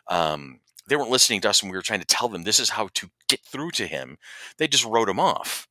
Um, 0.08 0.60
they 0.88 0.96
weren't 0.96 1.10
listening 1.10 1.40
to 1.42 1.50
us 1.50 1.62
when 1.62 1.70
we 1.70 1.76
were 1.76 1.82
trying 1.82 2.00
to 2.00 2.06
tell 2.06 2.28
them 2.28 2.42
this 2.42 2.60
is 2.60 2.70
how 2.70 2.88
to 2.94 3.08
get 3.28 3.40
through 3.44 3.70
to 3.72 3.86
him. 3.86 4.18
They 4.58 4.68
just 4.68 4.84
wrote 4.84 5.08
him 5.08 5.20
off, 5.20 5.68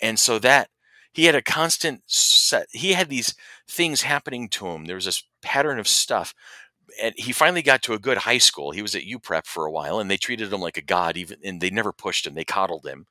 and 0.00 0.18
so 0.18 0.38
that 0.40 0.68
he 1.12 1.26
had 1.26 1.34
a 1.34 1.42
constant 1.42 2.02
set. 2.06 2.66
He 2.72 2.92
had 2.92 3.08
these 3.08 3.34
things 3.68 4.02
happening 4.02 4.48
to 4.50 4.68
him. 4.68 4.86
There 4.86 4.96
was 4.96 5.04
this 5.04 5.24
pattern 5.42 5.78
of 5.78 5.88
stuff 5.88 6.34
and 7.00 7.14
he 7.16 7.32
finally 7.32 7.62
got 7.62 7.82
to 7.82 7.94
a 7.94 7.98
good 7.98 8.18
high 8.18 8.38
school. 8.38 8.70
He 8.70 8.82
was 8.82 8.94
at 8.94 9.02
UPrep 9.02 9.46
for 9.46 9.66
a 9.66 9.70
while, 9.70 9.98
and 10.00 10.10
they 10.10 10.16
treated 10.16 10.52
him 10.52 10.60
like 10.60 10.76
a 10.76 10.82
god. 10.82 11.16
Even 11.16 11.38
and 11.44 11.60
they 11.60 11.70
never 11.70 11.92
pushed 11.92 12.26
him; 12.26 12.34
they 12.34 12.44
coddled 12.44 12.86
him. 12.86 13.06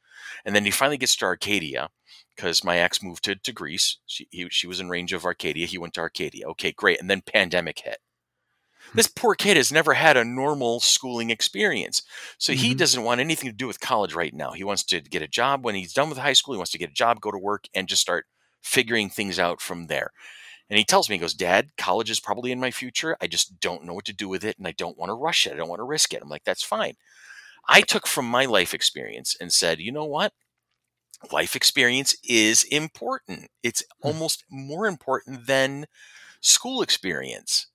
And 0.45 0.55
then 0.55 0.65
he 0.65 0.71
finally 0.71 0.97
gets 0.97 1.15
to 1.17 1.25
Arcadia 1.25 1.89
because 2.35 2.63
my 2.63 2.77
ex 2.77 3.01
moved 3.03 3.23
to, 3.25 3.35
to 3.35 3.51
Greece. 3.51 3.97
She 4.05 4.27
he, 4.31 4.47
she 4.49 4.67
was 4.67 4.79
in 4.79 4.89
range 4.89 5.13
of 5.13 5.25
Arcadia. 5.25 5.67
He 5.67 5.77
went 5.77 5.93
to 5.95 6.01
Arcadia. 6.01 6.47
Okay, 6.49 6.71
great. 6.71 6.99
And 6.99 7.09
then 7.09 7.21
pandemic 7.21 7.79
hit. 7.79 7.99
This 8.93 9.07
poor 9.07 9.35
kid 9.35 9.57
has 9.57 9.71
never 9.71 9.93
had 9.93 10.17
a 10.17 10.25
normal 10.25 10.79
schooling 10.81 11.29
experience. 11.29 12.01
So 12.37 12.53
he 12.53 12.73
Mhm. 12.73 12.75
doesn't 12.75 13.03
want 13.03 13.21
anything 13.21 13.49
to 13.49 13.55
do 13.55 13.67
with 13.67 13.79
college 13.79 14.13
right 14.13 14.33
now. 14.33 14.51
He 14.51 14.63
wants 14.63 14.83
to 14.85 15.01
get 15.01 15.21
a 15.21 15.27
job 15.27 15.63
when 15.63 15.75
he's 15.75 15.93
done 15.93 16.09
with 16.09 16.17
high 16.17 16.33
school. 16.33 16.53
He 16.53 16.57
wants 16.57 16.71
to 16.71 16.77
get 16.77 16.89
a 16.89 16.93
job, 16.93 17.21
go 17.21 17.31
to 17.31 17.37
work, 17.37 17.67
and 17.73 17.87
just 17.87 18.01
start 18.01 18.25
figuring 18.61 19.09
things 19.09 19.39
out 19.39 19.61
from 19.61 19.87
there. 19.87 20.11
And 20.69 20.77
he 20.79 20.85
tells 20.85 21.09
me, 21.09 21.15
he 21.15 21.19
goes, 21.21 21.33
Dad, 21.33 21.71
college 21.77 22.09
is 22.11 22.19
probably 22.19 22.51
in 22.51 22.59
my 22.59 22.71
future. 22.71 23.17
I 23.21 23.27
just 23.27 23.59
don't 23.59 23.85
know 23.85 23.93
what 23.93 24.05
to 24.05 24.13
do 24.13 24.29
with 24.29 24.43
it 24.45 24.57
and 24.57 24.67
I 24.67 24.71
don't 24.73 24.97
want 24.97 25.09
to 25.09 25.15
rush 25.15 25.47
it. 25.47 25.53
I 25.53 25.57
don't 25.57 25.69
want 25.69 25.79
to 25.79 25.85
risk 25.85 26.13
it. 26.13 26.21
I'm 26.21 26.29
like, 26.29 26.43
that's 26.45 26.63
fine. 26.63 26.95
I 27.67 27.81
took 27.81 28.07
from 28.07 28.25
my 28.27 28.45
life 28.45 28.73
experience 28.73 29.35
and 29.39 29.53
said, 29.53 29.79
you 29.79 29.91
know 29.91 30.05
what? 30.05 30.33
Life 31.31 31.55
experience 31.55 32.15
is 32.23 32.63
important. 32.65 33.49
It's 33.63 33.83
Hmm. 34.03 34.11
almost 34.11 34.43
more 34.49 34.85
important 34.87 35.47
than 35.47 35.87
school 36.41 36.81
experience 36.83 37.67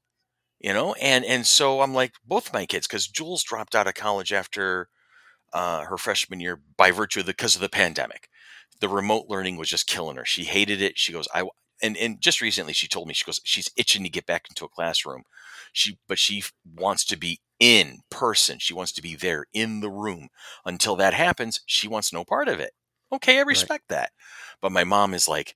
you 0.66 0.74
know 0.74 0.94
and 0.94 1.24
and 1.24 1.46
so 1.46 1.80
i'm 1.80 1.94
like 1.94 2.12
both 2.26 2.52
my 2.52 2.66
kids 2.66 2.86
because 2.86 3.06
jules 3.06 3.42
dropped 3.42 3.74
out 3.74 3.86
of 3.86 3.94
college 3.94 4.32
after 4.32 4.88
uh, 5.52 5.84
her 5.84 5.96
freshman 5.96 6.40
year 6.40 6.60
by 6.76 6.90
virtue 6.90 7.20
of 7.20 7.26
the 7.26 7.32
because 7.32 7.54
of 7.54 7.62
the 7.62 7.68
pandemic. 7.68 8.28
The 8.80 8.88
remote 8.88 9.26
learning 9.28 9.56
was 9.56 9.70
just 9.70 9.86
killing 9.86 10.16
her. 10.16 10.24
She 10.24 10.44
hated 10.44 10.82
it. 10.82 10.98
She 10.98 11.12
goes 11.12 11.28
i 11.34 11.44
and 11.82 11.96
and 11.96 12.20
just 12.20 12.40
recently 12.40 12.72
she 12.72 12.88
told 12.88 13.08
me 13.08 13.14
she 13.14 13.24
goes 13.24 13.40
she's 13.42 13.70
itching 13.76 14.02
to 14.02 14.10
get 14.10 14.26
back 14.26 14.46
into 14.50 14.64
a 14.64 14.68
classroom. 14.68 15.22
She 15.72 15.98
but 16.08 16.18
she 16.18 16.44
wants 16.76 17.04
to 17.06 17.16
be 17.16 17.40
in 17.58 18.00
person. 18.10 18.58
She 18.58 18.74
wants 18.74 18.92
to 18.92 19.02
be 19.02 19.14
there 19.16 19.46
in 19.54 19.80
the 19.80 19.90
room. 19.90 20.28
Until 20.66 20.96
that 20.96 21.14
happens 21.14 21.62
she 21.66 21.88
wants 21.88 22.12
no 22.12 22.24
part 22.24 22.48
of 22.48 22.60
it. 22.60 22.72
Okay 23.12 23.38
i 23.38 23.42
respect 23.42 23.84
that. 23.88 24.10
But 24.60 24.72
my 24.72 24.84
mom 24.84 25.14
is 25.14 25.26
like 25.26 25.54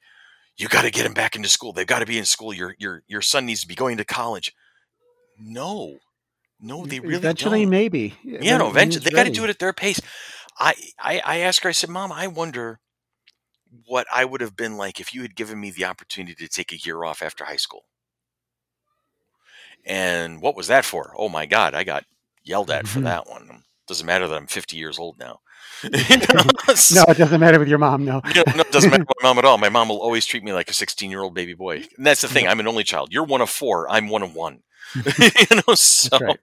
you 0.56 0.68
got 0.68 0.82
to 0.82 0.90
get 0.90 1.06
him 1.06 1.14
back 1.14 1.36
into 1.36 1.48
school. 1.48 1.72
They've 1.72 1.86
got 1.86 2.00
to 2.00 2.06
be 2.06 2.18
in 2.18 2.24
school. 2.24 2.54
Your 2.54 2.74
your 2.78 3.02
your 3.06 3.22
son 3.22 3.44
needs 3.44 3.62
to 3.62 3.68
be 3.68 3.74
going 3.74 3.98
to 3.98 4.04
college 4.04 4.54
no 5.40 5.96
no 6.60 6.84
they 6.86 7.00
really 7.00 7.16
Eventually, 7.16 7.62
don't 7.62 7.70
maybe. 7.70 8.14
yeah, 8.22 8.58
no, 8.58 8.68
eventually 8.68 9.02
they 9.04 9.10
got 9.10 9.24
to 9.24 9.30
do 9.30 9.44
it 9.44 9.50
at 9.50 9.58
their 9.58 9.72
pace. 9.72 10.00
I, 10.58 10.74
I, 10.98 11.22
I 11.24 11.36
asked 11.38 11.62
her. 11.62 11.70
I 11.70 11.72
said, 11.72 11.88
"Mom, 11.90 12.12
I 12.12 12.26
wonder 12.26 12.80
what 13.86 14.06
I 14.12 14.24
would 14.24 14.40
have 14.42 14.56
been 14.56 14.76
like 14.76 15.00
if 15.00 15.14
you 15.14 15.22
had 15.22 15.34
given 15.34 15.58
me 15.60 15.70
the 15.70 15.84
opportunity 15.86 16.34
to 16.34 16.48
take 16.48 16.72
a 16.72 16.76
year 16.76 17.02
off 17.04 17.22
after 17.22 17.44
high 17.44 17.56
school." 17.56 17.84
And 19.86 20.42
what 20.42 20.56
was 20.56 20.66
that 20.68 20.84
for? 20.84 21.14
Oh 21.16 21.28
my 21.28 21.46
God, 21.46 21.74
I 21.74 21.84
got 21.84 22.04
yelled 22.44 22.70
at 22.70 22.86
for 22.86 23.00
Mhm. 23.00 23.04
that 23.04 23.28
one. 23.28 23.64
Doesn't 23.86 24.06
matter 24.06 24.28
that 24.28 24.36
I'm 24.36 24.46
50 24.46 24.76
years 24.76 24.98
old 24.98 25.18
now. 25.18 25.40
You 25.82 26.16
know, 26.18 26.44
No, 26.92 27.04
it 27.08 27.16
doesn't 27.18 27.40
matter 27.40 27.58
with 27.58 27.68
your 27.68 27.78
mom. 27.78 28.04
No. 28.04 28.20
you 28.26 28.34
know, 28.34 28.44
no, 28.54 28.60
it 28.60 28.70
doesn't 28.72 28.90
matter 28.90 29.04
with 29.08 29.16
my 29.22 29.28
mom 29.28 29.38
at 29.38 29.44
all. 29.44 29.56
My 29.58 29.68
mom 29.70 29.88
will 29.88 30.00
always 30.02 30.26
treat 30.26 30.44
me 30.44 30.52
like 30.52 30.68
a 30.70 30.74
16 30.74 31.10
year 31.10 31.22
old 31.22 31.34
baby 31.34 31.54
boy. 31.54 31.76
And 31.96 32.06
that's 32.06 32.20
the 32.20 32.28
thing. 32.28 32.46
I'm 32.46 32.60
an 32.60 32.68
only 32.68 32.84
child. 32.84 33.12
You're 33.12 33.24
one 33.24 33.40
of 33.40 33.48
four. 33.50 33.88
I'm 33.90 34.08
one 34.08 34.22
of 34.22 34.34
one. 34.34 34.60
you 34.94 35.62
know, 35.66 35.74
so 35.74 36.18
right. 36.18 36.40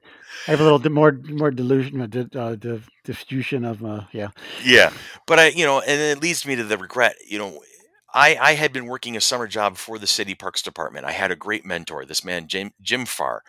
I 0.47 0.51
have 0.51 0.61
a 0.61 0.63
little 0.63 0.91
more 0.91 1.11
more 1.11 1.51
delusion, 1.51 2.01
uh, 2.01 2.39
uh, 2.39 2.55
di- 2.55 2.81
diffusion 3.03 3.65
of 3.65 3.83
uh, 3.83 4.01
yeah. 4.13 4.29
Yeah, 4.63 4.91
but 5.25 5.39
I, 5.39 5.47
you 5.49 5.65
know, 5.65 5.81
and 5.81 5.99
it 5.99 6.21
leads 6.21 6.45
me 6.45 6.55
to 6.55 6.63
the 6.63 6.77
regret. 6.77 7.15
You 7.27 7.39
know, 7.39 7.61
I 8.13 8.37
I 8.37 8.53
had 8.53 8.71
been 8.71 8.85
working 8.85 9.17
a 9.17 9.21
summer 9.21 9.47
job 9.47 9.77
for 9.77 9.99
the 9.99 10.07
city 10.07 10.35
parks 10.35 10.61
department. 10.61 11.05
I 11.05 11.11
had 11.11 11.31
a 11.31 11.35
great 11.35 11.65
mentor, 11.65 12.05
this 12.05 12.23
man 12.23 12.47
Jim 12.47 12.71
Jim 12.81 13.05
Farr, 13.05 13.43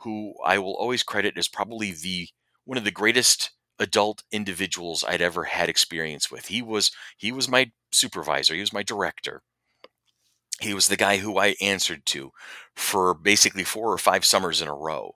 who 0.00 0.34
I 0.44 0.58
will 0.58 0.74
always 0.74 1.02
credit 1.02 1.36
as 1.36 1.48
probably 1.48 1.92
the 1.92 2.28
one 2.64 2.78
of 2.78 2.84
the 2.84 2.90
greatest 2.90 3.50
adult 3.78 4.22
individuals 4.32 5.04
I'd 5.06 5.22
ever 5.22 5.44
had 5.44 5.68
experience 5.68 6.30
with. 6.30 6.46
He 6.46 6.62
was 6.62 6.90
he 7.16 7.30
was 7.32 7.48
my 7.48 7.70
supervisor. 7.92 8.54
He 8.54 8.60
was 8.60 8.72
my 8.72 8.82
director. 8.82 9.42
He 10.60 10.74
was 10.74 10.88
the 10.88 10.96
guy 10.96 11.18
who 11.18 11.38
I 11.38 11.54
answered 11.60 12.04
to 12.06 12.32
for 12.74 13.14
basically 13.14 13.64
four 13.64 13.92
or 13.92 13.98
five 13.98 14.24
summers 14.24 14.60
in 14.60 14.68
a 14.68 14.74
row. 14.74 15.14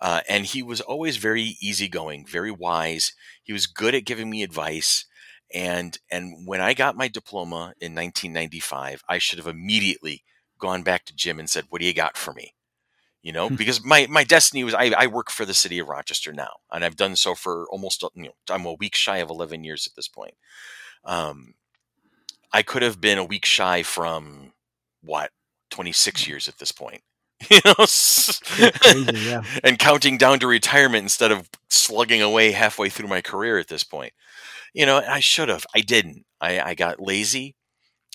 Uh, 0.00 0.20
and 0.28 0.44
he 0.46 0.62
was 0.62 0.80
always 0.80 1.16
very 1.16 1.56
easygoing, 1.60 2.26
very 2.26 2.50
wise. 2.50 3.12
He 3.42 3.52
was 3.52 3.66
good 3.66 3.94
at 3.94 4.04
giving 4.04 4.28
me 4.30 4.42
advice. 4.42 5.06
And 5.54 5.98
and 6.10 6.46
when 6.46 6.60
I 6.60 6.74
got 6.74 6.96
my 6.96 7.08
diploma 7.08 7.74
in 7.80 7.94
1995, 7.94 9.02
I 9.08 9.18
should 9.18 9.38
have 9.38 9.46
immediately 9.46 10.24
gone 10.58 10.82
back 10.82 11.04
to 11.06 11.14
Jim 11.14 11.38
and 11.38 11.48
said, 11.48 11.66
"What 11.68 11.80
do 11.80 11.86
you 11.86 11.94
got 11.94 12.16
for 12.16 12.32
me?" 12.32 12.54
You 13.22 13.32
know, 13.32 13.48
Hmm. 13.48 13.56
because 13.56 13.84
my 13.84 14.06
my 14.08 14.24
destiny 14.24 14.64
was 14.64 14.74
I, 14.74 14.92
I 14.96 15.06
work 15.06 15.30
for 15.30 15.44
the 15.44 15.54
city 15.54 15.78
of 15.78 15.88
Rochester 15.88 16.32
now, 16.32 16.50
and 16.72 16.84
I've 16.84 16.96
done 16.96 17.16
so 17.16 17.34
for 17.34 17.66
almost 17.70 18.02
you 18.14 18.24
know 18.24 18.34
I'm 18.50 18.66
a 18.66 18.74
week 18.74 18.94
shy 18.96 19.18
of 19.18 19.30
11 19.30 19.64
years 19.64 19.86
at 19.86 19.94
this 19.96 20.08
point. 20.08 20.34
Um, 21.04 21.54
I 22.52 22.62
could 22.62 22.82
have 22.82 23.00
been 23.00 23.18
a 23.18 23.24
week 23.24 23.44
shy 23.44 23.82
from 23.82 24.52
what 25.02 25.30
26 25.70 26.22
mm. 26.22 26.28
years 26.28 26.48
at 26.48 26.58
this 26.58 26.72
point. 26.72 27.02
You 27.50 27.58
know, 27.64 27.74
crazy, 27.74 29.28
yeah. 29.28 29.42
and 29.64 29.76
counting 29.76 30.16
down 30.16 30.38
to 30.38 30.46
retirement 30.46 31.02
instead 31.02 31.32
of 31.32 31.50
slugging 31.68 32.22
away 32.22 32.52
halfway 32.52 32.88
through 32.88 33.08
my 33.08 33.20
career 33.20 33.58
at 33.58 33.66
this 33.66 33.82
point. 33.82 34.12
You 34.74 34.86
know, 34.86 34.98
I 34.98 35.18
should 35.18 35.48
have. 35.48 35.66
I 35.74 35.80
didn't. 35.80 36.24
I, 36.40 36.60
I 36.60 36.74
got 36.74 37.00
lazy. 37.00 37.56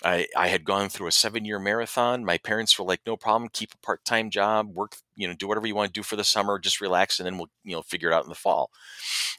I, 0.04 0.28
I 0.38 0.48
had 0.48 0.64
gone 0.64 0.90
through 0.90 1.08
a 1.08 1.12
seven 1.12 1.44
year 1.46 1.60
marathon. 1.60 2.24
My 2.24 2.38
parents 2.38 2.78
were 2.78 2.86
like, 2.86 3.02
no 3.06 3.18
problem, 3.18 3.50
keep 3.52 3.74
a 3.74 3.78
part 3.80 4.06
time 4.06 4.30
job, 4.30 4.74
work, 4.76 4.96
you 5.16 5.28
know, 5.28 5.34
do 5.34 5.48
whatever 5.48 5.68
you 5.68 5.76
want 5.76 5.94
to 5.94 6.00
do 6.00 6.04
for 6.04 6.16
the 6.16 6.24
summer, 6.24 6.60
just 6.60 6.82
relax, 6.82 7.20
and 7.20 7.26
then 7.26 7.38
we'll, 7.38 7.50
you 7.64 7.76
know, 7.76 7.82
figure 7.82 8.10
it 8.12 8.14
out 8.14 8.24
in 8.24 8.30
the 8.30 8.36
fall. 8.36 8.72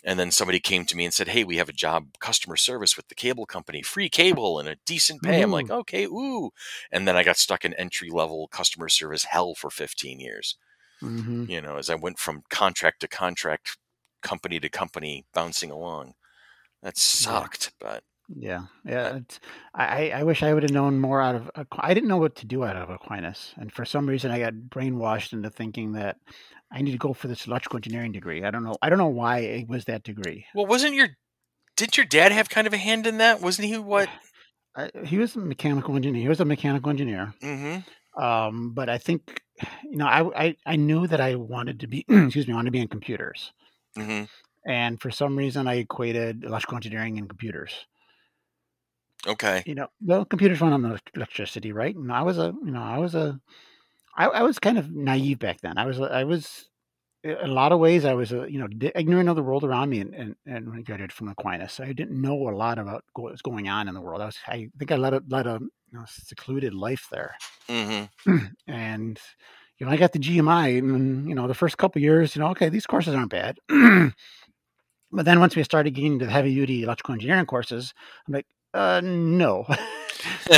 And 0.05 0.19
then 0.19 0.31
somebody 0.31 0.61
came 0.61 0.85
to 0.87 0.97
me 0.97 1.05
and 1.05 1.15
said, 1.15 1.29
hey, 1.29 1.45
we 1.45 1.57
have 1.59 1.69
a 1.69 1.73
job, 1.73 2.19
customer 2.21 2.57
service 2.57 2.97
with 2.97 3.09
the 3.09 3.15
cable 3.15 3.47
company, 3.47 3.83
free 3.83 4.09
cable 4.09 4.59
and 4.59 4.69
a 4.69 4.77
decent 4.87 5.23
pay. 5.23 5.43
I'm 5.43 5.51
like, 5.51 5.71
okay, 5.71 6.05
ooh. 6.07 6.51
And 6.93 7.07
then 7.09 7.17
I 7.17 7.25
got 7.25 7.37
stuck 7.39 7.65
in 7.65 7.75
entry 7.75 8.11
level 8.11 8.49
customer 8.49 8.89
service 8.89 9.25
hell 9.25 9.55
for 9.55 9.71
15 9.71 10.21
years 10.21 10.57
hmm 11.01 11.47
you 11.47 11.61
know, 11.61 11.77
as 11.77 11.91
I 11.91 11.95
went 11.95 12.19
from 12.19 12.43
contract 12.51 13.01
to 13.01 13.09
contract, 13.09 13.79
company 14.23 14.61
to 14.61 14.69
company, 14.69 15.25
bouncing 15.33 15.71
along. 15.71 16.15
That 16.83 16.99
sucked, 16.99 17.73
but 17.81 18.05
Yeah, 18.29 18.67
yeah. 18.85 19.17
It's, 19.17 19.41
I 19.75 20.11
I- 20.11 20.23
wish 20.23 20.43
I 20.43 20.53
would 20.53 20.63
have 20.63 20.73
known 20.73 21.01
more 21.01 21.21
out 21.23 21.35
of. 21.35 21.51
Aqu- 21.57 21.81
I 21.81 21.95
didn't 21.95 22.09
know 22.11 22.19
what 22.19 22.37
to 22.37 22.47
do 22.47 22.65
out 22.65 22.77
of 22.77 22.91
Aquinas, 22.91 23.55
and 23.57 23.73
for 23.73 23.85
some 23.85 24.07
reason 24.09 24.31
I 24.31 24.39
got 24.39 24.53
brainwashed 24.55 25.33
into 25.33 25.49
thinking 25.51 25.93
that 25.93 26.17
I 26.71 26.83
need 26.83 26.93
to 26.93 26.99
go 26.99 27.15
for 27.15 27.27
this 27.29 27.47
electrical 27.47 27.79
engineering 27.79 28.13
degree. 28.13 28.45
I 28.45 28.51
don't 28.51 28.65
know. 28.65 28.77
I 28.83 28.91
don't 28.91 28.99
know 28.99 29.07
why 29.07 29.39
it 29.41 29.69
was 29.69 29.87
that 29.87 30.03
degree. 30.03 30.45
well, 30.55 30.67
wasn't 30.67 30.95
your 30.95 31.09
didn't 31.77 31.97
your 31.97 32.07
dad 32.07 32.33
have 32.33 32.49
kind 32.51 32.67
of 32.67 32.73
a 32.75 32.79
hand 32.79 33.07
in 33.07 33.19
that? 33.19 33.41
Wasn't 33.41 33.67
he 33.67 33.79
what? 33.95 34.09
I, 34.77 34.91
he 35.05 35.17
was 35.19 35.35
a 35.35 35.39
mechanical 35.41 35.97
engineer. 35.97 36.21
He 36.23 36.29
was 36.29 36.41
a 36.41 36.45
mechanical 36.45 36.91
engineer. 36.91 37.33
Mm-hmm. 37.43 38.23
Um, 38.23 38.73
but 38.75 38.89
I 38.91 38.99
think, 38.99 39.41
you 39.85 39.97
know, 39.97 40.07
I, 40.07 40.45
I 40.49 40.57
I 40.67 40.77
knew 40.77 41.07
that 41.07 41.21
I 41.21 41.37
wanted 41.37 41.81
to 41.81 41.87
be. 41.87 42.05
excuse 42.09 42.47
me. 42.47 42.53
I 42.53 42.57
wanted 42.57 42.69
to 42.69 42.73
be 42.73 42.81
in 42.81 42.89
computers, 42.89 43.53
Mm-hmm. 43.97 44.25
and 44.71 45.01
for 45.01 45.11
some 45.11 45.37
reason 45.37 45.67
I 45.67 45.77
equated 45.77 46.45
electrical 46.45 46.77
engineering 46.77 47.17
and 47.17 47.27
computers. 47.29 47.73
Okay. 49.29 49.67
you 49.67 49.75
know, 49.75 49.89
well, 50.03 50.25
computers 50.25 50.61
run 50.61 50.73
on 50.73 50.99
electricity, 51.15 51.73
right? 51.73 51.95
And 51.95 52.13
I 52.13 52.23
was 52.23 52.39
a, 52.39 52.55
you 52.65 52.71
know, 52.71 52.83
I 52.83 52.99
was 52.99 53.15
a, 53.15 53.39
I, 54.17 54.27
I 54.27 54.43
was 54.43 54.59
kind 54.59 54.79
of 54.79 54.91
naive 54.91 55.39
back 55.39 55.61
then. 55.61 55.79
I 55.79 55.85
was, 55.85 56.01
I 56.01 56.25
was, 56.25 56.69
in 57.23 57.37
a 57.37 57.47
lot 57.47 57.73
of 57.73 57.79
ways, 57.79 58.05
I 58.05 58.15
was, 58.15 58.33
a, 58.33 58.51
you 58.51 58.59
know, 58.59 58.69
ignorant 58.95 59.29
of 59.29 59.37
the 59.37 59.43
world 59.43 59.65
around 59.65 59.91
me, 59.91 60.01
and 60.01 60.15
and, 60.15 60.37
and 60.47 60.69
when 60.69 60.79
I 60.79 60.83
graduated 60.83 61.13
from 61.13 61.29
Aquinas, 61.29 61.81
I 61.81 61.93
didn't 61.93 62.21
know 62.21 62.49
a 62.49 62.57
lot 62.57 62.79
about 62.79 63.05
what 63.15 63.33
was 63.33 63.43
going 63.43 63.69
on 63.69 63.89
in 63.89 63.95
the 63.95 64.01
world. 64.01 64.23
I 64.23 64.27
was, 64.27 64.39
I 64.47 64.69
think 64.79 64.93
I 64.93 64.97
led 64.97 65.15
a 65.15 65.23
led 65.29 65.47
a 65.47 65.59
you 65.61 65.99
know, 65.99 66.05
secluded 66.07 66.75
life 66.75 67.09
there, 67.11 67.35
Mm-hmm. 67.69 68.37
and 68.67 69.21
you 69.79 69.87
know, 69.87 69.93
I 69.93 69.97
got 69.97 70.13
the 70.13 70.19
GMI, 70.19 70.79
and 70.79 71.29
you 71.29 71.35
know, 71.35 71.47
the 71.49 71.55
first 71.55 71.77
couple 71.77 72.01
years, 72.01 72.35
you 72.35 72.41
know, 72.41 72.49
okay, 72.51 72.69
these 72.69 72.87
courses 72.87 73.15
aren't 73.15 73.31
bad. 73.31 73.59
But 75.11 75.25
then 75.25 75.41
once 75.41 75.57
we 75.57 75.63
started 75.63 75.95
getting 75.95 76.15
into 76.15 76.27
the 76.27 76.31
heavy 76.31 76.55
duty 76.55 76.83
electrical 76.83 77.15
engineering 77.15 77.47
courses, 77.47 77.95
I'm 78.27 78.35
like, 78.35 78.47
uh, 78.75 79.01
no, 79.03 79.65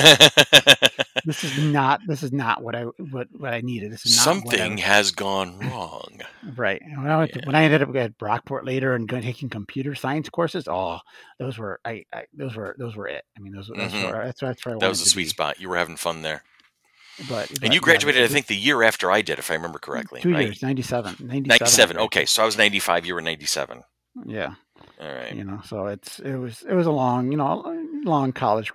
this 1.24 1.44
is 1.44 1.58
not 1.64 2.00
this 2.06 2.22
is 2.22 2.32
not 2.32 2.62
what 2.62 2.74
I 2.74 2.82
what 3.10 3.28
what 3.36 3.52
I 3.54 3.60
needed. 3.60 3.92
This 3.92 4.06
is 4.06 4.16
not 4.16 4.44
what 4.44 4.54
I 4.54 4.58
Something 4.58 4.78
has 4.78 5.10
gone 5.10 5.58
wrong. 5.58 6.20
right. 6.56 6.80
When 6.96 7.06
I 7.10 7.18
went 7.18 7.32
to, 7.32 7.40
when 7.44 7.54
I 7.54 7.64
ended 7.64 7.82
up 7.82 7.94
at 7.96 8.18
Brockport 8.18 8.64
later 8.64 8.94
and 8.94 9.08
taking 9.08 9.48
computer 9.48 9.94
science 9.94 10.28
courses, 10.28 10.66
oh, 10.68 10.98
those 11.38 11.58
were 11.58 11.80
I, 11.84 12.04
I 12.12 12.24
those 12.34 12.56
were 12.56 12.74
those 12.78 12.96
were 12.96 13.08
it. 13.08 13.24
I 13.36 13.40
mean, 13.40 13.52
those, 13.52 13.68
those 13.68 13.92
Mhm. 13.92 14.04
were 14.12 14.24
that's 14.24 14.40
that's 14.40 14.64
where 14.64 14.74
I 14.76 14.78
That 14.78 14.88
was 14.88 15.00
a 15.02 15.06
sweet 15.06 15.24
be. 15.24 15.28
spot. 15.30 15.60
You 15.60 15.68
were 15.68 15.76
having 15.76 15.96
fun 15.96 16.22
there. 16.22 16.42
But, 17.28 17.50
And 17.50 17.60
but 17.60 17.68
you 17.68 17.74
yeah, 17.74 17.80
graduated, 17.80 18.22
I 18.24 18.28
think, 18.28 18.46
the 18.46 18.56
year 18.56 18.82
after 18.82 19.10
I 19.10 19.20
did, 19.20 19.38
if 19.38 19.50
I 19.50 19.54
remember 19.54 19.78
correctly. 19.78 20.22
two 20.22 20.32
right? 20.32 20.46
years, 20.46 20.62
97, 20.62 21.16
97. 21.20 21.46
97. 21.48 21.98
Okay, 21.98 22.24
so 22.24 22.42
I 22.42 22.46
was 22.46 22.56
95. 22.56 23.04
You 23.04 23.14
were 23.14 23.20
97. 23.20 23.82
Yeah. 24.24 24.54
All 24.98 25.14
right. 25.14 25.34
You 25.34 25.44
know, 25.44 25.60
so 25.66 25.86
it's 25.86 26.18
it 26.20 26.36
was 26.36 26.62
it 26.62 26.72
was 26.72 26.86
a 26.86 26.90
long, 26.90 27.30
you 27.30 27.36
know, 27.36 27.79
long 28.04 28.32
college 28.32 28.72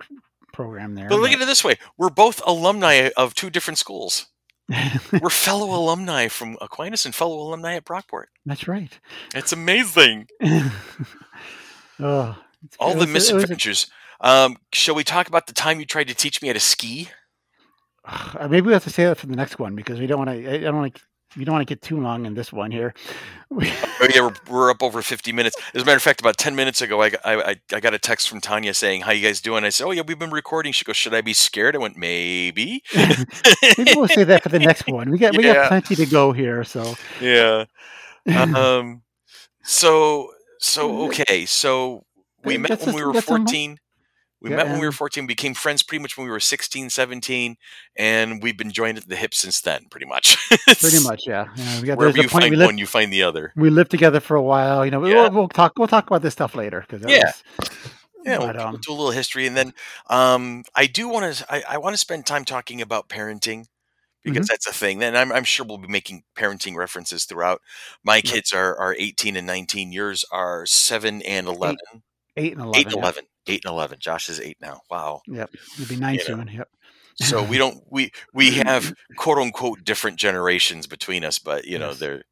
program 0.52 0.94
there. 0.94 1.08
But 1.08 1.20
look 1.20 1.30
at 1.32 1.40
it 1.40 1.46
this 1.46 1.64
way: 1.64 1.76
we're 1.98 2.10
both 2.10 2.40
alumni 2.46 3.10
of 3.16 3.34
two 3.34 3.50
different 3.50 3.78
schools. 3.78 4.26
We're 5.22 5.30
fellow 5.30 5.66
alumni 5.78 6.26
from 6.26 6.56
Aquinas 6.60 7.06
and 7.06 7.14
fellow 7.14 7.38
alumni 7.38 7.74
at 7.76 7.84
Brockport. 7.84 8.24
That's 8.44 8.66
right. 8.66 8.90
It's 9.32 9.52
amazing. 9.52 10.26
oh, 10.42 10.70
it's- 12.00 12.36
All 12.80 12.92
the 12.94 12.98
was 13.00 13.08
a- 13.10 13.12
misadventures. 13.12 13.86
Um, 14.20 14.56
shall 14.72 14.94
we 14.96 15.04
talk 15.04 15.28
about 15.28 15.46
the 15.46 15.52
time 15.52 15.78
you 15.78 15.86
tried 15.86 16.08
to 16.08 16.14
teach 16.14 16.42
me 16.42 16.48
how 16.48 16.54
to 16.54 16.58
ski? 16.60 17.10
Maybe 18.40 18.62
we 18.66 18.72
have 18.72 18.82
to 18.84 18.90
say 18.90 19.04
that 19.04 19.18
for 19.18 19.26
the 19.26 19.36
next 19.36 19.58
one 19.58 19.74
because 19.76 20.00
we 20.00 20.06
don't 20.08 20.18
want 20.18 20.30
to. 20.30 20.54
I 20.54 20.58
don't 20.58 20.76
want 20.76 20.94
to. 20.94 21.02
We 21.36 21.44
don't 21.44 21.54
want 21.54 21.66
to 21.66 21.74
get 21.74 21.82
too 21.82 22.00
long 22.00 22.24
in 22.26 22.34
this 22.34 22.52
one 22.52 22.70
here. 22.70 22.94
We- 23.50 23.72
Oh 24.00 24.08
yeah, 24.14 24.20
we're, 24.22 24.34
we're 24.50 24.70
up 24.70 24.82
over 24.82 25.00
50 25.02 25.32
minutes. 25.32 25.56
As 25.72 25.80
a 25.82 25.84
matter 25.84 25.96
of 25.96 26.02
fact, 26.02 26.20
about 26.20 26.36
10 26.36 26.54
minutes 26.54 26.82
ago, 26.82 27.00
I, 27.00 27.10
got- 27.10 27.20
I, 27.24 27.56
I- 27.72 27.80
got 27.80 27.94
a 27.94 27.98
text 27.98 28.28
from 28.28 28.40
Tanya 28.40 28.74
saying, 28.74 29.02
"How 29.02 29.12
you 29.12 29.26
guys 29.26 29.40
doing?" 29.40 29.64
I 29.64 29.70
said, 29.70 29.86
"Oh 29.86 29.90
yeah, 29.92 30.02
we've 30.06 30.18
been 30.18 30.30
recording." 30.30 30.72
She 30.72 30.84
goes, 30.84 30.96
"Should 30.96 31.14
I 31.14 31.20
be 31.22 31.32
scared?" 31.32 31.74
I 31.74 31.78
went, 31.78 31.96
"Maybe." 31.96 32.82
maybe 32.94 33.92
we'll 33.94 34.08
say 34.08 34.24
that 34.24 34.42
for 34.42 34.48
the 34.50 34.58
next 34.58 34.86
one. 34.88 35.10
We 35.10 35.18
got 35.18 35.36
we 35.36 35.44
Yeah. 35.44 35.54
got 35.54 35.68
plenty 35.68 35.94
to 35.96 36.06
go 36.06 36.32
here. 36.32 36.64
So 36.64 36.94
yeah. 37.20 37.64
Um. 38.26 39.02
So 39.62 40.30
so 40.58 41.06
okay. 41.06 41.46
So 41.46 42.04
we 42.44 42.58
met 42.58 42.80
when 42.84 42.94
we 42.94 43.04
were 43.04 43.12
that's 43.12 43.26
some- 43.26 43.44
14. 43.46 43.78
We 44.40 44.50
Yeah, 44.50 44.56
met 44.56 44.66
when 44.66 44.74
we 44.74 44.80
were 44.82 44.86
and- 44.88 44.94
14, 44.94 45.26
became 45.26 45.54
friends 45.54 45.82
pretty 45.82 46.02
much 46.02 46.16
when 46.16 46.26
we 46.26 46.30
were 46.30 46.40
16, 46.40 46.90
17, 46.90 47.56
and 47.96 48.42
we've 48.42 48.56
been 48.56 48.70
joined 48.70 48.98
at 48.98 49.08
the 49.08 49.16
hip 49.16 49.34
since 49.34 49.60
then, 49.62 49.86
pretty 49.90 50.06
much. 50.06 50.36
pretty 50.78 51.02
much, 51.04 51.26
yeah. 51.26 51.46
yeah 51.56 51.80
we 51.80 51.86
got 51.86 51.96
Wherever 51.98 52.16
you 52.18 52.24
a 52.24 52.28
point 52.28 52.44
find 52.44 52.56
lived, 52.56 52.68
one, 52.68 52.78
you 52.78 52.86
find 52.86 53.12
the 53.12 53.22
other. 53.22 53.52
we 53.56 53.70
lived 53.70 53.90
together 53.90 54.20
for 54.20 54.36
a 54.36 54.42
while. 54.42 54.84
You 54.84 54.90
know, 54.90 55.04
Yeah. 55.06 55.22
we'll, 55.28 55.30
we'll 55.32 55.48
talk 55.48 55.78
we'll 55.78 55.88
talk 55.88 56.06
about 56.06 56.22
this 56.22 56.34
stuff 56.34 56.54
later 56.54 56.84
because 56.88 57.04
Yeah. 57.10 57.32
Yeah, 58.24 58.38
But, 58.38 58.56
we'll, 58.56 58.64
we'll 58.66 58.74
um, 58.74 58.80
do 58.82 58.90
a 58.92 58.94
little 58.94 59.10
history, 59.12 59.46
and 59.46 59.56
then 59.56 59.72
um, 60.10 60.64
I 60.74 60.86
do 60.86 61.08
want 61.08 61.32
to. 61.32 61.46
I, 61.52 61.62
I 61.74 61.78
want 61.78 61.94
to 61.94 61.98
spend 61.98 62.26
time 62.26 62.44
talking 62.44 62.82
about 62.82 63.08
parenting 63.08 63.66
because 64.24 64.38
Mm-hmm. 64.38 64.44
that's 64.48 64.66
a 64.66 64.72
thing. 64.72 64.98
Then 64.98 65.14
I'm, 65.16 65.30
I'm 65.30 65.44
sure 65.44 65.64
we'll 65.64 65.78
be 65.78 65.86
making 65.86 66.24
parenting 66.36 66.74
references 66.74 67.24
throughout. 67.24 67.62
My 68.04 68.20
kids 68.20 68.52
are 68.52 68.76
are 68.78 68.96
18 68.98 69.36
and 69.36 69.46
19. 69.46 69.92
Yours 69.92 70.24
are 70.32 70.66
seven 70.66 71.22
and 71.22 71.46
11. 71.46 71.76
eight 72.36 72.52
and 72.54 72.62
eleven. 72.62 72.80
Eight 72.80 72.86
and 72.86 72.94
11. 72.96 73.24
Eight 73.46 73.64
and 73.64 73.72
11. 73.72 73.98
Josh 74.00 74.28
is 74.28 74.40
eight 74.40 74.56
now. 74.60 74.80
Wow. 74.90 75.22
Yep, 75.26 75.50
it'll 75.80 75.88
be 75.88 75.96
nine 76.00 76.14
You 76.14 76.20
know. 76.20 76.24
soon. 76.24 76.48
Yep. 76.48 76.68
So 77.16 77.42
we 77.42 77.56
don't 77.58 77.82
we 77.90 78.10
we 78.34 78.50
have 78.52 78.92
quote 79.16 79.38
unquote 79.38 79.84
different 79.84 80.18
generations 80.18 80.86
between 80.86 81.24
us, 81.24 81.38
but 81.38 81.64
you 81.64 81.78
know 81.78 81.88
Yes. 81.90 81.98
they're 81.98 82.22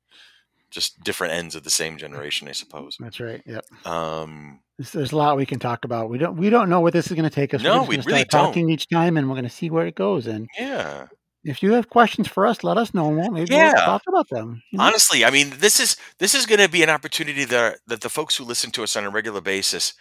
just 0.71 1.01
different 1.05 1.33
ends 1.33 1.55
of 1.55 1.63
the 1.63 1.71
same 1.71 1.97
generation, 1.99 2.49
I 2.49 2.53
suppose. 2.53 2.97
That's 2.99 3.21
right. 3.21 3.41
Yep. 3.47 3.65
Um, 3.87 4.61
There's, 4.77 4.91
there's 4.91 5.13
a 5.13 5.17
lot 5.17 5.37
we 5.37 5.47
can 5.47 5.61
talk 5.61 5.85
about. 5.85 6.11
We 6.11 6.19
don't 6.19 6.37
we 6.37 6.51
don't 6.51 6.69
know 6.69 6.81
what 6.81 6.93
this 6.93 7.07
is 7.07 7.13
going 7.13 7.29
to 7.29 7.35
take 7.35 7.55
us. 7.55 7.63
No, 7.63 7.85
gonna 7.85 8.03
really 8.05 8.25
don't. 8.25 8.29
talking 8.29 8.69
each 8.69 8.89
time, 8.89 9.17
and 9.17 9.29
we're 9.29 9.37
going 9.37 9.45
to 9.45 9.51
see 9.51 9.71
where 9.71 9.87
it 9.87 9.95
goes. 9.95 10.27
And 10.27 10.49
yeah. 10.59 11.07
If 11.45 11.63
you 11.63 11.73
have 11.75 11.89
questions 11.91 12.29
for 12.29 12.47
us, 12.47 12.65
let 12.65 12.77
us 12.79 12.95
know. 12.95 13.09
and 13.09 13.17
we'll- 13.19 13.31
Maybe 13.33 13.55
Yeah. 13.55 13.73
we'll 13.75 13.85
talk 13.85 14.03
about 14.09 14.29
them. 14.31 14.63
you 14.71 14.79
know? 14.79 14.85
Honestly, 14.85 15.25
I 15.25 15.31
mean, 15.31 15.51
this 15.59 15.79
is 15.81 15.97
this 16.19 16.35
is 16.35 16.47
going 16.47 16.61
to 16.61 16.69
be 16.69 16.83
an 16.83 16.91
opportunity 16.91 17.45
that 17.45 17.79
that 17.87 18.01
the 18.01 18.11
folks 18.11 18.37
who 18.37 18.45
listen 18.45 18.71
to 18.73 18.83
us 18.83 18.97
on 18.97 19.05
a 19.05 19.11
regular 19.11 19.41
basis, 19.41 19.93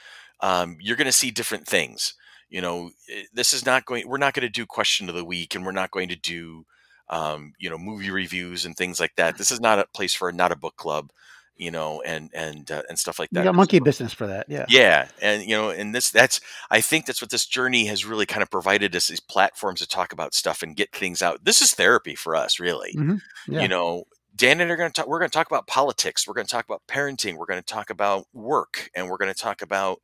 um, 0.42 0.78
you're 0.80 0.98
going 0.98 1.06
to 1.08 1.12
see 1.12 1.32
different 1.32 1.68
things. 1.68 2.14
You 2.50 2.62
know, 2.62 2.92
eh, 3.10 3.24
this 3.34 3.54
is 3.54 3.66
not 3.66 3.86
going. 3.86 4.08
We're 4.08 4.18
not 4.18 4.34
going 4.34 4.44
to 4.48 4.50
do 4.50 4.66
question 4.66 5.10
of 5.10 5.16
the 5.16 5.26
week, 5.26 5.56
and 5.56 5.66
we're 5.66 5.72
not 5.72 5.92
going 5.92 6.10
to 6.10 6.16
do, 6.16 6.66
um, 7.10 7.54
you 7.60 7.70
know, 7.70 7.78
movie 7.78 8.12
reviews 8.12 8.66
and 8.66 8.76
things 8.76 9.00
like 9.00 9.16
that. 9.18 9.38
This 9.38 9.52
is 9.52 9.60
not 9.60 9.80
a 9.80 9.86
place 9.94 10.14
for 10.14 10.32
not 10.32 10.52
a 10.52 10.56
book 10.56 10.76
club, 10.78 11.12
you 11.56 11.70
know, 11.72 12.02
and 12.02 12.30
and 12.34 12.70
uh, 12.72 12.82
and 12.90 12.98
stuff 12.98 13.20
like 13.20 13.30
that. 13.32 13.44
got 13.44 13.56
monkey 13.56 13.80
business 13.80 14.12
for 14.14 14.28
that. 14.28 14.48
Yeah. 14.50 14.66
yeah 14.70 15.08
and 15.22 15.44
you 15.44 15.56
know 15.56 15.70
and 15.70 15.94
this 15.94 16.10
that's 16.10 16.42
i 16.72 16.82
think 16.82 17.06
that's 17.06 17.22
what 17.22 17.30
this 17.32 17.46
journey 17.46 17.86
has 17.86 18.06
really 18.06 18.26
kind 18.26 18.42
of 18.42 18.50
provided 18.50 18.96
us 18.96 19.08
these 19.08 19.20
platforms 19.20 19.80
to 19.80 19.88
talk 19.88 20.12
about 20.14 20.34
stuff 20.34 20.64
and 20.64 20.76
get 20.76 20.92
things 20.92 21.22
out 21.22 21.46
this 21.46 21.62
is 21.62 21.74
therapy 21.74 22.16
for 22.16 22.36
us 22.36 22.60
really 22.60 22.94
Mhm. 22.98 23.22
Yeah. 23.48 23.62
you 23.62 23.68
know 23.68 24.06
dan 24.36 24.60
and 24.62 24.72
I 24.72 24.74
are 24.74 24.78
going 24.78 24.90
to 24.90 24.94
talk 24.94 25.08
we're 25.08 25.20
going 25.20 25.30
to 25.30 25.38
talk 25.38 25.48
about 25.48 25.68
politics 25.68 26.28
we're 26.28 26.34
going 26.34 26.48
to 26.48 26.52
talk 26.52 26.66
about 26.66 26.82
parenting 26.88 27.36
we're 27.38 27.46
going 27.46 27.62
to 27.62 27.74
talk 27.74 27.90
about 27.92 28.26
work 28.34 28.90
and 28.96 29.08
we're 29.08 29.18
going 29.18 29.34
to 29.34 29.40
talk 29.40 29.62
about 29.62 30.00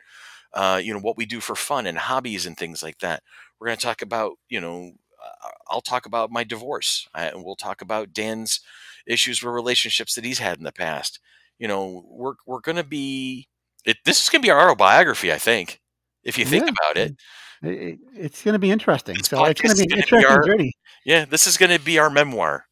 uh, 0.53 0.79
you 0.83 0.93
know 0.93 0.99
what 0.99 1.17
we 1.17 1.25
do 1.25 1.39
for 1.39 1.55
fun 1.55 1.87
and 1.87 1.97
hobbies 1.97 2.45
and 2.45 2.57
things 2.57 2.83
like 2.83 2.99
that 2.99 3.23
we're 3.59 3.67
going 3.67 3.77
to 3.77 3.83
talk 3.85 4.01
about 4.03 4.33
you 4.49 4.61
know 4.61 4.91
uh, 5.25 5.49
i'll 5.69 5.81
talk 5.81 6.05
about 6.05 6.31
my 6.31 6.43
divorce 6.43 7.07
and 7.15 7.43
we'll 7.43 7.55
talk 7.55 7.81
about 7.81 8.13
dan's 8.13 8.59
issues 9.07 9.41
with 9.43 9.51
relationships 9.53 10.13
that 10.15 10.23
he's 10.25 10.39
had 10.39 10.57
in 10.59 10.63
the 10.63 10.71
past 10.71 11.19
you 11.59 11.67
know 11.67 12.03
we're, 12.09 12.33
we're 12.47 12.61
going 12.61 12.77
to 12.77 12.83
be 12.83 13.47
it, 13.85 13.97
this 14.05 14.23
is 14.23 14.29
going 14.29 14.41
to 14.41 14.45
be 14.45 14.51
our 14.51 14.59
autobiography, 14.69 15.31
I 15.31 15.37
think, 15.37 15.79
if 16.23 16.37
you 16.37 16.45
think 16.45 16.65
Yeah. 16.65 16.71
about 16.71 16.97
it. 16.97 17.11
It- 17.11 17.69
it- 17.69 17.99
it's 18.15 18.43
going 18.43 18.53
to 18.53 18.59
be 18.59 18.71
interesting. 18.71 19.15
This 19.17 19.27
so 19.27 19.43
it's 19.45 19.59
going 19.61 19.75
to 19.75 19.81
be 19.81 19.87
gonna 19.87 19.95
be 19.97 20.01
interesting 20.01 20.31
our- 20.31 20.45
journey. 20.45 20.73
Yeah, 21.05 21.25
this 21.25 21.45
is 21.47 21.57
going 21.57 21.71
to 21.77 21.79
be 21.83 21.97
our 21.99 22.09
memoir. 22.09 22.65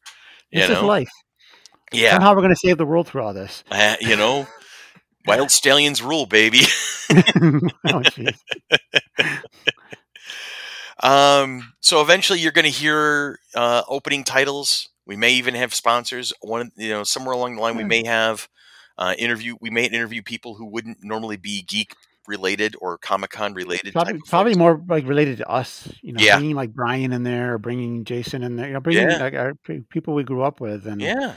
You 0.50 0.60
This 0.60 0.70
is 0.70 0.76
know, 0.76 0.86
life. 0.86 1.10
yeah, 1.92 2.12
Somehow 2.12 2.30
we're 2.34 2.40
going 2.42 2.54
to 2.54 2.56
save 2.56 2.78
the 2.78 2.86
world 2.86 3.06
through 3.08 3.22
all 3.22 3.34
this. 3.34 3.64
uh, 3.70 3.96
you 4.00 4.16
know, 4.16 4.46
Wyld 5.26 5.48
Stallyns 5.50 6.02
rule, 6.02 6.24
baby. 6.26 6.60
oh. 7.90 8.02
Um, 11.02 11.72
so 11.80 12.00
eventually, 12.00 12.40
you're 12.40 12.52
going 12.52 12.64
to 12.64 12.70
hear 12.70 13.38
uh, 13.54 13.82
opening 13.88 14.24
titles. 14.24 14.88
We 15.06 15.16
may 15.16 15.32
even 15.32 15.54
have 15.54 15.74
sponsors. 15.74 16.32
One, 16.40 16.70
you 16.76 16.90
know, 16.90 17.04
somewhere 17.04 17.34
along 17.34 17.56
the 17.56 17.62
line, 17.62 17.76
we 17.76 17.84
may 17.84 18.04
have 18.04 18.48
uh, 18.98 19.14
interview. 19.18 19.56
We 19.60 19.70
may 19.70 19.86
interview 19.86 20.22
people 20.22 20.54
who 20.54 20.66
wouldn't 20.66 20.98
normally 21.02 21.36
be 21.38 21.62
geek 21.62 21.94
related 22.26 22.76
or 22.80 22.98
Comic 22.98 23.30
Con 23.30 23.54
related. 23.54 23.94
Probably, 23.94 24.20
probably 24.28 24.54
more 24.54 24.82
like 24.86 25.06
related 25.06 25.38
to 25.38 25.48
us. 25.48 25.88
You 26.02 26.12
know, 26.12 26.22
Yeah. 26.22 26.36
bringing 26.36 26.56
like 26.56 26.74
Brian 26.74 27.12
in 27.12 27.22
there, 27.22 27.54
or 27.54 27.58
bringing 27.58 28.04
Jason 28.04 28.42
in 28.42 28.56
there. 28.56 28.66
You 28.66 28.74
know, 28.74 28.80
bringing 28.80 29.08
Yeah. 29.08 29.16
like 29.18 29.34
our 29.34 29.54
people 29.88 30.12
we 30.14 30.24
grew 30.24 30.42
up 30.42 30.60
with, 30.60 30.86
and 30.86 31.00
Yeah, 31.00 31.36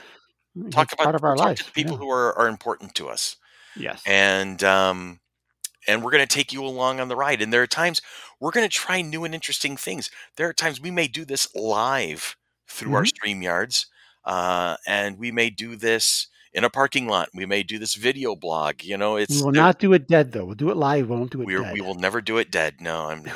talk 0.71 0.91
about 0.91 1.03
part 1.03 1.15
of 1.15 1.23
our 1.23 1.37
talk 1.37 1.45
life. 1.47 1.57
to 1.59 1.65
the 1.65 1.71
people 1.71 1.93
yeah. 1.93 1.99
who 1.99 2.09
are, 2.09 2.37
are 2.37 2.47
important 2.49 2.93
to 2.95 3.07
us. 3.07 3.37
yes, 3.77 4.01
and 4.05 4.61
um, 4.65 5.19
and 5.87 6.03
we're 6.03 6.11
going 6.11 6.27
to 6.27 6.35
take 6.35 6.51
you 6.51 6.65
along 6.65 6.99
on 6.99 7.07
the 7.07 7.15
ride. 7.15 7.41
And 7.41 7.53
there 7.53 7.61
are 7.61 7.67
times 7.67 8.01
we're 8.41 8.51
going 8.51 8.67
to 8.67 8.75
try 8.75 9.01
new 9.01 9.23
and 9.23 9.33
interesting 9.33 9.77
things. 9.77 10.11
There 10.35 10.49
are 10.49 10.53
times 10.53 10.81
we 10.81 10.91
may 10.91 11.07
do 11.07 11.23
this 11.25 11.47
live 11.55 12.35
through 12.67 12.95
our 12.95 13.03
Mm-hmm. 13.03 13.41
StreamYards, 13.43 13.85
uh, 14.25 14.75
and 14.85 15.17
we 15.17 15.31
may 15.31 15.49
do 15.49 15.75
this 15.77 16.27
in 16.53 16.63
a 16.63 16.69
parking 16.69 17.07
lot. 17.07 17.29
We 17.33 17.45
may 17.45 17.63
do 17.63 17.79
this 17.79 17.95
video 17.95 18.35
blog. 18.35 18.83
You 18.83 18.97
know, 18.97 19.15
it's 19.15 19.37
we 19.37 19.43
will 19.43 19.51
not 19.51 19.79
do 19.79 19.93
it 19.93 20.07
dead 20.07 20.31
though. 20.31 20.45
We'll 20.45 20.55
do 20.55 20.69
it 20.69 20.77
live. 20.77 21.09
We 21.09 21.15
won't 21.15 21.31
do 21.31 21.41
it 21.41 21.47
we, 21.47 21.55
dead. 21.55 21.73
we 21.73 21.81
will 21.81 21.95
never 21.95 22.21
do 22.21 22.37
it 22.37 22.51
dead. 22.51 22.81
No, 22.81 23.07
I'm. 23.07 23.23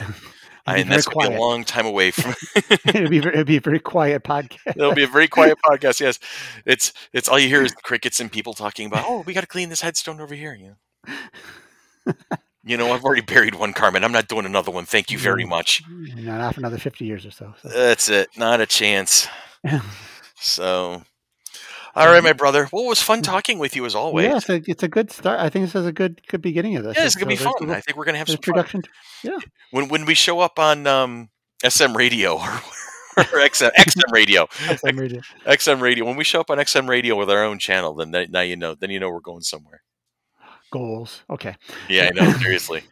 I, 0.67 0.77
and 0.77 0.87
very 0.87 0.95
that's 0.95 1.07
going 1.07 1.25
to 1.27 1.29
be 1.29 1.37
a 1.37 1.39
long 1.39 1.63
time 1.63 1.85
away 1.85 2.09
from. 2.09 2.33
it'll 2.87 3.07
be 3.07 3.19
very, 3.19 3.33
it'll 3.35 3.45
be 3.45 3.57
a 3.57 3.61
very 3.61 3.79
quiet 3.79 4.23
podcast. 4.23 4.75
It'll 4.75 4.95
be 4.95 5.03
a 5.03 5.07
very 5.07 5.27
quiet 5.27 5.59
podcast. 5.65 5.99
Yes, 5.99 6.17
it's 6.65 6.91
it's 7.13 7.29
all 7.29 7.37
you 7.37 7.47
hear 7.47 7.61
is 7.61 7.71
crickets 7.83 8.19
and 8.19 8.31
people 8.31 8.55
talking 8.55 8.87
about. 8.87 9.05
Oh, 9.07 9.21
we 9.27 9.33
got 9.33 9.41
to 9.41 9.47
clean 9.47 9.69
this 9.69 9.81
headstone 9.81 10.19
over 10.19 10.33
here. 10.33 10.55
You 10.55 10.75
know. 11.07 12.13
You 12.67 12.77
know, 12.77 12.91
I've 12.93 13.03
already 13.03 13.21
buried 13.21 13.53
one, 13.53 13.73
Carmen. 13.73 14.03
I'm 14.03 14.11
not 14.11 14.27
doing 14.27 14.47
another 14.47 14.71
one. 14.71 14.85
Thank 14.87 15.11
you 15.11 15.19
very 15.19 15.43
No. 15.43 15.49
much. 15.49 15.83
Not 15.87 16.41
after 16.41 16.61
another 16.61 16.79
fifty 16.79 17.05
years 17.05 17.27
or 17.27 17.31
so. 17.31 17.53
so. 17.61 17.69
That's 17.69 18.09
it. 18.09 18.29
Not 18.35 18.59
a 18.59 18.65
chance. 18.65 19.27
So, 20.37 21.03
all 21.95 22.07
right, 22.07 22.23
my 22.23 22.33
brother. 22.33 22.67
Well, 22.71 22.85
it 22.85 22.89
was 22.89 23.01
fun 23.01 23.21
talking 23.21 23.57
with 23.59 23.75
you 23.75 23.85
as 23.85 23.95
always. 23.95 24.25
yeah, 24.25 24.37
it's 24.37 24.49
a, 24.49 24.61
it's 24.67 24.83
a 24.83 24.87
good 24.87 25.11
start. 25.11 25.39
I 25.39 25.49
think 25.49 25.65
this 25.65 25.75
is 25.75 25.85
a 25.85 25.91
good 25.91 26.21
good 26.27 26.41
beginning 26.41 26.75
of 26.75 26.83
this. 26.83 26.97
Yeah, 26.97 27.05
it's 27.05 27.15
gonna 27.15 27.27
be 27.27 27.35
so 27.35 27.43
a 27.43 27.45
fun. 27.45 27.53
little- 27.61 27.75
I 27.75 27.81
think 27.81 27.97
we're 27.97 28.05
gonna 28.05 28.17
have 28.17 28.29
some 28.29 28.37
fun. 28.37 28.83
Yeah. 29.23 29.37
when 29.71 29.87
when 29.87 30.05
we 30.05 30.13
show 30.13 30.39
up 30.41 30.59
on 30.59 30.85
um, 30.87 31.29
SM 31.65 31.95
Radio 31.95 32.33
or, 32.35 32.41
or 33.17 33.23
XM, 33.23 33.71
XM 33.73 34.11
Radio, 34.11 34.47
some 34.77 34.97
radio. 34.97 35.21
XM 35.45 35.81
Radio. 35.81 36.05
When 36.05 36.15
we 36.17 36.23
show 36.23 36.41
up 36.41 36.49
on 36.49 36.57
XM 36.57 36.87
Radio 36.89 37.15
with 37.15 37.29
our 37.29 37.43
own 37.43 37.59
channel, 37.59 37.93
then 37.93 38.11
that, 38.11 38.29
now 38.31 38.41
you 38.41 38.55
know. 38.57 38.75
Then 38.75 38.89
you 38.89 38.99
know 38.99 39.09
we're 39.09 39.19
going 39.21 39.41
somewhere. 39.41 39.81
Goals. 40.71 41.23
Okay. 41.29 41.55
Yeah, 41.87 42.09
I 42.09 42.09
know. 42.09 42.31
Seriously. 42.33 42.83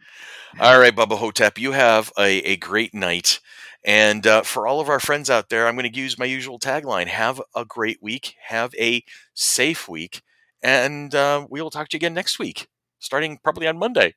All 0.60 0.78
right, 0.78 0.94
Bubba 0.94 1.18
Hotep, 1.18 1.58
you 1.58 1.72
have 1.72 2.12
a, 2.16 2.38
a 2.42 2.56
great 2.56 2.94
night. 2.94 3.40
And 3.84 4.26
uh, 4.26 4.42
for 4.42 4.66
all 4.66 4.80
of 4.80 4.88
our 4.88 5.00
friends 5.00 5.28
out 5.28 5.50
there, 5.50 5.66
I'm 5.68 5.76
going 5.76 5.90
to 5.90 5.98
use 5.98 6.18
my 6.18 6.24
usual 6.24 6.58
tagline 6.58 7.06
have 7.08 7.40
a 7.54 7.64
great 7.64 7.98
week, 8.02 8.34
have 8.46 8.74
a 8.78 9.04
safe 9.34 9.88
week, 9.88 10.22
and 10.62 11.14
uh, 11.14 11.46
we 11.50 11.60
will 11.60 11.70
talk 11.70 11.88
to 11.90 11.94
you 11.94 11.98
again 11.98 12.14
next 12.14 12.38
week, 12.38 12.68
starting 12.98 13.38
probably 13.44 13.66
on 13.66 13.76
Monday. 13.78 14.14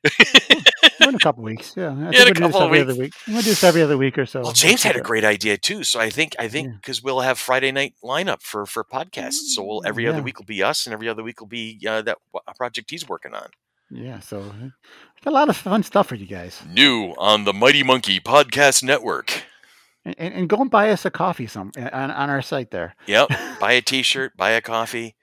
in 1.00 1.14
a 1.14 1.18
couple 1.18 1.42
weeks. 1.44 1.74
Yeah. 1.76 1.88
I 1.90 1.90
in 1.90 1.98
a 1.98 2.08
we'll 2.10 2.12
do 2.12 2.32
this 2.32 2.38
couple 2.38 2.60
of 2.60 2.66
every 2.68 2.80
other 2.80 2.94
week. 2.94 3.12
We'll 3.26 3.36
do 3.42 3.42
this 3.50 3.62
every 3.64 3.82
other 3.82 3.98
week 3.98 4.16
or 4.18 4.24
so. 4.26 4.40
well, 4.40 4.52
James 4.52 4.82
had 4.82 4.96
a 4.96 5.00
great 5.02 5.24
idea 5.24 5.58
too. 5.58 5.84
So 5.84 6.00
I 6.00 6.08
think, 6.10 6.34
I 6.38 6.48
think 6.48 6.68
Yeah. 6.68 6.74
because 6.76 7.02
we'll 7.02 7.20
have 7.20 7.38
Friday 7.38 7.70
night 7.70 7.94
lineup 8.02 8.40
for, 8.42 8.64
for 8.66 8.84
podcasts. 8.84 9.54
So 9.54 9.62
we'll, 9.62 9.82
every 9.84 10.06
other 10.06 10.22
week 10.22 10.38
will 10.38 10.46
be 10.46 10.62
us, 10.62 10.86
and 10.86 10.94
every 10.94 11.08
other 11.08 11.22
week 11.22 11.40
will 11.40 11.46
be 11.46 11.78
uh, 11.86 12.02
that 12.02 12.18
a 12.46 12.54
project 12.54 12.90
he's 12.90 13.06
working 13.08 13.34
on. 13.34 13.48
Yeah. 13.90 14.20
So 14.20 14.40
uh, 14.40 14.68
a 15.26 15.30
lot 15.30 15.48
of 15.48 15.56
fun 15.56 15.82
stuff 15.82 16.08
for 16.08 16.14
you 16.14 16.26
guys. 16.26 16.62
New 16.68 17.14
on 17.18 17.44
the 17.44 17.52
Mighty 17.52 17.82
Monkey 17.82 18.20
Podcast 18.20 18.82
Network. 18.82 19.44
And, 20.16 20.34
and 20.34 20.48
go 20.48 20.60
and 20.60 20.70
buy 20.70 20.90
us 20.90 21.04
a 21.04 21.10
coffee 21.10 21.46
some 21.46 21.72
on, 21.76 22.10
on 22.10 22.30
our 22.30 22.42
site 22.42 22.70
there. 22.70 22.94
Yep. 23.06 23.28
buy 23.60 23.72
a 23.72 23.82
T-shirt, 23.82 24.36
buy 24.36 24.50
a 24.50 24.60
coffee. 24.60 25.14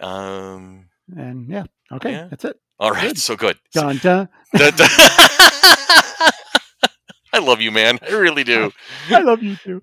Um, 0.00 0.86
and 1.16 1.48
yeah, 1.48 1.64
okay, 1.92 2.10
Yeah. 2.12 2.28
that's 2.28 2.44
it. 2.44 2.58
all 2.78 2.90
right, 2.90 3.08
Good. 3.08 3.18
so 3.18 3.36
good. 3.36 3.58
Dun, 3.72 3.96
dun. 3.98 4.28
Dun, 4.56 4.72
dun. 4.76 4.88
I 7.32 7.38
love 7.40 7.60
you, 7.60 7.70
man. 7.70 7.98
I 8.02 8.12
really 8.12 8.44
do. 8.44 8.72
I 9.10 9.20
love 9.20 9.42
you 9.42 9.56
too. 9.56 9.82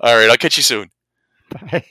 All 0.00 0.16
right, 0.16 0.30
I'll 0.30 0.36
catch 0.38 0.56
you 0.56 0.62
soon. 0.62 0.90
Bye. 1.50 1.84